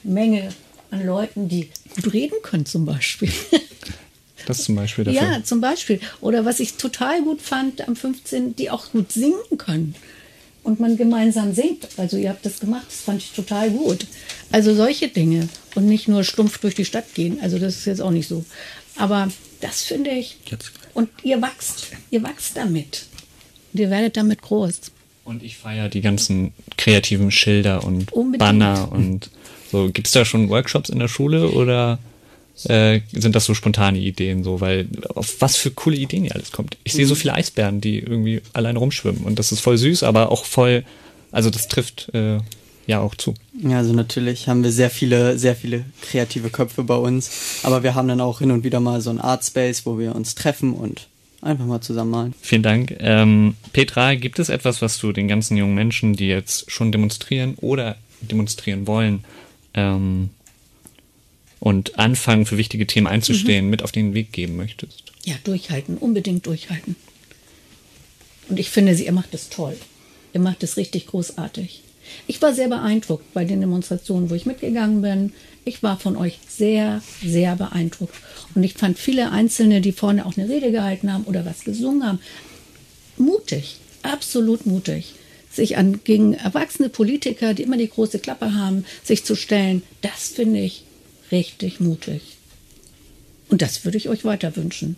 Menge 0.04 0.50
an 0.90 1.06
Leuten, 1.06 1.48
die 1.48 1.70
gut 1.96 2.14
reden 2.14 2.42
können, 2.42 2.66
zum 2.66 2.86
Beispiel. 2.86 3.32
Das 4.46 4.64
zum 4.64 4.76
Beispiel 4.76 5.04
dafür. 5.04 5.22
Ja, 5.22 5.44
zum 5.44 5.62
Beispiel. 5.62 6.00
Oder 6.22 6.46
was 6.46 6.60
ich 6.60 6.74
total 6.74 7.22
gut 7.24 7.42
fand 7.42 7.88
am 7.88 7.96
15., 7.96 8.56
die 8.56 8.70
auch 8.70 8.92
gut 8.92 9.12
singen 9.12 9.58
können. 9.58 9.96
Und 10.64 10.80
man 10.80 10.96
gemeinsam 10.96 11.54
singt. 11.54 11.88
Also 11.98 12.18
ihr 12.18 12.30
habt 12.30 12.46
das 12.46 12.60
gemacht, 12.60 12.86
das 12.88 13.02
fand 13.02 13.22
ich 13.22 13.32
total 13.32 13.72
gut. 13.72 14.06
Also 14.52 14.76
solche 14.76 15.08
Dinge. 15.08 15.50
Und 15.76 15.88
nicht 15.88 16.08
nur 16.08 16.24
stumpf 16.24 16.60
durch 16.60 16.76
die 16.76 16.86
Stadt 16.86 17.14
gehen. 17.16 17.40
Also 17.42 17.58
das 17.58 17.78
ist 17.78 17.86
jetzt 17.86 18.02
auch 18.02 18.12
nicht 18.12 18.28
so. 18.28 18.46
Aber 18.96 19.30
das 19.62 19.82
finde 19.82 20.12
ich. 20.12 20.38
Und 20.94 21.10
ihr 21.24 21.42
wachst, 21.42 21.88
ihr 22.12 22.22
wachst 22.22 22.58
damit. 22.58 23.06
Und 23.74 23.80
ihr 23.80 23.90
werdet 23.90 24.18
damit 24.18 24.42
groß. 24.42 24.92
Und 25.24 25.44
ich 25.44 25.58
feiere 25.58 25.88
die 25.88 26.02
ganzen 26.02 26.52
kreativen 26.78 27.32
Schilder 27.32 27.84
und 27.84 28.12
Unbedingt. 28.12 28.40
Banner 28.40 28.92
und 28.92 29.30
so. 29.72 29.90
Gibt 29.90 30.08
es 30.08 30.14
da 30.14 30.26
schon 30.26 30.50
Workshops 30.50 30.90
in 30.90 31.00
der 31.00 31.08
Schule 31.08 31.52
oder 31.52 32.00
äh, 32.66 33.02
sind 33.12 33.36
das 33.36 33.46
so 33.46 33.54
spontane 33.54 34.00
Ideen 34.00 34.44
so? 34.44 34.62
Weil 34.62 34.88
auf 35.16 35.36
was 35.40 35.56
für 35.56 35.72
coole 35.72 35.98
Ideen 35.98 36.26
ihr 36.26 36.36
alles 36.36 36.52
kommt. 36.52 36.78
Ich 36.84 36.94
sehe 36.94 37.06
so 37.06 37.16
mhm. 37.16 37.20
viele 37.20 37.34
Eisbären, 37.34 37.82
die 37.82 38.00
irgendwie 38.00 38.42
alleine 38.54 38.80
rumschwimmen 38.80 39.24
und 39.24 39.40
das 39.40 39.52
ist 39.52 39.62
voll 39.62 39.78
süß, 39.78 40.04
aber 40.04 40.32
auch 40.32 40.46
voll, 40.46 40.84
also 41.32 41.50
das 41.50 41.68
trifft 41.68 42.10
äh, 42.14 42.40
ja 42.88 43.00
auch 43.00 43.16
zu. 43.16 43.34
Ja, 43.62 43.78
also 43.78 43.94
natürlich 43.94 44.48
haben 44.48 44.64
wir 44.64 44.72
sehr 44.72 44.90
viele, 44.90 45.38
sehr 45.38 45.56
viele 45.56 45.86
kreative 46.02 46.50
Köpfe 46.50 46.84
bei 46.84 46.96
uns, 46.96 47.62
aber 47.64 47.84
wir 47.84 47.96
haben 47.96 48.08
dann 48.08 48.22
auch 48.22 48.40
hin 48.40 48.52
und 48.52 48.64
wieder 48.64 48.80
mal 48.80 49.02
so 49.02 49.10
ein 49.10 49.20
Art 49.20 49.44
Space, 49.46 49.86
wo 49.86 49.98
wir 49.98 50.16
uns 50.16 50.36
treffen 50.36 50.74
und 50.74 51.08
einfach 51.42 51.66
mal 51.66 51.82
zusammen 51.82 52.12
malen. 52.12 52.34
Vielen 52.42 52.64
Dank. 52.64 52.96
Ähm, 53.00 53.56
Petra, 53.74 54.16
gibt 54.16 54.40
es 54.40 54.50
etwas, 54.50 54.82
was 54.82 55.00
du 55.00 55.12
den 55.12 55.28
ganzen 55.28 55.58
jungen 55.58 55.76
Menschen, 55.76 56.16
die 56.16 56.28
jetzt 56.28 56.70
schon 56.72 56.92
demonstrieren 56.92 57.56
oder 57.62 57.98
demonstrieren 58.22 58.88
wollen, 58.88 59.24
ähm, 59.74 60.30
und 61.62 62.00
anfangen, 62.00 62.48
für 62.48 62.58
wichtige 62.58 62.88
Themen 62.88 63.08
einzustehen, 63.08 63.66
mhm. 63.66 63.72
mit 63.72 63.84
auf 63.84 63.92
den 63.92 64.14
Weg 64.16 64.34
geben 64.34 64.58
möchtest? 64.58 65.04
Ja, 65.24 65.36
durchhalten, 65.44 65.96
unbedingt 65.96 66.48
durchhalten. 66.48 66.96
Und 68.50 68.60
ich 68.60 68.72
finde, 68.72 68.96
sie, 68.96 69.06
ihr 69.06 69.12
macht 69.12 69.34
es 69.34 69.50
toll. 69.50 69.78
Ihr 70.34 70.42
macht 70.42 70.64
es 70.64 70.76
richtig 70.76 71.06
großartig. 71.06 71.84
Ich 72.26 72.42
war 72.42 72.54
sehr 72.54 72.68
beeindruckt 72.68 73.32
bei 73.34 73.46
den 73.46 73.62
Demonstrationen, 73.62 74.32
wo 74.32 74.36
ich 74.36 74.48
mitgegangen 74.48 75.04
bin. 75.04 75.34
Ich 75.64 75.84
war 75.84 76.00
von 76.00 76.18
euch 76.18 76.40
sehr, 76.50 77.04
sehr 77.24 77.56
beeindruckt. 77.56 78.16
Und 78.56 78.64
ich 78.64 78.74
fand 78.74 78.98
viele 78.98 79.32
Einzelne, 79.32 79.82
die 79.82 79.92
vorne 79.92 80.26
auch 80.26 80.36
eine 80.36 80.50
Rede 80.50 80.72
gehalten 80.72 81.14
haben 81.14 81.26
oder 81.26 81.46
was 81.46 81.64
gesungen 81.64 82.06
haben, 82.06 82.20
mutig, 83.18 83.78
absolut 84.02 84.66
mutig. 84.66 85.14
Sich 85.52 85.78
an, 85.78 86.00
gegen 86.04 86.34
erwachsene 86.34 86.90
Politiker, 86.90 87.54
die 87.54 87.64
immer 87.64 87.78
die 87.78 87.90
große 87.90 88.18
Klappe 88.18 88.56
haben, 88.56 88.84
sich 89.04 89.26
zu 89.26 89.36
stellen, 89.36 89.84
das 90.02 90.30
finde 90.30 90.62
ich 90.62 90.86
richtig 91.32 91.80
mutig. 91.80 92.38
Und 93.50 93.62
das 93.62 93.84
würde 93.86 93.98
ich 93.98 94.10
euch 94.10 94.24
weiter 94.24 94.56
wünschen. 94.56 94.96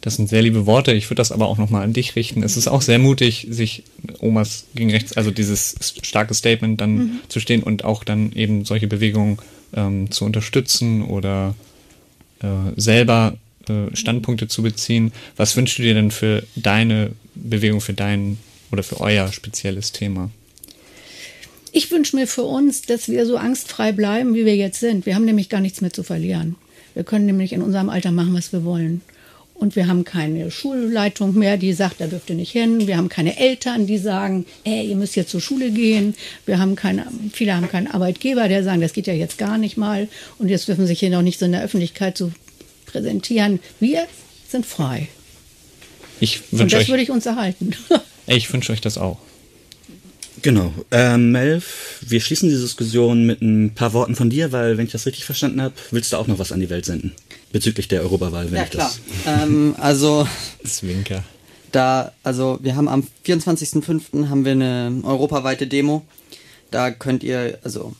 Das 0.00 0.16
sind 0.16 0.28
sehr 0.28 0.42
liebe 0.42 0.64
Worte. 0.64 0.92
Ich 0.92 1.06
würde 1.10 1.16
das 1.16 1.32
aber 1.32 1.48
auch 1.48 1.58
nochmal 1.58 1.82
an 1.82 1.92
dich 1.92 2.16
richten. 2.16 2.42
Es 2.42 2.56
ist 2.56 2.68
auch 2.68 2.80
sehr 2.80 2.98
mutig, 2.98 3.46
sich 3.50 3.82
Omas 4.20 4.64
gegen 4.74 4.90
rechts, 4.90 5.14
also 5.16 5.30
dieses 5.30 5.74
starke 6.02 6.32
Statement 6.32 6.80
dann 6.80 6.94
mhm. 6.94 7.20
zu 7.28 7.38
stehen 7.38 7.62
und 7.62 7.84
auch 7.84 8.02
dann 8.02 8.32
eben 8.32 8.64
solche 8.64 8.86
Bewegungen 8.86 9.38
ähm, 9.74 10.10
zu 10.10 10.24
unterstützen 10.24 11.02
oder 11.02 11.54
äh, 12.42 12.46
selber 12.76 13.36
äh, 13.68 13.94
Standpunkte 13.94 14.48
zu 14.48 14.62
beziehen. 14.62 15.12
Was 15.36 15.54
wünschst 15.56 15.78
du 15.78 15.82
dir 15.82 15.94
denn 15.94 16.10
für 16.10 16.44
deine 16.56 17.10
Bewegung, 17.34 17.82
für 17.82 17.92
dein 17.92 18.38
oder 18.72 18.82
für 18.82 19.00
euer 19.00 19.30
spezielles 19.32 19.92
Thema? 19.92 20.30
Ich 21.72 21.90
wünsche 21.90 22.16
mir 22.16 22.26
für 22.26 22.42
uns, 22.42 22.82
dass 22.82 23.08
wir 23.08 23.26
so 23.26 23.36
angstfrei 23.36 23.92
bleiben, 23.92 24.34
wie 24.34 24.44
wir 24.44 24.56
jetzt 24.56 24.80
sind. 24.80 25.06
Wir 25.06 25.14
haben 25.14 25.24
nämlich 25.24 25.48
gar 25.48 25.60
nichts 25.60 25.80
mehr 25.80 25.92
zu 25.92 26.02
verlieren. 26.02 26.56
Wir 26.94 27.04
können 27.04 27.26
nämlich 27.26 27.52
in 27.52 27.62
unserem 27.62 27.88
Alter 27.88 28.10
machen, 28.10 28.34
was 28.34 28.52
wir 28.52 28.64
wollen. 28.64 29.02
Und 29.54 29.76
wir 29.76 29.88
haben 29.88 30.04
keine 30.04 30.50
Schulleitung 30.50 31.34
mehr, 31.38 31.58
die 31.58 31.74
sagt, 31.74 32.00
da 32.00 32.06
dürft 32.06 32.30
ihr 32.30 32.36
nicht 32.36 32.50
hin. 32.50 32.86
Wir 32.86 32.96
haben 32.96 33.10
keine 33.10 33.38
Eltern, 33.38 33.86
die 33.86 33.98
sagen, 33.98 34.46
ey, 34.64 34.86
ihr 34.86 34.96
müsst 34.96 35.16
jetzt 35.16 35.30
zur 35.30 35.42
Schule 35.42 35.70
gehen. 35.70 36.14
Wir 36.46 36.58
haben 36.58 36.76
keine, 36.76 37.06
viele 37.32 37.54
haben 37.54 37.68
keinen 37.68 37.86
Arbeitgeber, 37.86 38.48
der 38.48 38.64
sagen, 38.64 38.80
das 38.80 38.94
geht 38.94 39.06
ja 39.06 39.12
jetzt 39.12 39.36
gar 39.36 39.58
nicht 39.58 39.76
mal. 39.76 40.08
Und 40.38 40.48
jetzt 40.48 40.66
dürfen 40.66 40.86
sich 40.86 40.98
hier 40.98 41.10
noch 41.10 41.20
nicht 41.20 41.38
so 41.38 41.44
in 41.44 41.52
der 41.52 41.62
Öffentlichkeit 41.62 42.16
so 42.16 42.32
präsentieren. 42.86 43.60
Wir 43.80 44.06
sind 44.48 44.64
frei. 44.64 45.08
Ich 46.20 46.40
Und 46.52 46.72
das 46.72 46.82
euch, 46.82 46.88
würde 46.88 47.02
ich 47.02 47.10
uns 47.10 47.26
erhalten. 47.26 47.72
ich 48.26 48.50
wünsche 48.50 48.72
euch 48.72 48.80
das 48.80 48.96
auch. 48.96 49.18
Genau. 50.42 50.72
Äh, 50.90 51.18
Melv, 51.18 51.98
wir 52.06 52.20
schließen 52.20 52.48
die 52.48 52.56
Diskussion 52.56 53.26
mit 53.26 53.42
ein 53.42 53.74
paar 53.74 53.92
Worten 53.92 54.16
von 54.16 54.30
dir, 54.30 54.52
weil, 54.52 54.78
wenn 54.78 54.86
ich 54.86 54.92
das 54.92 55.06
richtig 55.06 55.24
verstanden 55.24 55.60
habe, 55.60 55.74
willst 55.90 56.12
du 56.12 56.16
auch 56.16 56.26
noch 56.26 56.38
was 56.38 56.52
an 56.52 56.60
die 56.60 56.70
Welt 56.70 56.86
senden. 56.86 57.12
Bezüglich 57.52 57.88
der 57.88 58.02
Europawahl, 58.02 58.46
wenn 58.50 58.56
ja, 58.56 58.64
ich 58.64 58.70
klar. 58.70 58.90
das. 59.24 59.42
ähm, 59.42 59.74
also. 59.78 60.26
Zwinker. 60.64 61.24
Da, 61.72 62.12
also 62.22 62.58
wir 62.62 62.74
haben 62.76 62.88
am 62.88 63.06
24.05. 63.26 64.28
haben 64.28 64.44
wir 64.44 64.52
eine 64.52 65.00
europaweite 65.04 65.66
Demo. 65.66 66.04
Da 66.70 66.90
könnt 66.90 67.22
ihr, 67.22 67.58
also 67.62 67.94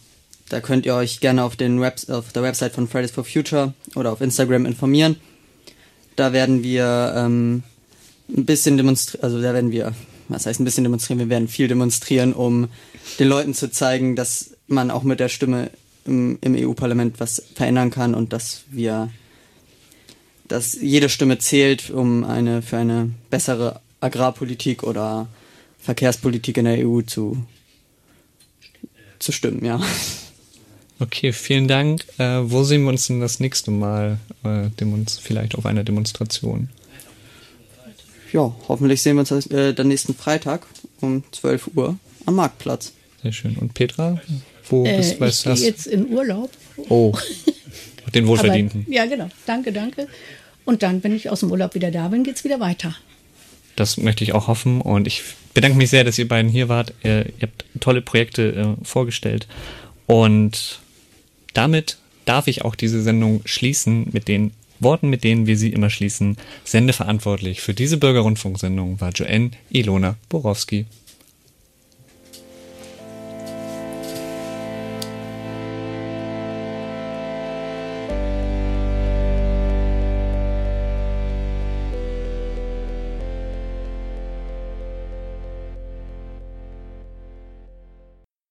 da 0.49 0.61
könnt 0.61 0.87
ihr 0.87 0.95
euch 0.95 1.21
gerne 1.21 1.45
auf, 1.45 1.57
den 1.57 1.81
Web, 1.81 1.97
auf 2.09 2.33
der 2.33 2.43
Website 2.43 2.73
von 2.73 2.89
Fridays 2.89 3.13
for 3.13 3.25
Future 3.25 3.75
oder 3.95 4.13
auf 4.13 4.21
Instagram 4.21 4.67
informieren. 4.67 5.17
Da 6.17 6.33
werden 6.33 6.63
wir 6.63 7.15
ähm, 7.17 7.63
ein 8.29 8.45
bisschen 8.45 8.77
demonstrieren, 8.77 9.25
also 9.25 9.41
da 9.41 9.55
werden 9.55 9.71
wir 9.71 9.95
was 10.31 10.47
heißt 10.47 10.61
ein 10.61 10.65
bisschen 10.65 10.85
demonstrieren, 10.85 11.19
wir 11.19 11.29
werden 11.29 11.49
viel 11.49 11.69
demonstrieren, 11.69 12.33
um 12.33 12.69
den 13.19 13.29
Leuten 13.29 13.55
zu 13.55 13.71
zeigen, 13.71 14.17
dass 14.17 14.53
man 14.67 14.91
auch 14.91 15.03
mit 15.03 15.21
der 15.21 15.29
Stimme 15.29 15.71
im, 16.05 16.39
im 16.41 16.55
EU-Parlament 16.57 17.21
was 17.21 17.43
verändern 17.55 17.91
kann 17.91 18.15
und 18.15 18.33
dass 18.33 18.63
wir 18.71 19.11
dass 20.49 20.75
jede 20.75 21.09
Stimme 21.09 21.39
zählt, 21.39 21.91
um 21.91 22.25
eine 22.25 22.61
für 22.61 22.77
eine 22.77 23.11
bessere 23.31 23.81
Agrarpolitik 24.01 24.83
oder 24.83 25.29
Verkehrspolitik 25.79 26.57
in 26.57 26.65
der 26.65 26.87
EU 26.87 27.03
zu, 27.03 27.45
zu 29.21 29.31
stimmen, 29.31 29.65
ja. 29.65 29.81
Okay, 30.99 31.33
vielen 31.33 31.69
Dank. 31.69 32.05
Äh, 32.19 32.51
wo 32.51 32.65
sehen 32.65 32.83
wir 32.83 32.91
uns 32.91 33.07
denn 33.07 33.21
das 33.21 33.41
nächste 33.41 33.71
Mal? 33.71 34.19
Äh, 34.43 34.69
vielleicht 35.23 35.55
auf 35.55 35.67
einer 35.67 35.85
Demonstration? 35.85 36.69
Ja, 38.33 38.55
hoffentlich 38.69 39.03
sehen 39.03 39.17
wir 39.17 39.21
uns 39.21 39.47
äh, 39.47 39.75
dann 39.75 39.89
nächsten 39.89 40.15
Freitag 40.15 40.67
um 41.01 41.25
12 41.33 41.71
Uhr 41.75 41.97
am 42.27 42.35
Marktplatz. 42.37 42.93
Sehr 43.23 43.33
schön. 43.33 43.57
Und 43.57 43.75
Petra, 43.75 44.21
wo 44.69 44.85
Äh, 44.85 44.97
bist 44.97 45.15
ich 45.15 45.21
was 45.21 45.43
gehe 45.43 45.55
jetzt 45.55 45.87
in 45.87 46.09
Urlaub. 46.09 46.51
Oh, 46.89 47.17
den 48.15 48.27
wohlverdienten. 48.27 48.85
Aber, 48.87 48.95
ja, 48.95 49.07
genau. 49.07 49.29
Danke, 49.47 49.73
danke. 49.73 50.09
Und 50.65 50.83
dann, 50.83 51.03
wenn 51.03 51.15
ich 51.15 51.31
aus 51.31 51.41
dem 51.41 51.51
Urlaub 51.51 51.75
wieder 51.75 51.91
da 51.91 52.09
bin, 52.09 52.25
geht's 52.25 52.45
wieder 52.45 52.61
weiter. 52.61 52.95
Das 53.77 53.97
möchte 53.97 54.25
ich 54.25 54.33
auch 54.35 54.47
hoffen 54.47 54.81
und 54.81 55.07
ich 55.07 55.23
bedanke 55.55 55.77
mich 55.77 55.91
sehr, 55.91 56.05
dass 56.05 56.19
ihr 56.19 56.29
beiden 56.29 56.51
hier 56.51 56.69
wart. 56.69 56.93
Ihr, 57.03 57.27
ihr 57.27 57.43
habt 57.43 57.65
tolle 57.81 58.03
Projekte 58.03 58.77
äh, 58.81 58.85
vorgestellt 58.85 59.47
und 60.07 60.81
damit 61.55 61.99
darf 62.25 62.47
ich 62.47 62.65
auch 62.65 62.75
diese 62.75 63.03
Sendung 63.03 63.43
schließen 63.45 64.09
mit 64.13 64.29
den 64.29 64.53
Worten, 64.81 65.09
mit 65.09 65.25
denen 65.25 65.47
wir 65.47 65.57
sie 65.57 65.73
immer 65.73 65.91
schließen. 65.91 66.37
Sendeverantwortlich 66.65 67.61
für 67.61 67.75
diese 67.75 67.99
Bürgerrundfunksendung 67.99 69.01
war 69.01 69.11
Joanne 69.11 69.51
Ilona 69.71 70.17
Borowski. 70.29 70.87